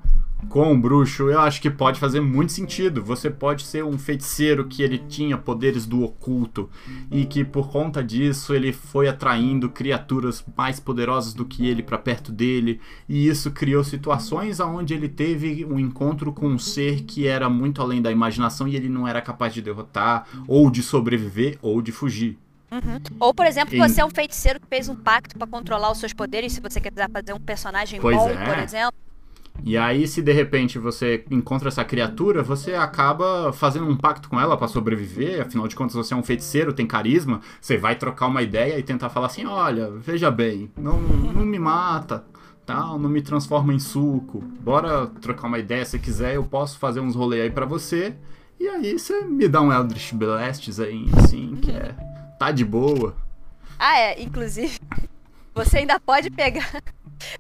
com 0.49 0.73
o 0.73 0.79
bruxo, 0.79 1.29
eu 1.31 1.41
acho 1.41 1.61
que 1.61 1.69
pode 1.71 1.99
fazer 1.99 2.21
muito 2.21 2.53
sentido. 2.53 3.03
Você 3.03 3.29
pode 3.29 3.65
ser 3.65 3.85
um 3.85 3.99
feiticeiro 3.99 4.67
que 4.67 4.83
ele 4.83 4.99
tinha 4.99 5.37
poderes 5.37 5.85
do 5.87 6.03
oculto 6.05 6.71
e 7.11 7.25
que 7.27 7.45
por 7.45 7.71
conta 7.71 8.03
disso 8.05 8.55
ele 8.55 8.73
foi 8.73 9.09
atraindo 9.09 9.69
criaturas 9.69 10.45
mais 10.57 10.79
poderosas 10.79 11.35
do 11.35 11.45
que 11.45 11.67
ele 11.67 11.83
para 11.83 11.99
perto 11.99 12.31
dele, 12.31 12.81
e 13.09 13.27
isso 13.29 13.51
criou 13.51 13.83
situações 13.83 14.61
onde 14.61 14.95
ele 14.95 15.09
teve 15.09 15.65
um 15.65 15.79
encontro 15.79 16.33
com 16.33 16.47
um 16.49 16.59
ser 16.59 17.03
que 17.03 17.27
era 17.27 17.49
muito 17.49 17.83
além 17.83 18.01
da 18.01 18.11
imaginação 18.13 18.69
e 18.69 18.77
ele 18.77 18.89
não 18.89 19.07
era 19.09 19.21
capaz 19.21 19.53
de 19.53 19.61
derrotar, 19.63 20.27
ou 20.47 20.71
de 20.71 20.83
sobreviver, 20.83 21.59
ou 21.61 21.83
de 21.83 21.91
fugir. 21.93 22.39
Uhum. 22.71 23.01
Ou, 23.19 23.33
por 23.33 23.47
exemplo, 23.47 23.75
Em- 23.75 23.79
você 23.79 24.01
é 24.01 24.05
um 24.05 24.11
feiticeiro 24.11 24.61
que 24.61 24.67
fez 24.67 24.89
um 24.89 24.95
pacto 24.95 25.37
pra 25.39 25.47
controlar 25.47 25.91
os 25.91 25.99
seus 25.99 26.13
poderes, 26.13 26.53
se 26.53 26.61
você 26.61 26.81
quiser 26.81 27.11
fazer 27.11 27.33
um 27.33 27.41
personagem 27.41 27.99
Pois 28.01 28.17
bom, 28.17 28.29
é. 28.29 28.45
por 28.45 28.59
exemplo. 28.63 29.08
E 29.65 29.77
aí, 29.77 30.07
se 30.07 30.23
de 30.23 30.33
repente 30.33 30.79
você 30.79 31.25
encontra 31.31 31.69
essa 31.69 31.85
criatura, 31.85 32.43
você 32.43 32.75
acaba 32.75 33.53
fazendo 33.53 33.87
um 33.87 33.97
pacto 33.97 34.29
com 34.29 34.41
ela 34.41 34.57
pra 34.57 34.69
sobreviver. 34.69 35.43
Afinal 35.43 35.69
de 35.69 35.77
contas, 35.77 35.95
você 35.95 36.15
é 36.15 36.17
um 36.17 36.23
feiticeiro, 36.23 36.73
tem 36.73 36.87
carisma. 36.87 37.41
Você 37.61 37.77
vai 37.77 37.97
trocar 37.97 38.27
uma 38.27 38.43
ideia 38.43 38.79
e 38.79 38.83
tentar 38.83 39.09
falar 39.09 39.27
assim: 39.27 39.45
olha, 39.47 39.91
veja 39.91 40.31
bem, 40.31 40.71
não, 40.77 41.01
não 41.01 41.45
me 41.45 41.59
mata, 41.59 42.25
tal, 42.65 42.99
não 42.99 43.09
me 43.09 43.23
transforma 43.23 43.75
em 43.75 43.79
suco. 43.79 44.41
Bora 44.61 45.07
trocar 45.07 45.49
uma 45.49 45.59
ideia 45.59 45.85
se 45.85 45.99
quiser, 45.99 46.37
eu 46.37 46.45
posso 46.45 46.79
fazer 46.79 47.01
uns 47.01 47.15
rolês 47.15 47.45
aí 47.45 47.51
pra 47.51 47.67
você. 47.67 48.15
E 48.61 48.67
aí 48.69 48.99
você 48.99 49.23
me 49.25 49.49
dá 49.49 49.61
um 49.61 49.73
Eldritch 49.73 50.13
Blasts 50.13 50.81
aí, 50.81 51.07
assim, 51.17 51.57
que 51.57 51.71
é. 51.71 51.95
Tá 52.39 52.51
de 52.51 52.65
boa. 52.65 53.15
Ah, 53.79 53.99
é, 53.99 54.21
inclusive, 54.21 54.79
você 55.55 55.79
ainda 55.79 56.01
pode 56.01 56.31
pegar. 56.31 56.83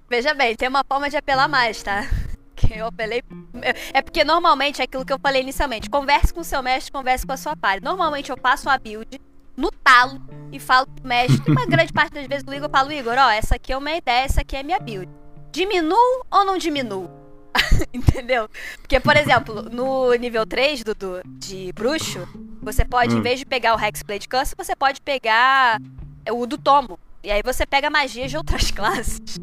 Veja 0.08 0.34
bem, 0.34 0.54
tem 0.56 0.68
uma 0.68 0.84
forma 0.84 1.08
de 1.10 1.16
apelar 1.16 1.48
mais, 1.48 1.82
tá? 1.82 2.06
Que 2.58 2.76
eu 2.76 2.86
apelei. 2.86 3.22
É 3.94 4.02
porque 4.02 4.24
normalmente 4.24 4.80
é 4.80 4.84
aquilo 4.84 5.04
que 5.06 5.12
eu 5.12 5.18
falei 5.20 5.42
inicialmente. 5.42 5.88
Converse 5.88 6.34
com 6.34 6.40
o 6.40 6.44
seu 6.44 6.60
mestre, 6.60 6.90
converse 6.90 7.24
com 7.24 7.32
a 7.32 7.36
sua 7.36 7.56
party. 7.56 7.84
Normalmente 7.84 8.30
eu 8.30 8.36
passo 8.36 8.68
a 8.68 8.76
build 8.76 9.20
no 9.56 9.70
talo 9.70 10.20
e 10.50 10.58
falo 10.58 10.88
pro 10.88 11.06
mestre. 11.06 11.52
Uma 11.52 11.64
grande 11.70 11.92
parte 11.92 12.14
das 12.14 12.26
vezes 12.26 12.42
do 12.42 12.52
Igor 12.52 12.66
eu 12.66 12.70
falo, 12.70 12.90
Igor, 12.90 13.14
ó, 13.16 13.30
essa 13.30 13.54
aqui 13.54 13.72
é 13.72 13.76
uma 13.76 13.92
ideia, 13.92 14.24
essa 14.24 14.40
aqui 14.40 14.56
é 14.56 14.60
a 14.60 14.62
minha 14.64 14.80
build. 14.80 15.08
Diminuo 15.52 15.96
ou 16.28 16.44
não 16.44 16.58
diminuo? 16.58 17.08
Entendeu? 17.94 18.48
Porque, 18.80 18.98
por 18.98 19.16
exemplo, 19.16 19.62
no 19.70 20.12
nível 20.14 20.44
3, 20.44 20.82
Dudu, 20.82 21.20
de 21.24 21.72
bruxo, 21.72 22.26
você 22.60 22.84
pode, 22.84 23.14
em 23.14 23.18
Hum. 23.18 23.22
vez 23.22 23.38
de 23.38 23.46
pegar 23.46 23.76
o 23.76 23.80
Hexblade 23.80 24.28
Curse, 24.28 24.54
você 24.56 24.74
pode 24.74 25.00
pegar 25.00 25.80
o 26.28 26.44
do 26.44 26.58
tomo. 26.58 26.98
E 27.22 27.30
aí 27.30 27.42
você 27.44 27.64
pega 27.64 27.88
magias 27.88 28.30
de 28.30 28.36
outras 28.36 28.70
classes. 28.70 29.38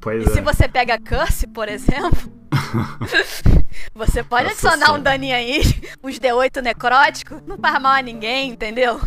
Pois 0.00 0.26
E 0.26 0.30
se 0.30 0.38
é. 0.38 0.42
você 0.42 0.68
pega 0.68 0.98
Curse, 0.98 1.46
por 1.46 1.68
exemplo, 1.68 2.32
você 3.94 4.22
pode 4.22 4.44
Nossa 4.44 4.68
adicionar 4.68 4.94
um 4.98 5.02
daninho 5.02 5.34
aí, 5.34 5.60
uns 6.02 6.18
D8 6.18 6.62
necrótico, 6.62 7.40
não 7.46 7.58
faz 7.58 7.80
mal 7.80 7.92
a 7.92 8.02
ninguém, 8.02 8.50
entendeu? 8.50 9.00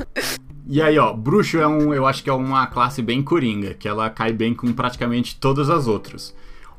E 0.68 0.82
aí, 0.82 0.98
ó, 0.98 1.14
bruxo 1.14 1.58
é 1.58 1.68
um, 1.68 1.94
eu 1.94 2.06
acho 2.06 2.24
que 2.24 2.30
é 2.30 2.34
uma 2.34 2.68
classe 2.68 3.02
bem 3.02 3.22
coringa, 3.22 3.74
que 3.74 3.88
ela 3.88 4.10
cai 4.10 4.32
bem 4.32 4.54
com 4.54 4.72
praticamente 4.74 5.38
todas 5.38 5.70
as 5.70 5.88
outras. 5.88 6.36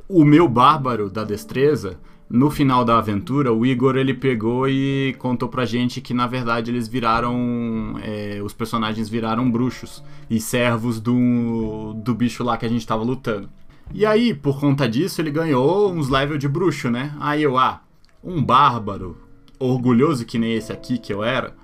O 0.09 0.25
meu 0.25 0.49
bárbaro 0.49 1.11
da 1.11 1.25
destreza, 1.25 1.99
no 2.29 2.51
final 2.51 2.85
da 2.85 2.97
aventura, 2.97 3.53
o 3.53 3.67
Igor 3.67 3.97
ele 3.97 4.15
pegou 4.15 4.67
e 4.67 5.15
contou 5.19 5.49
pra 5.49 5.67
gente 5.67 6.01
que 6.01 6.15
na 6.15 6.27
verdade 6.27 6.71
eles 6.71 6.89
viraram, 6.89 7.99
é, 8.03 8.41
os 8.43 8.55
personagens 8.55 9.09
viraram 9.09 9.51
bruxos 9.51 10.03
e 10.31 10.41
servos 10.41 10.99
do, 10.99 11.93
do 11.95 12.15
bicho 12.15 12.43
lá 12.43 12.57
que 12.57 12.65
a 12.65 12.69
gente 12.69 12.87
tava 12.87 13.03
lutando. 13.03 13.51
E 13.95 14.07
aí, 14.07 14.33
por 14.33 14.59
conta 14.59 14.89
disso, 14.89 15.21
ele 15.21 15.31
ganhou 15.31 15.93
uns 15.93 16.09
level 16.09 16.39
de 16.39 16.49
bruxo, 16.49 16.91
né? 16.91 17.15
Aí 17.21 17.43
eu, 17.43 17.59
ah, 17.59 17.83
um 18.25 18.43
bárbaro, 18.43 19.19
orgulhoso 19.59 20.25
que 20.25 20.39
nem 20.39 20.55
esse 20.55 20.73
aqui 20.73 20.97
que 20.97 21.13
eu 21.13 21.23
era, 21.23 21.55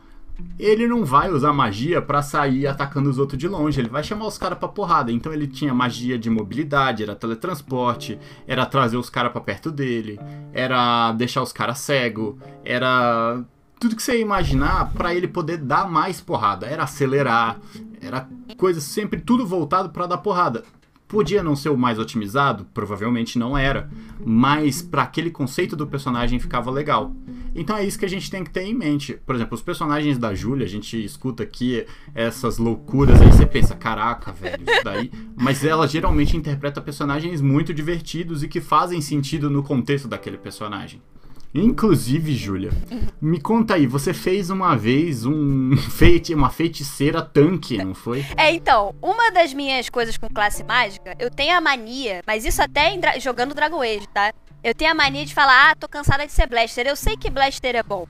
ele 0.59 0.87
não 0.87 1.05
vai 1.05 1.31
usar 1.31 1.53
magia 1.53 2.01
pra 2.03 2.23
sair 2.23 2.67
atacando 2.67 3.09
os 3.09 3.19
outros 3.19 3.39
de 3.39 3.49
longe, 3.49 3.81
ele 3.81 3.89
vai 3.89 4.05
chamar 4.05 4.27
os 4.27 4.39
caras 4.39 4.59
pra 4.59 4.69
porrada. 4.69 5.11
Então 5.11 5.33
ele 5.33 5.47
tinha 5.47 5.75
magia 5.75 6.19
de 6.19 6.29
mobilidade, 6.29 7.03
era 7.03 7.17
teletransporte, 7.17 8.19
era 8.47 8.67
trazer 8.67 8.97
os 8.97 9.11
caras 9.11 9.33
pra 9.33 9.41
perto 9.41 9.71
dele, 9.71 10.21
era 10.53 11.13
deixar 11.13 11.43
os 11.43 11.53
caras 11.53 11.79
cego, 11.79 12.39
era 12.65 13.43
tudo 13.81 13.97
que 13.97 14.03
você 14.03 14.21
imaginar 14.21 14.93
pra 14.93 15.15
ele 15.15 15.29
poder 15.29 15.57
dar 15.57 15.89
mais 15.89 16.21
porrada, 16.21 16.67
era 16.67 16.83
acelerar, 16.85 17.59
era 18.01 18.29
coisa 18.57 18.81
sempre 18.81 19.21
tudo 19.21 19.47
voltado 19.47 19.91
pra 19.91 20.07
dar 20.07 20.19
porrada. 20.19 20.63
Podia 21.09 21.43
não 21.43 21.57
ser 21.57 21.71
o 21.71 21.77
mais 21.77 21.99
otimizado, 21.99 22.67
provavelmente 22.75 23.39
não 23.39 23.57
era, 23.57 23.89
mas 24.25 24.83
para 24.83 25.03
aquele 25.03 25.31
conceito 25.31 25.75
do 25.75 25.87
personagem 25.87 26.39
ficava 26.39 26.71
legal. 26.71 27.17
Então 27.55 27.75
é 27.75 27.85
isso 27.85 27.99
que 27.99 28.05
a 28.05 28.09
gente 28.09 28.31
tem 28.31 28.45
que 28.45 28.51
ter 28.51 28.63
em 28.63 28.75
mente. 28.75 29.19
Por 29.25 29.35
exemplo, 29.35 29.55
os 29.55 29.63
personagens 29.63 30.19
da 30.19 30.35
Júlia, 30.35 30.67
a 30.67 30.69
gente 30.69 31.03
escuta 31.03 31.43
aqui 31.43 31.87
essas 32.15 32.59
loucuras 32.59 33.21
aí, 33.23 33.33
você 33.33 33.47
pensa, 33.47 33.75
caraca, 33.75 34.31
velho, 34.33 34.63
isso 34.63 34.85
daí. 34.85 35.11
Mas 35.35 35.65
ela 35.65 35.89
geralmente 35.89 36.37
interpreta 36.37 36.79
personagens 36.81 37.41
muito 37.41 37.73
divertidos 37.73 38.43
e 38.43 38.49
que 38.49 38.61
fazem 38.61 39.01
sentido 39.01 39.49
no 39.49 39.63
contexto 39.63 40.07
daquele 40.07 40.37
personagem. 40.37 41.01
Inclusive, 41.55 42.35
Júlia, 42.37 42.71
me 43.21 43.41
conta 43.41 43.75
aí, 43.75 43.87
você 43.87 44.13
fez 44.13 44.51
uma 44.51 44.77
vez 44.77 45.25
um 45.25 45.77
feiti 45.97 46.35
uma 46.35 46.51
feiticeira 46.51 47.23
tanque, 47.23 47.79
não 47.79 47.95
foi? 47.95 48.25
É, 48.37 48.53
então, 48.53 48.95
uma 49.01 49.31
das 49.33 49.55
minhas 49.55 49.89
coisas 49.89 50.17
com 50.19 50.29
classe 50.29 50.63
mágica, 50.63 51.15
eu 51.19 51.31
tenho 51.31 51.57
a 51.57 51.61
mania, 51.61 52.23
mas 52.27 52.45
isso 52.45 52.61
até 52.63 52.97
dra- 52.99 53.19
jogando 53.19 53.55
Dragon 53.55 53.81
Age, 53.81 54.07
tá? 54.13 54.33
Eu 54.63 54.75
tenho 54.75 54.91
a 54.91 54.95
mania 54.95 55.25
de 55.25 55.35
falar, 55.35 55.71
ah, 55.71 55.75
tô 55.77 55.89
cansada 55.89 56.27
de 56.27 56.33
ser 56.33 56.47
Blaster. 56.49 56.87
Eu 56.87 56.97
sei 56.97 57.17
que 57.17 57.31
Blaster 57.31 57.77
é 57.77 57.83
bom. 57.83 58.07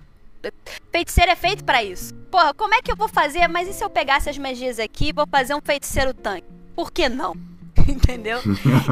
Feiticeiro 0.91 1.31
é 1.31 1.37
feito 1.37 1.63
pra 1.63 1.85
isso. 1.85 2.15
Porra, 2.31 2.55
como 2.55 2.75
é 2.75 2.81
que 2.81 2.91
eu 2.91 2.97
vou 2.97 3.09
fazer? 3.09 3.47
Mas 3.49 3.69
e 3.69 3.73
se 3.75 3.85
eu 3.85 3.91
pegasse 3.91 4.31
as 4.31 4.39
magias 4.39 4.79
aqui 4.79 5.09
e 5.11 5.13
vou 5.13 5.27
fazer 5.31 5.55
um 5.55 5.61
feiticeiro 5.61 6.15
tanque? 6.15 6.47
Por 6.75 6.91
que 6.91 7.09
não? 7.09 7.35
Entendeu? 7.93 8.41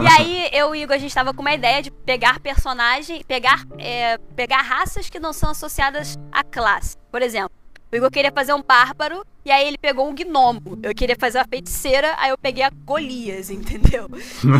e 0.02 0.06
aí, 0.18 0.48
eu 0.52 0.74
e 0.74 0.80
o 0.80 0.82
Igor, 0.82 0.96
a 0.96 0.98
gente 0.98 1.14
tava 1.14 1.34
com 1.34 1.42
uma 1.42 1.52
ideia 1.52 1.82
de 1.82 1.90
pegar 1.90 2.40
personagem, 2.40 3.22
pegar, 3.24 3.64
é, 3.78 4.18
pegar 4.34 4.62
raças 4.62 5.10
que 5.10 5.20
não 5.20 5.32
são 5.32 5.50
associadas 5.50 6.18
à 6.32 6.42
classe. 6.42 6.96
Por 7.10 7.22
exemplo, 7.22 7.50
o 7.92 7.96
Igor 7.96 8.10
queria 8.10 8.32
fazer 8.32 8.52
um 8.52 8.62
bárbaro, 8.62 9.24
e 9.44 9.50
aí 9.50 9.68
ele 9.68 9.78
pegou 9.78 10.08
um 10.08 10.14
gnomo. 10.14 10.78
Eu 10.82 10.92
queria 10.92 11.14
fazer 11.16 11.38
uma 11.38 11.46
feiticeira, 11.48 12.16
aí 12.18 12.30
eu 12.30 12.38
peguei 12.38 12.64
a 12.64 12.70
Golias, 12.84 13.48
entendeu? 13.50 14.08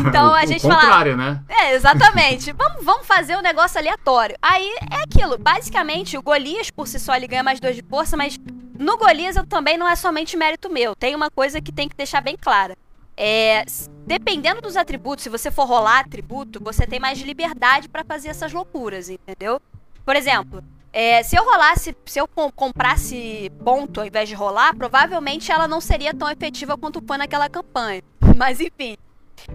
Então 0.07 0.33
a 0.33 0.45
gente 0.47 0.63
fala. 0.63 0.77
contrário, 0.77 1.17
né? 1.17 1.43
É, 1.49 1.75
exatamente. 1.75 2.53
vamos, 2.53 2.85
vamos 2.85 3.07
fazer 3.07 3.37
um 3.37 3.43
negócio 3.43 3.79
aleatório. 3.79 4.37
Aí 4.41 4.77
é 4.91 5.03
aquilo. 5.03 5.37
Basicamente, 5.39 6.17
o 6.17 6.23
Golias 6.23 6.71
por 6.71 6.87
si 6.87 7.01
só 7.01 7.17
ele 7.17 7.27
ganha 7.27 7.43
mais 7.43 7.59
dois 7.59 7.75
de 7.75 7.83
força, 7.83 8.17
mas 8.17 8.39
no 8.79 8.97
Golias 8.97 9.35
eu 9.35 9.45
também 9.45 9.77
não 9.77 9.89
é 9.89 9.97
somente 9.97 10.37
mérito 10.37 10.71
meu. 10.71 10.95
Tem 10.95 11.15
uma 11.17 11.31
coisa 11.31 11.61
que 11.61 11.73
tem 11.73 11.89
que 11.89 11.97
deixar 11.97 12.21
bem 12.21 12.37
clara. 12.41 12.77
É, 13.17 13.65
dependendo 14.07 14.61
dos 14.61 14.77
atributos, 14.77 15.23
se 15.25 15.29
você 15.31 15.51
for 15.51 15.65
rolar 15.67 16.01
atributo, 16.01 16.63
você 16.63 16.87
tem 16.87 17.01
mais 17.01 17.19
liberdade 17.21 17.89
pra 17.89 18.05
fazer 18.05 18.29
essas 18.29 18.53
loucuras, 18.53 19.09
entendeu? 19.09 19.61
Por 20.05 20.15
exemplo, 20.15 20.63
é, 20.93 21.23
se 21.23 21.37
eu 21.37 21.45
rolasse, 21.45 21.97
se 22.05 22.19
eu 22.19 22.29
com- 22.29 22.51
comprasse 22.51 23.51
ponto 23.65 24.01
ao 24.01 24.07
invés 24.07 24.29
de 24.29 24.35
rolar, 24.35 24.75
provavelmente 24.77 25.51
ela 25.51 25.67
não 25.67 25.81
seria 25.81 26.15
tão 26.15 26.31
efetiva 26.31 26.77
quanto 26.77 27.03
foi 27.07 27.17
naquela 27.17 27.49
campanha. 27.49 28.03
Mas 28.37 28.61
enfim. 28.61 28.97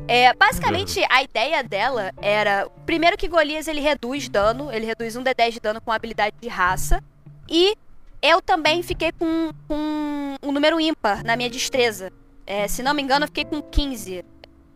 É, 0.07 0.33
basicamente, 0.33 1.03
a 1.09 1.23
ideia 1.23 1.63
dela 1.63 2.11
era. 2.21 2.69
Primeiro 2.85 3.17
que 3.17 3.27
Golias 3.27 3.67
ele 3.67 3.81
reduz 3.81 4.29
dano, 4.29 4.71
ele 4.71 4.85
reduz 4.85 5.15
um 5.15 5.23
D10 5.23 5.51
de 5.53 5.59
dano 5.59 5.81
com 5.81 5.91
habilidade 5.91 6.35
de 6.39 6.47
raça. 6.47 7.03
E 7.49 7.75
eu 8.21 8.41
também 8.41 8.83
fiquei 8.83 9.11
com, 9.11 9.51
com 9.67 10.35
um 10.41 10.51
número 10.51 10.79
ímpar 10.79 11.23
na 11.23 11.35
minha 11.35 11.49
destreza. 11.49 12.11
É, 12.51 12.67
se 12.67 12.83
não 12.83 12.93
me 12.93 13.01
engano, 13.01 13.23
eu 13.23 13.27
fiquei 13.29 13.45
com 13.45 13.61
15. 13.61 14.25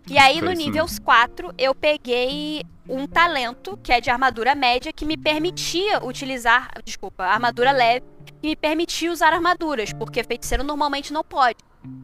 E 0.10 0.18
aí, 0.18 0.40
Foi 0.40 0.48
no 0.48 0.54
nível 0.54 0.86
4, 1.04 1.54
eu 1.58 1.76
peguei 1.76 2.64
um 2.88 3.06
talento, 3.06 3.78
que 3.84 3.92
é 3.92 4.00
de 4.00 4.10
armadura 4.10 4.56
média, 4.56 4.94
que 4.94 5.04
me 5.04 5.18
permitia 5.18 6.02
utilizar. 6.02 6.70
Desculpa, 6.86 7.26
armadura 7.26 7.74
leve, 7.74 8.06
que 8.42 8.48
me 8.48 8.56
permitia 8.56 9.12
usar 9.12 9.34
armaduras, 9.34 9.92
porque 9.92 10.24
feiticeiro 10.24 10.64
normalmente 10.64 11.12
não 11.12 11.22
pode. 11.22 11.58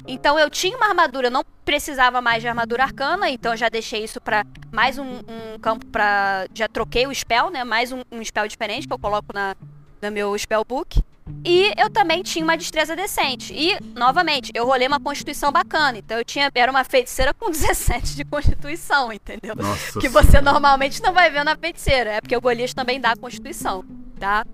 Então 0.06 0.38
eu 0.38 0.50
tinha 0.50 0.76
uma 0.76 0.88
armadura, 0.88 1.30
não 1.30 1.46
precisava 1.64 2.22
mais 2.22 2.42
de 2.42 2.50
armadura 2.50 2.84
arcana, 2.84 3.30
então 3.30 3.56
já 3.56 3.70
deixei 3.70 4.04
isso 4.04 4.20
pra 4.20 4.46
mais 4.74 5.00
um, 5.00 5.20
um 5.20 5.58
campo 5.62 5.86
pra. 5.86 6.48
Já 6.54 6.68
troquei 6.68 7.08
o 7.08 7.16
spell, 7.16 7.50
né? 7.50 7.64
Mais 7.64 7.94
um, 7.94 8.02
um 8.12 8.22
spell 8.26 8.46
diferente 8.46 8.86
que 8.86 8.94
eu 8.94 9.00
coloco 9.00 9.32
na, 9.34 9.56
no 10.02 10.12
meu 10.12 10.38
spellbook. 10.38 11.02
E 11.44 11.74
eu 11.78 11.90
também 11.90 12.22
tinha 12.22 12.44
uma 12.44 12.58
destreza 12.58 12.96
decente. 12.96 13.54
E, 13.54 13.78
novamente, 13.96 14.52
eu 14.54 14.66
rolei 14.66 14.88
uma 14.88 15.00
constituição 15.00 15.52
bacana. 15.52 15.98
Então 15.98 16.18
eu 16.18 16.26
tinha. 16.26 16.52
Era 16.54 16.72
uma 16.72 16.84
feiticeira 16.84 17.34
com 17.34 17.50
17 17.52 18.16
de 18.16 18.26
constituição, 18.26 19.12
entendeu? 19.12 19.56
Nossa 19.56 20.00
que 20.00 20.08
você 20.08 20.32
Senhora. 20.32 20.52
normalmente 20.52 21.02
não 21.02 21.14
vai 21.14 21.30
ver 21.30 21.44
na 21.44 21.56
feiticeira. 21.56 22.12
É 22.12 22.22
porque 22.22 22.36
o 22.36 22.42
Golias 22.42 22.74
também 22.74 23.00
dá 23.00 23.16
constituição, 23.16 23.84
tá? 24.20 24.46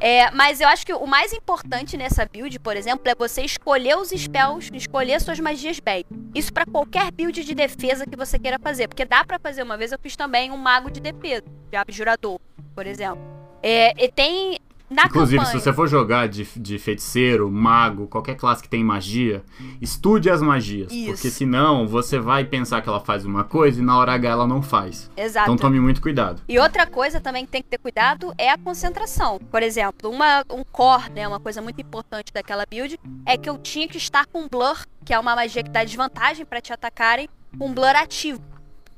É, 0.00 0.30
mas 0.32 0.60
eu 0.60 0.68
acho 0.68 0.84
que 0.84 0.92
o 0.92 1.06
mais 1.06 1.32
importante 1.32 1.96
nessa 1.96 2.26
build, 2.26 2.58
por 2.58 2.76
exemplo, 2.76 3.08
é 3.08 3.14
você 3.14 3.42
escolher 3.42 3.96
os 3.96 4.10
spells, 4.10 4.70
escolher 4.74 5.20
suas 5.20 5.38
magias 5.38 5.78
bem. 5.78 6.04
Isso 6.34 6.52
para 6.52 6.66
qualquer 6.66 7.10
build 7.12 7.42
de 7.44 7.54
defesa 7.54 8.04
que 8.04 8.16
você 8.16 8.38
queira 8.38 8.58
fazer, 8.58 8.88
porque 8.88 9.04
dá 9.04 9.24
para 9.24 9.38
fazer. 9.38 9.62
Uma 9.62 9.76
vez 9.76 9.92
eu 9.92 9.98
fiz 9.98 10.16
também 10.16 10.50
um 10.50 10.56
mago 10.56 10.90
de 10.90 11.00
defesa, 11.00 11.44
de 11.70 11.76
abjurador, 11.76 12.40
por 12.74 12.86
exemplo. 12.86 13.22
É, 13.62 13.94
e 14.04 14.10
tem 14.10 14.58
Inclusive, 15.06 15.38
campanha, 15.38 15.58
se 15.58 15.64
você 15.64 15.72
for 15.72 15.88
jogar 15.88 16.28
de, 16.28 16.46
de 16.56 16.78
feiticeiro, 16.78 17.50
mago, 17.50 18.06
qualquer 18.06 18.36
classe 18.36 18.62
que 18.62 18.68
tem 18.68 18.84
magia, 18.84 19.42
estude 19.80 20.30
as 20.30 20.40
magias. 20.40 20.92
Isso. 20.92 21.12
Porque 21.12 21.30
senão 21.30 21.86
você 21.86 22.18
vai 22.18 22.44
pensar 22.44 22.82
que 22.82 22.88
ela 22.88 23.00
faz 23.00 23.24
uma 23.24 23.44
coisa 23.44 23.80
e 23.80 23.84
na 23.84 23.96
hora 23.96 24.12
H 24.12 24.28
ela 24.28 24.46
não 24.46 24.62
faz. 24.62 25.10
Exato. 25.16 25.50
Então 25.50 25.56
tome 25.56 25.80
muito 25.80 26.00
cuidado. 26.00 26.42
E 26.48 26.58
outra 26.58 26.86
coisa 26.86 27.20
também 27.20 27.44
que 27.44 27.50
tem 27.50 27.62
que 27.62 27.68
ter 27.68 27.78
cuidado 27.78 28.32
é 28.38 28.50
a 28.50 28.58
concentração. 28.58 29.38
Por 29.50 29.62
exemplo, 29.62 30.10
uma, 30.10 30.44
um 30.50 30.64
core, 30.64 31.10
né, 31.10 31.26
uma 31.26 31.40
coisa 31.40 31.60
muito 31.60 31.80
importante 31.80 32.32
daquela 32.32 32.64
build, 32.68 32.98
é 33.26 33.36
que 33.36 33.48
eu 33.48 33.58
tinha 33.58 33.88
que 33.88 33.96
estar 33.96 34.26
com 34.26 34.48
blur, 34.48 34.84
que 35.04 35.12
é 35.12 35.18
uma 35.18 35.34
magia 35.34 35.62
que 35.62 35.70
dá 35.70 35.84
desvantagem 35.84 36.44
para 36.44 36.60
te 36.60 36.72
atacarem, 36.72 37.28
com 37.58 37.72
blur 37.72 37.96
ativo. 37.96 38.40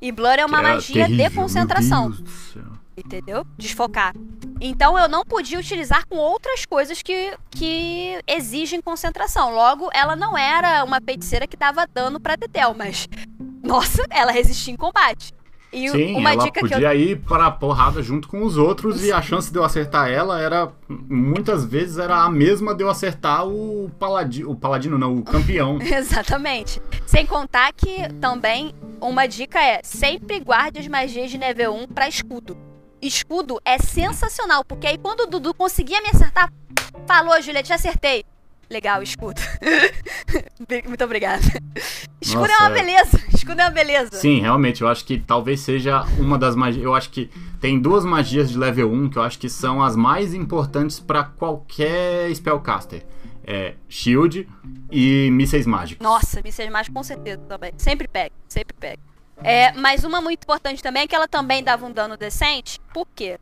E 0.01 0.11
blur 0.11 0.37
é 0.37 0.45
uma 0.45 0.59
Que 0.59 0.65
é 0.65 0.73
magia 0.73 1.05
terrível, 1.05 1.29
de 1.29 1.35
concentração. 1.35 2.13
Entendeu? 2.95 3.45
Desfocar. 3.57 4.13
Então 4.59 4.97
eu 4.97 5.07
não 5.07 5.23
podia 5.23 5.59
utilizar 5.59 6.05
com 6.07 6.17
outras 6.17 6.65
coisas 6.65 7.01
que, 7.01 7.33
que 7.51 8.19
exigem 8.27 8.81
concentração. 8.81 9.53
Logo, 9.53 9.89
ela 9.93 10.15
não 10.15 10.37
era 10.37 10.83
uma 10.83 10.99
feiticeira 11.01 11.47
que 11.47 11.57
dava 11.57 11.87
dano 11.87 12.19
pra 12.19 12.37
Tetel, 12.37 12.73
mas 12.77 13.07
nossa, 13.63 14.05
ela 14.09 14.31
resistia 14.31 14.73
em 14.73 14.77
combate. 14.77 15.33
E 15.71 15.89
Sim, 15.89 16.15
uma 16.15 16.31
ela 16.31 16.45
dica 16.45 16.61
que 16.61 16.65
eu 16.65 16.69
podia 16.69 16.95
ir 16.95 17.19
para 17.19 17.51
porrada 17.51 18.01
junto 18.01 18.29
com 18.29 18.43
os 18.43 18.57
outros 18.57 19.03
e 19.03 19.11
a 19.11 19.21
chance 19.21 19.51
de 19.51 19.59
eu 19.59 19.65
acertar 19.65 20.09
ela 20.09 20.39
era 20.39 20.71
muitas 20.87 21.65
vezes 21.65 21.97
era 21.97 22.23
a 22.23 22.29
mesma 22.29 22.73
de 22.73 22.83
eu 22.83 22.89
acertar 22.89 23.45
o 23.45 23.91
paladino, 23.99 24.49
o 24.49 24.55
paladino 24.55 24.97
não, 24.97 25.17
o 25.17 25.23
campeão. 25.23 25.77
Exatamente. 25.83 26.81
Sem 27.05 27.25
contar 27.25 27.73
que 27.73 28.07
também 28.21 28.73
uma 29.01 29.27
dica 29.27 29.61
é 29.61 29.81
sempre 29.83 30.39
guarde 30.39 30.79
as 30.79 30.87
magias 30.87 31.29
de 31.29 31.37
nível 31.37 31.75
1 31.75 31.87
pra 31.87 32.07
escudo. 32.07 32.57
Escudo 33.01 33.61
é 33.63 33.77
sensacional, 33.77 34.65
porque 34.65 34.87
aí 34.87 34.97
quando 34.97 35.21
o 35.21 35.27
Dudu 35.27 35.53
conseguia 35.53 36.01
me 36.01 36.09
acertar, 36.09 36.51
falou, 37.05 37.41
Juliette, 37.41 37.71
acertei. 37.73 38.25
Legal, 38.69 39.01
escudo. 39.01 39.39
Muito 40.87 41.03
obrigada. 41.03 41.41
Escudo 42.19 42.45
é 42.45 42.49
Nossa, 42.49 42.63
uma 42.63 42.71
é. 42.71 42.73
beleza. 42.73 43.23
Escudo 43.33 43.61
é 43.61 43.63
uma 43.63 43.71
beleza. 43.71 44.11
Sim, 44.11 44.41
realmente, 44.41 44.81
eu 44.81 44.89
acho 44.89 45.05
que 45.05 45.17
talvez 45.17 45.61
seja 45.61 46.03
uma 46.19 46.37
das 46.37 46.53
magias. 46.53 46.83
Eu 46.83 46.93
acho 46.93 47.09
que 47.09 47.29
tem 47.61 47.79
duas 47.79 48.03
magias 48.03 48.49
de 48.49 48.57
level 48.57 48.91
1 48.91 49.09
que 49.09 49.17
eu 49.17 49.23
acho 49.23 49.39
que 49.39 49.47
são 49.47 49.81
as 49.81 49.95
mais 49.95 50.33
importantes 50.33 50.99
para 50.99 51.23
qualquer 51.23 52.29
spellcaster. 52.35 53.05
É 53.45 53.75
Shield 53.87 54.45
e 54.91 55.29
mísseis 55.31 55.65
mágicos. 55.65 56.03
Nossa, 56.03 56.41
mísseis 56.41 56.69
mágicos 56.69 56.93
com 56.93 57.03
certeza 57.03 57.41
também. 57.47 57.71
Sempre 57.77 58.05
pega, 58.09 58.35
sempre 58.49 58.75
pega. 58.77 58.99
É, 59.43 59.71
mas 59.73 60.03
uma 60.03 60.21
muito 60.21 60.43
importante 60.43 60.81
também 60.81 61.03
é 61.03 61.07
que 61.07 61.15
ela 61.15 61.27
também 61.27 61.63
dava 61.63 61.85
um 61.85 61.91
dano 61.91 62.17
decente. 62.17 62.79
Por 62.93 63.07
quê? 63.15 63.39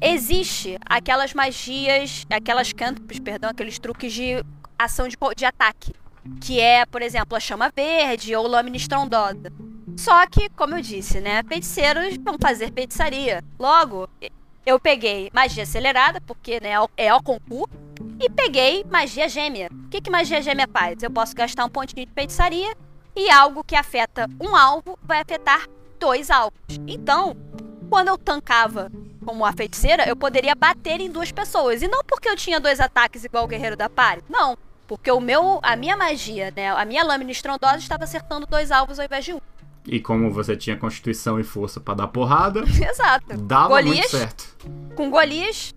Existe 0.00 0.78
aquelas 0.86 1.34
magias, 1.34 2.24
aquelas 2.30 2.72
cantrips, 2.72 3.18
perdão, 3.18 3.50
aqueles 3.50 3.78
truques 3.78 4.12
de 4.12 4.44
ação 4.78 5.08
de, 5.08 5.16
de 5.36 5.44
ataque. 5.44 5.92
Que 6.40 6.60
é, 6.60 6.84
por 6.86 7.02
exemplo, 7.02 7.36
a 7.36 7.40
chama 7.40 7.72
verde 7.74 8.34
ou 8.34 8.46
lâmina 8.46 8.76
estrondosa. 8.76 9.52
Só 9.96 10.26
que, 10.26 10.48
como 10.50 10.76
eu 10.76 10.80
disse, 10.80 11.20
né? 11.20 11.42
Feiticeiros 11.42 12.16
vão 12.18 12.36
fazer 12.40 12.72
feitiçaria. 12.72 13.42
Logo, 13.58 14.08
eu 14.64 14.78
peguei 14.78 15.30
magia 15.32 15.62
acelerada, 15.64 16.20
porque 16.20 16.60
né, 16.60 16.72
é 16.96 17.12
o 17.12 17.22
concurso. 17.22 17.68
E 18.20 18.30
peguei 18.30 18.84
magia 18.90 19.28
gêmea. 19.28 19.68
O 19.72 19.88
que, 19.88 20.00
que 20.00 20.10
magia 20.10 20.40
gêmea 20.40 20.68
faz? 20.72 21.02
Eu 21.02 21.10
posso 21.10 21.34
gastar 21.34 21.64
um 21.64 21.68
pontinho 21.68 22.06
de 22.06 22.12
feitiçaria 22.12 22.76
e 23.18 23.28
algo 23.30 23.64
que 23.64 23.74
afeta 23.74 24.28
um 24.40 24.54
alvo 24.54 24.96
vai 25.02 25.20
afetar 25.20 25.66
dois 25.98 26.30
alvos. 26.30 26.58
Então, 26.86 27.36
quando 27.90 28.08
eu 28.08 28.16
tancava 28.16 28.90
como 29.24 29.44
a 29.44 29.52
feiticeira, 29.52 30.08
eu 30.08 30.14
poderia 30.14 30.54
bater 30.54 31.00
em 31.00 31.10
duas 31.10 31.32
pessoas. 31.32 31.82
E 31.82 31.88
não 31.88 32.02
porque 32.04 32.28
eu 32.28 32.36
tinha 32.36 32.60
dois 32.60 32.78
ataques 32.78 33.24
igual 33.24 33.44
o 33.44 33.48
guerreiro 33.48 33.76
da 33.76 33.90
party. 33.90 34.24
Não. 34.28 34.56
Porque 34.86 35.10
o 35.10 35.20
meu, 35.20 35.58
a 35.62 35.76
minha 35.76 35.96
magia, 35.96 36.52
né, 36.56 36.70
a 36.70 36.84
minha 36.84 37.02
lâmina 37.02 37.30
estrondosa 37.30 37.76
estava 37.76 38.04
acertando 38.04 38.46
dois 38.46 38.70
alvos 38.70 38.98
ao 38.98 39.04
invés 39.04 39.24
de 39.24 39.34
um. 39.34 39.40
E 39.84 40.00
como 40.00 40.30
você 40.30 40.56
tinha 40.56 40.76
constituição 40.76 41.40
e 41.40 41.44
força 41.44 41.80
pra 41.80 41.94
dar 41.94 42.08
porrada, 42.08 42.60
Exato. 42.88 43.36
dava 43.36 43.68
Golias, 43.68 43.96
muito 43.96 44.10
certo. 44.10 44.56
com 44.94 45.10
Golias. 45.10 45.74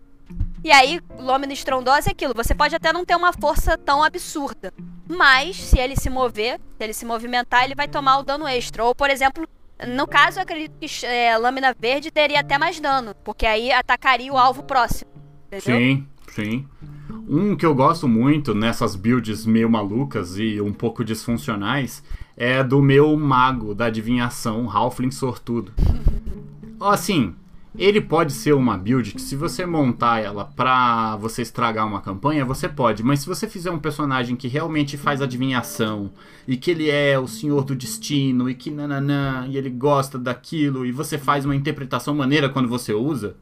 E 0.63 0.71
aí, 0.71 1.01
lâmina 1.17 1.53
estrondosa 1.53 2.09
é 2.09 2.11
aquilo. 2.11 2.33
Você 2.35 2.53
pode 2.53 2.75
até 2.75 2.93
não 2.93 3.03
ter 3.03 3.15
uma 3.15 3.33
força 3.33 3.77
tão 3.77 4.03
absurda. 4.03 4.71
Mas, 5.07 5.55
se 5.55 5.79
ele 5.79 5.95
se 5.95 6.09
mover, 6.09 6.59
se 6.77 6.83
ele 6.83 6.93
se 6.93 7.05
movimentar, 7.05 7.63
ele 7.63 7.75
vai 7.75 7.87
tomar 7.87 8.19
o 8.19 8.23
dano 8.23 8.47
extra. 8.47 8.83
Ou, 8.83 8.93
por 8.93 9.09
exemplo, 9.09 9.47
no 9.87 10.07
caso, 10.07 10.37
eu 10.37 10.43
acredito 10.43 10.73
que 10.79 11.05
é, 11.05 11.35
lâmina 11.37 11.75
verde 11.77 12.11
teria 12.11 12.41
até 12.41 12.57
mais 12.57 12.79
dano. 12.79 13.15
Porque 13.23 13.45
aí 13.45 13.71
atacaria 13.71 14.31
o 14.31 14.37
alvo 14.37 14.63
próximo. 14.63 15.09
Entendeu? 15.47 15.79
Sim, 15.79 16.07
sim. 16.29 16.67
Um 17.27 17.55
que 17.55 17.65
eu 17.65 17.73
gosto 17.73 18.07
muito 18.07 18.53
nessas 18.53 18.95
builds 18.95 19.45
meio 19.45 19.69
malucas 19.69 20.37
e 20.37 20.61
um 20.61 20.71
pouco 20.71 21.03
disfuncionais 21.03 22.03
é 22.37 22.63
do 22.63 22.81
meu 22.81 23.15
mago 23.17 23.73
da 23.73 23.85
adivinhação, 23.85 24.69
Halfling 24.69 25.11
Sortudo. 25.11 25.73
Assim, 26.79 27.35
ele 27.77 28.01
pode 28.01 28.33
ser 28.33 28.53
uma 28.53 28.77
build 28.77 29.13
que 29.13 29.21
se 29.21 29.35
você 29.35 29.65
montar 29.65 30.19
ela 30.19 30.43
pra 30.43 31.15
você 31.15 31.41
estragar 31.41 31.87
uma 31.87 32.01
campanha, 32.01 32.43
você 32.43 32.67
pode, 32.67 33.01
mas 33.01 33.21
se 33.21 33.27
você 33.27 33.47
fizer 33.47 33.71
um 33.71 33.79
personagem 33.79 34.35
que 34.35 34.47
realmente 34.47 34.97
faz 34.97 35.21
adivinhação 35.21 36.11
e 36.47 36.57
que 36.57 36.71
ele 36.71 36.89
é 36.89 37.17
o 37.17 37.27
senhor 37.27 37.63
do 37.63 37.75
destino 37.75 38.49
e 38.49 38.55
que 38.55 38.69
nananã, 38.69 39.47
e 39.47 39.57
ele 39.57 39.69
gosta 39.69 40.19
daquilo 40.19 40.85
e 40.85 40.91
você 40.91 41.17
faz 41.17 41.45
uma 41.45 41.55
interpretação 41.55 42.13
maneira 42.13 42.49
quando 42.49 42.67
você 42.67 42.93
usa, 42.93 43.35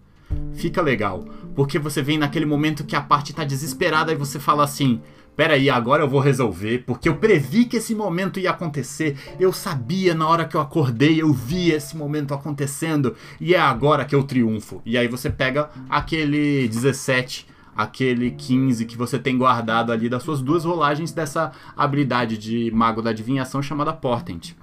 fica 0.54 0.82
legal. 0.82 1.26
Porque 1.56 1.80
você 1.80 2.02
vem 2.02 2.18
naquele 2.18 2.46
momento 2.46 2.84
que 2.84 2.96
a 2.96 3.02
parte 3.02 3.34
tá 3.34 3.44
desesperada 3.44 4.12
e 4.12 4.16
você 4.16 4.40
fala 4.40 4.64
assim: 4.64 5.02
Peraí, 5.40 5.70
agora 5.70 6.04
eu 6.04 6.10
vou 6.10 6.20
resolver, 6.20 6.84
porque 6.86 7.08
eu 7.08 7.16
previ 7.16 7.64
que 7.64 7.78
esse 7.78 7.96
momento 7.96 8.42
ia 8.42 8.50
acontecer. 8.50 9.18
Eu 9.40 9.54
sabia 9.54 10.14
na 10.14 10.28
hora 10.28 10.44
que 10.44 10.54
eu 10.54 10.60
acordei, 10.60 11.22
eu 11.22 11.32
vi 11.32 11.72
esse 11.72 11.96
momento 11.96 12.34
acontecendo, 12.34 13.16
e 13.40 13.56
é 13.56 13.58
agora 13.58 14.04
que 14.04 14.14
eu 14.14 14.22
triunfo. 14.24 14.82
E 14.86 14.98
aí 14.98 15.08
você 15.08 15.30
pega 15.30 15.70
aquele 15.90 16.68
17, 16.68 17.48
aquele 17.74 18.32
15 18.32 18.84
que 18.84 18.98
você 18.98 19.18
tem 19.18 19.38
guardado 19.38 19.94
ali 19.94 20.10
das 20.10 20.24
suas 20.24 20.42
duas 20.42 20.66
rolagens 20.66 21.14
dessa 21.14 21.54
habilidade 21.74 22.38
de 22.38 22.70
mago 22.72 23.02
da 23.02 23.12
adivinhação 23.12 23.64
chamada 23.64 23.94
Portent. 23.94 24.58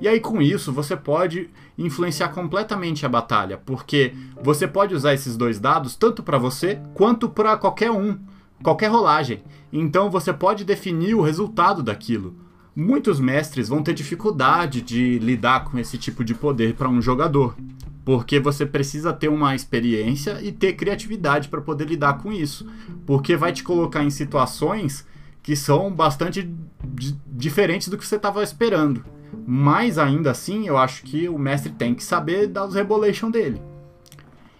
E 0.00 0.06
aí 0.06 0.20
com 0.20 0.40
isso 0.40 0.72
você 0.72 0.96
pode 0.96 1.50
influenciar 1.76 2.28
completamente 2.28 3.04
a 3.04 3.08
batalha, 3.08 3.58
porque 3.66 4.14
você 4.40 4.68
pode 4.68 4.94
usar 4.94 5.12
esses 5.12 5.36
dois 5.36 5.58
dados 5.58 5.96
tanto 5.96 6.22
para 6.22 6.38
você 6.38 6.80
quanto 6.94 7.28
para 7.28 7.56
qualquer 7.56 7.90
um, 7.90 8.16
qualquer 8.62 8.92
rolagem. 8.92 9.42
Então 9.72 10.10
você 10.10 10.32
pode 10.32 10.64
definir 10.64 11.14
o 11.14 11.22
resultado 11.22 11.82
daquilo. 11.82 12.34
Muitos 12.74 13.20
mestres 13.20 13.68
vão 13.68 13.82
ter 13.82 13.94
dificuldade 13.94 14.80
de 14.80 15.18
lidar 15.18 15.64
com 15.64 15.78
esse 15.78 15.98
tipo 15.98 16.24
de 16.24 16.34
poder 16.34 16.74
para 16.74 16.88
um 16.88 17.02
jogador, 17.02 17.56
porque 18.04 18.40
você 18.40 18.64
precisa 18.64 19.12
ter 19.12 19.28
uma 19.28 19.54
experiência 19.54 20.40
e 20.42 20.52
ter 20.52 20.74
criatividade 20.74 21.48
para 21.48 21.60
poder 21.60 21.86
lidar 21.86 22.18
com 22.18 22.32
isso, 22.32 22.66
porque 23.04 23.36
vai 23.36 23.52
te 23.52 23.62
colocar 23.62 24.02
em 24.04 24.10
situações 24.10 25.06
que 25.42 25.56
são 25.56 25.92
bastante 25.92 26.48
di- 26.84 27.18
diferentes 27.26 27.88
do 27.88 27.98
que 27.98 28.06
você 28.06 28.16
estava 28.16 28.42
esperando. 28.42 29.04
Mas 29.46 29.98
ainda 29.98 30.30
assim, 30.30 30.66
eu 30.66 30.76
acho 30.76 31.02
que 31.02 31.28
o 31.28 31.38
mestre 31.38 31.72
tem 31.72 31.94
que 31.94 32.04
saber 32.04 32.46
dar 32.46 32.66
os 32.66 32.74
rebolation 32.74 33.30
dele. 33.30 33.60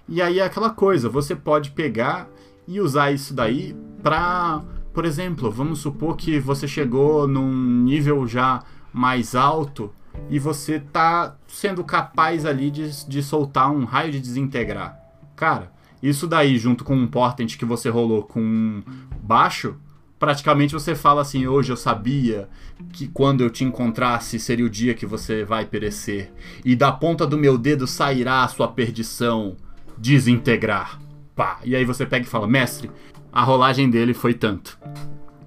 E 0.08 0.20
aí 0.20 0.40
é 0.40 0.44
aquela 0.44 0.70
coisa, 0.70 1.08
você 1.08 1.36
pode 1.36 1.70
pegar 1.70 2.28
e 2.66 2.80
usar 2.80 3.12
isso 3.12 3.32
daí 3.32 3.76
pra, 4.02 4.62
por 4.92 5.04
exemplo, 5.04 5.50
vamos 5.50 5.80
supor 5.80 6.16
que 6.16 6.38
você 6.38 6.66
chegou 6.66 7.26
num 7.28 7.52
nível 7.82 8.26
já 8.26 8.62
mais 8.92 9.34
alto 9.34 9.92
e 10.28 10.38
você 10.38 10.80
tá 10.80 11.36
sendo 11.46 11.84
capaz 11.84 12.44
ali 12.44 12.70
de, 12.70 13.06
de 13.06 13.22
soltar 13.22 13.70
um 13.70 13.84
raio 13.84 14.12
de 14.12 14.20
desintegrar. 14.20 14.98
Cara, 15.36 15.72
isso 16.02 16.26
daí 16.26 16.58
junto 16.58 16.84
com 16.84 16.96
um 16.96 17.06
portent 17.06 17.56
que 17.56 17.64
você 17.64 17.88
rolou 17.88 18.22
com 18.22 18.40
um 18.40 18.82
baixo, 19.22 19.76
praticamente 20.18 20.72
você 20.72 20.94
fala 20.94 21.22
assim: 21.22 21.46
hoje 21.46 21.72
eu 21.72 21.76
sabia 21.76 22.48
que 22.92 23.08
quando 23.08 23.42
eu 23.42 23.50
te 23.50 23.64
encontrasse 23.64 24.38
seria 24.38 24.66
o 24.66 24.70
dia 24.70 24.94
que 24.94 25.06
você 25.06 25.44
vai 25.44 25.64
perecer, 25.64 26.32
e 26.64 26.74
da 26.74 26.90
ponta 26.90 27.26
do 27.26 27.38
meu 27.38 27.56
dedo 27.56 27.86
sairá 27.86 28.44
a 28.44 28.48
sua 28.48 28.68
perdição, 28.68 29.56
desintegrar. 29.96 31.00
Pá. 31.34 31.58
E 31.64 31.74
aí 31.74 31.84
você 31.84 32.04
pega 32.04 32.26
e 32.26 32.28
fala: 32.28 32.46
mestre, 32.46 32.90
a 33.32 33.42
rolagem 33.42 33.90
dele 33.90 34.14
foi 34.14 34.34
tanto. 34.34 34.78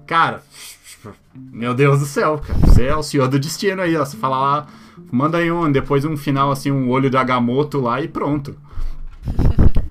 Cara, 0.06 0.42
meu 1.34 1.74
Deus 1.74 2.00
do 2.00 2.06
céu, 2.06 2.38
cara, 2.38 2.58
você 2.60 2.84
é 2.84 2.96
o 2.96 3.02
senhor 3.02 3.28
do 3.28 3.38
destino 3.38 3.82
aí, 3.82 3.96
ó. 3.96 4.04
Você 4.04 4.16
fala 4.16 4.38
lá, 4.38 4.66
manda 5.10 5.38
aí 5.38 5.50
um, 5.50 5.70
depois 5.70 6.04
um 6.04 6.16
final 6.16 6.50
assim, 6.50 6.70
um 6.70 6.90
olho 6.90 7.10
de 7.10 7.16
Agamotto 7.16 7.80
lá 7.80 8.00
e 8.00 8.08
pronto. 8.08 8.56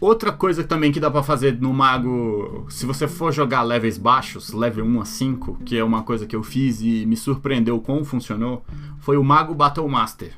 Outra 0.00 0.30
coisa 0.30 0.62
também 0.62 0.92
que 0.92 1.00
dá 1.00 1.10
pra 1.10 1.24
fazer 1.24 1.60
no 1.60 1.72
mago, 1.72 2.66
se 2.68 2.86
você 2.86 3.08
for 3.08 3.32
jogar 3.32 3.62
levels 3.62 3.98
baixos, 3.98 4.52
level 4.52 4.84
1 4.84 5.00
a 5.00 5.04
5, 5.04 5.58
que 5.64 5.76
é 5.76 5.82
uma 5.82 6.04
coisa 6.04 6.24
que 6.24 6.36
eu 6.36 6.42
fiz 6.44 6.80
e 6.80 7.04
me 7.04 7.16
surpreendeu 7.16 7.80
como 7.80 8.04
funcionou, 8.04 8.64
foi 9.00 9.16
o 9.16 9.24
mago 9.24 9.54
Battle 9.54 9.88
Master. 9.88 10.32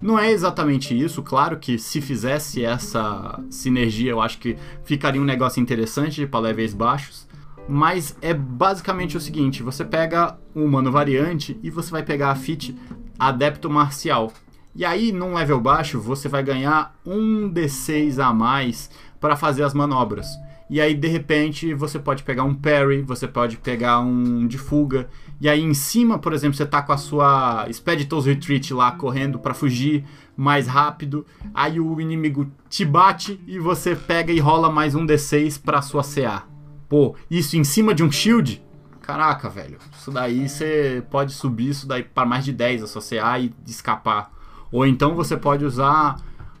Não 0.00 0.18
é 0.18 0.30
exatamente 0.30 0.98
isso, 0.98 1.22
claro 1.22 1.58
que 1.58 1.78
se 1.78 2.00
fizesse 2.00 2.64
essa 2.64 3.42
sinergia, 3.50 4.10
eu 4.10 4.20
acho 4.20 4.38
que 4.38 4.56
ficaria 4.84 5.20
um 5.20 5.24
negócio 5.24 5.60
interessante 5.60 6.26
para 6.26 6.40
levels 6.40 6.74
baixos, 6.74 7.26
mas 7.68 8.16
é 8.20 8.34
basicamente 8.34 9.16
o 9.16 9.20
seguinte, 9.20 9.62
você 9.62 9.84
pega 9.84 10.38
um 10.54 10.64
humano 10.64 10.92
variante 10.92 11.58
e 11.62 11.70
você 11.70 11.90
vai 11.90 12.02
pegar 12.02 12.30
a 12.30 12.36
fit 12.36 12.76
Adepto 13.18 13.70
Marcial. 13.70 14.32
E 14.74 14.84
aí, 14.84 15.10
num 15.10 15.34
level 15.34 15.58
baixo, 15.58 15.98
você 15.98 16.28
vai 16.28 16.42
ganhar 16.42 16.94
um 17.04 17.50
D6 17.50 18.22
a 18.22 18.32
mais 18.32 18.90
para 19.18 19.34
fazer 19.34 19.62
as 19.62 19.72
manobras. 19.72 20.26
E 20.68 20.80
aí, 20.80 20.94
de 20.94 21.06
repente, 21.06 21.72
você 21.74 21.98
pode 21.98 22.24
pegar 22.24 22.42
um 22.42 22.54
parry, 22.54 23.02
você 23.02 23.28
pode 23.28 23.56
pegar 23.56 24.00
um 24.00 24.46
de 24.46 24.58
fuga. 24.58 25.08
E 25.40 25.48
aí, 25.48 25.62
em 25.62 25.74
cima, 25.74 26.18
por 26.18 26.32
exemplo, 26.32 26.56
você 26.56 26.66
tá 26.66 26.82
com 26.82 26.92
a 26.92 26.96
sua 26.96 27.68
Speditor's 27.72 28.26
Retreat 28.26 28.74
lá 28.74 28.90
correndo 28.92 29.38
para 29.38 29.54
fugir 29.54 30.04
mais 30.36 30.66
rápido. 30.66 31.24
Aí 31.54 31.78
o 31.78 32.00
inimigo 32.00 32.50
te 32.68 32.84
bate 32.84 33.40
e 33.46 33.58
você 33.58 33.94
pega 33.94 34.32
e 34.32 34.40
rola 34.40 34.70
mais 34.70 34.94
um 34.94 35.06
D6 35.06 35.60
pra 35.62 35.80
sua 35.80 36.02
CA. 36.02 36.44
Pô, 36.88 37.14
isso 37.30 37.56
em 37.56 37.64
cima 37.64 37.94
de 37.94 38.02
um 38.02 38.10
shield? 38.10 38.62
Caraca, 39.00 39.48
velho. 39.48 39.78
Isso 39.96 40.10
daí 40.10 40.48
você 40.48 41.02
pode 41.10 41.32
subir 41.32 41.68
isso 41.70 41.86
daí 41.86 42.02
para 42.02 42.26
mais 42.26 42.44
de 42.44 42.52
10 42.52 42.82
a 42.82 42.86
sua 42.88 43.02
CA 43.02 43.38
e 43.38 43.52
escapar. 43.66 44.32
Ou 44.72 44.84
então 44.84 45.14
você 45.14 45.36
pode 45.36 45.64
usar 45.64 46.16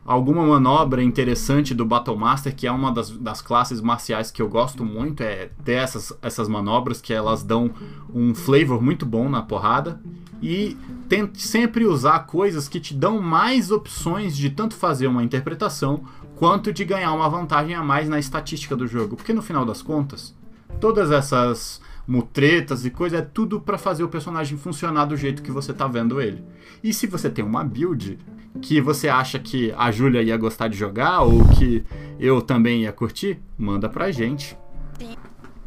alguma 0.06 0.46
manobra 0.46 1.02
interessante 1.02 1.74
do 1.74 1.84
Battle 1.84 2.16
Master, 2.16 2.54
que 2.54 2.66
é 2.66 2.70
uma 2.70 2.92
das, 2.92 3.10
das 3.10 3.42
classes 3.42 3.80
marciais 3.80 4.30
que 4.30 4.40
eu 4.40 4.48
gosto 4.48 4.84
muito, 4.84 5.22
é 5.22 5.50
ter 5.64 5.72
essas, 5.72 6.16
essas 6.22 6.48
manobras 6.48 7.00
que 7.00 7.12
elas 7.12 7.42
dão 7.42 7.70
um 8.14 8.34
flavor 8.34 8.80
muito 8.80 9.04
bom 9.04 9.28
na 9.28 9.42
porrada. 9.42 10.00
E 10.40 10.76
tente 11.08 11.42
sempre 11.42 11.86
usar 11.86 12.20
coisas 12.20 12.68
que 12.68 12.78
te 12.78 12.94
dão 12.94 13.20
mais 13.20 13.70
opções 13.70 14.36
de 14.36 14.50
tanto 14.50 14.74
fazer 14.74 15.06
uma 15.08 15.24
interpretação 15.24 16.04
quanto 16.36 16.72
de 16.72 16.84
ganhar 16.84 17.12
uma 17.12 17.28
vantagem 17.28 17.74
a 17.74 17.82
mais 17.82 18.08
na 18.08 18.18
estatística 18.18 18.76
do 18.76 18.86
jogo. 18.86 19.16
Porque 19.16 19.32
no 19.32 19.42
final 19.42 19.64
das 19.64 19.82
contas, 19.82 20.36
todas 20.78 21.10
essas 21.10 21.80
mutretas 22.06 22.84
e 22.84 22.90
coisa, 22.90 23.16
é 23.16 23.22
tudo 23.22 23.60
para 23.60 23.78
fazer 23.78 24.04
o 24.04 24.08
personagem 24.08 24.56
funcionar 24.56 25.06
do 25.06 25.16
jeito 25.16 25.42
que 25.42 25.50
você 25.50 25.72
tá 25.72 25.88
vendo 25.88 26.20
ele. 26.20 26.44
E 26.84 26.92
se 26.92 27.06
você 27.06 27.28
tem 27.28 27.44
uma 27.44 27.64
build 27.64 28.18
que 28.56 28.80
você 28.80 29.08
acha 29.08 29.38
que 29.38 29.72
a 29.76 29.90
Júlia 29.90 30.22
ia 30.22 30.36
gostar 30.36 30.68
de 30.68 30.76
jogar 30.76 31.22
ou 31.22 31.46
que 31.48 31.84
eu 32.18 32.40
também 32.40 32.82
ia 32.82 32.92
curtir, 32.92 33.40
manda 33.56 33.88
pra 33.88 34.10
gente. 34.10 34.56
Sim. 34.98 35.16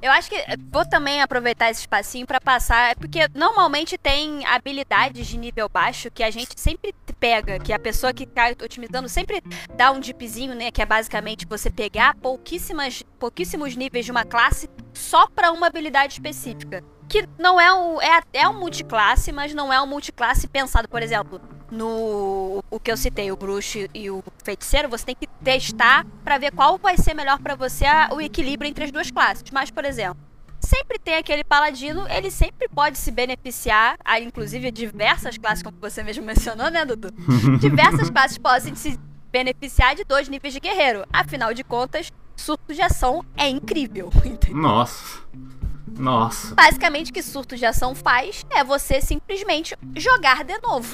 Eu 0.01 0.11
acho 0.13 0.29
que 0.29 0.37
vou 0.71 0.87
também 0.87 1.21
aproveitar 1.21 1.69
esse 1.69 1.81
espacinho 1.81 2.25
para 2.25 2.39
passar, 2.39 2.95
porque 2.95 3.27
normalmente 3.35 3.97
tem 3.97 4.45
habilidades 4.45 5.27
de 5.27 5.37
nível 5.37 5.67
baixo 5.67 6.09
que 6.09 6.23
a 6.23 6.31
gente 6.31 6.57
sempre 6.57 6.95
pega, 7.19 7.59
que 7.59 7.73
a 7.73 7.79
pessoa 7.79 8.13
que 8.13 8.25
tá 8.25 8.49
otimizando 8.63 9.09
sempre 9.09 9.43
dá 9.75 9.91
um 9.91 9.99
dipzinho, 9.99 10.55
né, 10.55 10.71
que 10.71 10.81
é 10.81 10.85
basicamente 10.85 11.45
você 11.45 11.69
pegar 11.69 12.15
pouquíssimas 12.15 13.03
pouquíssimos 13.19 13.75
níveis 13.75 14.05
de 14.05 14.11
uma 14.11 14.23
classe 14.23 14.69
só 14.93 15.27
para 15.27 15.51
uma 15.51 15.67
habilidade 15.67 16.13
específica. 16.13 16.81
Que 17.09 17.27
não 17.37 17.59
é 17.59 17.73
um 17.73 18.01
é, 18.01 18.21
é 18.33 18.47
um 18.47 18.57
multiclasse, 18.57 19.33
mas 19.33 19.53
não 19.53 19.73
é 19.73 19.81
um 19.81 19.87
multiclasse 19.87 20.47
pensado, 20.47 20.87
por 20.87 21.03
exemplo, 21.03 21.41
no 21.71 22.63
o 22.69 22.79
que 22.79 22.91
eu 22.91 22.97
citei, 22.97 23.31
o 23.31 23.35
bruxo 23.35 23.79
e 23.93 24.09
o 24.09 24.23
feiticeiro, 24.43 24.89
você 24.89 25.05
tem 25.05 25.15
que 25.15 25.27
testar 25.43 26.05
para 26.23 26.37
ver 26.37 26.51
qual 26.51 26.77
vai 26.77 26.97
ser 26.97 27.13
melhor 27.13 27.39
para 27.39 27.55
você 27.55 27.85
a, 27.85 28.09
o 28.13 28.21
equilíbrio 28.21 28.69
entre 28.69 28.85
as 28.85 28.91
duas 28.91 29.11
classes. 29.11 29.43
Mas, 29.51 29.71
por 29.71 29.85
exemplo, 29.85 30.17
sempre 30.59 30.99
tem 30.99 31.15
aquele 31.15 31.43
paladino, 31.43 32.07
ele 32.09 32.29
sempre 32.29 32.67
pode 32.67 32.97
se 32.97 33.11
beneficiar, 33.11 33.97
a, 34.03 34.19
inclusive 34.19 34.71
diversas 34.71 35.37
classes, 35.37 35.63
como 35.63 35.77
você 35.79 36.03
mesmo 36.03 36.25
mencionou, 36.25 36.69
né, 36.69 36.85
Dudu? 36.85 37.11
diversas 37.59 38.09
classes 38.09 38.37
podem 38.37 38.75
se 38.75 38.99
beneficiar 39.31 39.95
de 39.95 40.03
dois 40.03 40.27
níveis 40.27 40.53
de 40.53 40.59
guerreiro. 40.59 41.05
Afinal 41.11 41.53
de 41.53 41.63
contas, 41.63 42.11
de 42.69 42.81
ação 42.81 43.23
é 43.35 43.47
incrível. 43.47 44.09
Entendeu? 44.25 44.61
Nossa. 44.61 45.19
Nossa. 45.99 46.55
Basicamente, 46.55 47.11
o 47.11 47.13
que 47.13 47.21
surto 47.21 47.55
de 47.57 47.65
ação 47.65 47.93
faz 47.93 48.45
é 48.49 48.63
você 48.63 49.01
simplesmente 49.01 49.75
jogar 49.97 50.43
de 50.43 50.57
novo. 50.59 50.93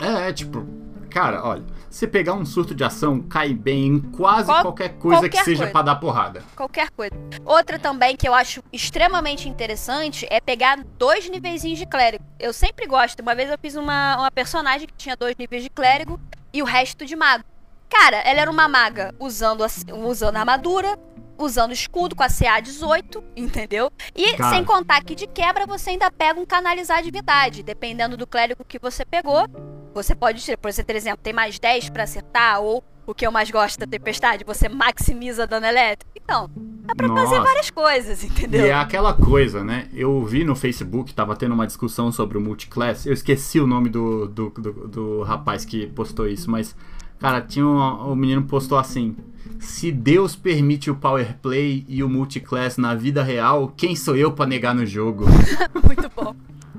É, 0.00 0.28
é 0.28 0.32
tipo, 0.32 0.64
cara, 1.10 1.42
olha, 1.44 1.64
você 1.90 2.06
pegar 2.06 2.34
um 2.34 2.44
surto 2.44 2.74
de 2.74 2.84
ação 2.84 3.20
cai 3.20 3.52
bem 3.52 3.86
em 3.86 3.98
quase 4.00 4.46
Qual- 4.46 4.62
qualquer 4.62 4.90
coisa 4.98 5.22
que 5.22 5.28
qualquer 5.30 5.44
seja 5.44 5.58
coisa. 5.58 5.72
pra 5.72 5.82
dar 5.82 5.96
porrada. 5.96 6.44
Qualquer 6.54 6.90
coisa. 6.90 7.12
Outra 7.44 7.78
também 7.78 8.14
que 8.16 8.28
eu 8.28 8.34
acho 8.34 8.62
extremamente 8.72 9.48
interessante 9.48 10.26
é 10.30 10.40
pegar 10.40 10.78
dois 10.98 11.28
nivezinhos 11.28 11.78
de 11.78 11.86
clérigo. 11.86 12.24
Eu 12.38 12.52
sempre 12.52 12.86
gosto. 12.86 13.20
Uma 13.20 13.34
vez 13.34 13.50
eu 13.50 13.58
fiz 13.58 13.74
uma, 13.74 14.16
uma 14.18 14.30
personagem 14.30 14.86
que 14.86 14.94
tinha 14.94 15.16
dois 15.16 15.34
níveis 15.36 15.62
de 15.62 15.70
clérigo 15.70 16.20
e 16.52 16.62
o 16.62 16.64
resto 16.64 17.04
de 17.04 17.16
mago. 17.16 17.44
Cara, 17.88 18.18
ela 18.18 18.40
era 18.40 18.50
uma 18.50 18.68
maga 18.68 19.14
usando, 19.18 19.64
a- 19.64 19.68
usando 20.06 20.36
armadura, 20.36 20.98
usando 21.38 21.72
escudo 21.72 22.14
com 22.14 22.22
a 22.22 22.28
CA 22.28 22.60
18, 22.60 23.22
entendeu? 23.36 23.90
E 24.14 24.36
Cara. 24.36 24.54
sem 24.54 24.64
contar 24.64 25.02
que 25.04 25.14
de 25.14 25.26
quebra 25.26 25.66
você 25.66 25.90
ainda 25.90 26.10
pega 26.10 26.40
um 26.40 26.46
canalizar 26.46 27.02
divindade. 27.02 27.62
Dependendo 27.62 28.16
do 28.16 28.26
clérigo 28.26 28.64
que 28.64 28.78
você 28.78 29.04
pegou, 29.04 29.46
você 29.94 30.14
pode 30.14 30.42
tirar. 30.42 30.58
Por 30.58 30.68
exemplo, 30.68 31.20
tem 31.22 31.32
mais 31.32 31.58
10 31.58 31.90
pra 31.90 32.04
acertar, 32.04 32.60
ou 32.60 32.82
o 33.06 33.14
que 33.14 33.26
eu 33.26 33.30
mais 33.30 33.50
gosto 33.50 33.78
da 33.78 33.86
tempestade, 33.86 34.44
você 34.44 34.68
maximiza 34.68 35.46
dano 35.46 35.64
elétrico. 35.64 36.10
Então, 36.16 36.50
dá 36.54 36.94
pra 36.94 37.08
fazer 37.08 37.36
Nossa. 37.36 37.42
várias 37.42 37.70
coisas, 37.70 38.24
entendeu? 38.24 38.66
E 38.66 38.70
é 38.70 38.74
aquela 38.74 39.14
coisa, 39.14 39.62
né? 39.62 39.88
Eu 39.94 40.24
vi 40.24 40.42
no 40.42 40.56
Facebook, 40.56 41.14
tava 41.14 41.36
tendo 41.36 41.54
uma 41.54 41.66
discussão 41.66 42.10
sobre 42.10 42.36
o 42.36 42.40
multiclass. 42.40 43.06
Eu 43.06 43.12
esqueci 43.12 43.60
o 43.60 43.66
nome 43.66 43.88
do, 43.88 44.26
do, 44.26 44.50
do, 44.50 44.88
do 44.88 45.22
rapaz 45.22 45.64
que 45.64 45.86
postou 45.86 46.26
isso, 46.26 46.50
mas, 46.50 46.74
cara, 47.20 47.40
tinha 47.40 47.64
um, 47.64 48.12
o 48.12 48.16
menino 48.16 48.42
postou 48.42 48.76
assim: 48.76 49.16
Se 49.60 49.90
Deus 49.92 50.34
permite 50.36 50.90
o 50.90 50.96
power 50.96 51.36
play 51.40 51.84
e 51.88 52.02
o 52.02 52.08
multiclass 52.08 52.76
na 52.78 52.94
vida 52.94 53.22
real, 53.22 53.72
quem 53.76 53.94
sou 53.96 54.16
eu 54.16 54.32
pra 54.32 54.46
negar 54.46 54.74
no 54.74 54.86
jogo? 54.86 55.24
Muito 55.84 56.10
bom. 56.14 56.34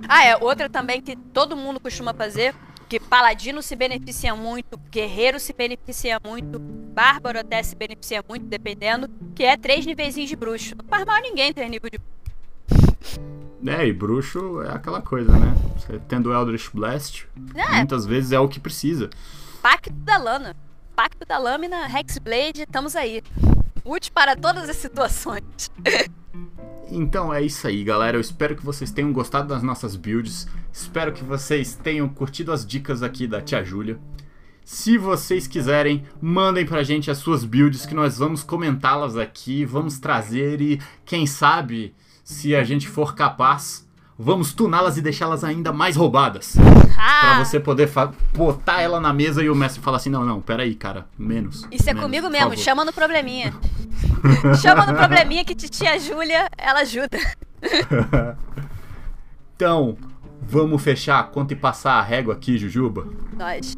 Ah, 0.08 0.24
é, 0.26 0.38
outra 0.38 0.70
também 0.70 1.02
que 1.02 1.16
todo 1.16 1.56
mundo 1.56 1.80
costuma 1.80 2.14
fazer, 2.14 2.54
que 2.88 3.00
paladino 3.00 3.62
se 3.62 3.76
beneficia 3.76 4.34
muito, 4.36 4.80
guerreiro 4.92 5.40
se 5.40 5.52
beneficia 5.54 6.20
muito, 6.24 6.60
bárbaro 6.60 7.40
até 7.40 7.62
se 7.62 7.76
beneficia 7.76 8.24
muito, 8.28 8.46
dependendo, 8.46 9.10
que 9.36 9.44
é 9.44 9.58
três 9.58 9.86
nivezinhos 9.86 10.30
de 10.30 10.36
bruxo. 10.36 10.76
Não 10.78 10.86
faz 10.88 11.04
mal 11.06 11.22
ninguém 11.22 11.52
ter 11.52 11.68
nível 11.68 11.90
de 11.90 12.00
É, 13.70 13.86
e 13.88 13.92
bruxo 13.92 14.62
é 14.62 14.70
aquela 14.72 15.02
coisa, 15.02 15.32
né? 15.32 15.54
Você 15.78 16.00
tendo 16.08 16.32
Eldritch 16.32 16.70
Blast, 16.74 17.26
É. 17.56 17.78
muitas 17.78 18.06
vezes 18.06 18.32
é 18.32 18.40
o 18.40 18.48
que 18.48 18.60
precisa. 18.60 19.10
pacto 19.62 19.92
da 19.92 20.18
lana. 20.18 20.56
Pacto 20.98 21.28
da 21.28 21.38
lâmina, 21.38 21.86
Hexblade, 21.88 22.64
estamos 22.64 22.96
aí. 22.96 23.22
Útil 23.86 24.12
para 24.12 24.36
todas 24.36 24.68
as 24.68 24.78
situações. 24.78 25.44
Então 26.90 27.32
é 27.32 27.40
isso 27.44 27.68
aí, 27.68 27.84
galera. 27.84 28.18
Eu 28.18 28.22
espero 28.22 28.56
que 28.56 28.66
vocês 28.66 28.90
tenham 28.90 29.14
gostado 29.14 29.48
das 29.48 29.62
nossas 29.62 29.96
builds. 29.96 30.48
Espero 30.74 31.14
que 31.14 31.24
vocês 31.24 31.76
tenham 31.76 32.10
curtido 32.10 32.52
as 32.52 32.66
dicas 32.66 33.04
aqui 33.04 33.28
da 33.28 33.40
tia 33.40 33.64
Júlia. 33.64 34.00
Se 34.66 34.98
vocês 34.98 35.46
quiserem, 35.46 36.04
mandem 36.20 36.66
pra 36.66 36.82
gente 36.82 37.12
as 37.12 37.20
suas 37.20 37.46
builds 37.46 37.86
que 37.86 37.94
nós 37.94 38.18
vamos 38.18 38.42
comentá-las 38.42 39.18
aqui, 39.18 39.66
vamos 39.66 40.00
trazer 40.00 40.62
e 40.62 40.82
quem 41.06 41.28
sabe, 41.28 41.94
se 42.24 42.56
a 42.56 42.64
gente 42.64 42.88
for 42.88 43.14
capaz, 43.14 43.87
vamos 44.18 44.54
tuná-las 44.54 44.98
e 44.98 45.02
deixá-las 45.02 45.44
ainda 45.44 45.72
mais 45.72 45.96
roubadas. 45.96 46.56
Pra 46.56 47.40
Ah, 47.40 47.46
você 47.46 47.60
poder 47.60 47.90
botar 48.36 48.82
ela 48.82 49.00
na 49.00 49.14
mesa 49.14 49.44
e 49.44 49.50
o 49.50 49.56
mestre 49.56 49.82
falar 49.82 49.98
assim: 49.98 50.10
"Não, 50.10 50.26
não, 50.26 50.42
peraí, 50.42 50.74
cara, 50.76 51.06
menos". 51.18 51.68
isso 51.72 51.90
é 51.90 51.94
menos, 51.94 52.04
comigo 52.04 52.30
mesmo, 52.30 52.50
favor." 52.50 52.58
chama 52.64 52.84
no 52.86 52.92
probleminha. 52.94 53.54
chama 54.62 54.86
no 54.86 54.96
probleminha 54.96 55.46
que 55.46 55.54
titia 55.56 56.00
Júlia, 56.00 56.50
ela 56.58 56.80
ajuda. 56.80 57.18
Então, 59.56 59.98
vamos 60.40 60.84
fechar 60.84 61.20
a 61.20 61.24
conta 61.24 61.52
e 61.54 61.56
passar 61.56 61.94
a 61.94 62.02
régua 62.04 62.36
aqui, 62.36 62.60
Jujuba. 62.60 63.08
Nós. 63.34 63.76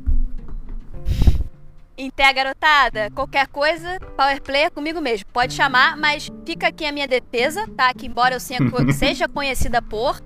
Então, 1.97 2.33
garotada, 2.33 3.09
qualquer 3.11 3.47
coisa, 3.47 3.97
Power 4.17 4.41
Play 4.41 4.63
é 4.63 4.69
comigo 4.69 4.99
mesmo. 5.01 5.25
Pode 5.31 5.53
chamar, 5.53 5.95
mas 5.97 6.29
fica 6.45 6.67
aqui 6.67 6.85
a 6.85 6.91
minha 6.91 7.07
defesa, 7.07 7.65
tá? 7.77 7.93
Que 7.93 8.07
embora 8.07 8.35
eu 8.35 8.39
seja 8.93 9.27
conhecida 9.27 9.81
por, 9.81 10.19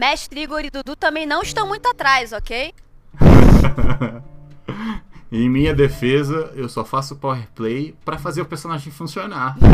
Mestre 0.00 0.42
Igor 0.42 0.62
e 0.62 0.68
Dudu 0.70 0.94
também 0.94 1.24
não 1.24 1.40
estão 1.40 1.66
muito 1.66 1.88
atrás, 1.88 2.30
ok? 2.34 2.74
Em 5.32 5.48
minha 5.48 5.74
defesa, 5.74 6.52
eu 6.54 6.68
só 6.68 6.84
faço 6.84 7.16
power 7.16 7.48
play 7.54 7.94
pra 8.04 8.18
fazer 8.18 8.42
o 8.42 8.44
personagem 8.44 8.92
funcionar. 8.92 9.56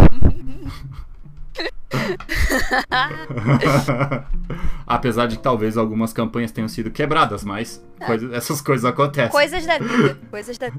Apesar 4.87 5.27
de 5.27 5.37
que 5.37 5.43
talvez 5.43 5.77
algumas 5.77 6.13
campanhas 6.13 6.53
tenham 6.53 6.69
sido 6.69 6.91
quebradas, 6.91 7.45
mas 7.45 7.85
coisa- 8.07 8.35
essas 8.35 8.61
coisas 8.61 8.85
acontecem. 8.85 9.31
Coisas 9.31 9.67
da 9.67 9.79
vida, 9.79 10.19
coisas 10.31 10.57
da. 10.57 10.69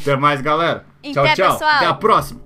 Até 0.00 0.16
mais, 0.16 0.40
galera. 0.40 0.84
Tchau, 1.02 1.24
Até, 1.24 1.34
tchau. 1.34 1.52
pessoal. 1.52 1.70
Até 1.76 1.86
a 1.86 1.94
próxima. 1.94 2.40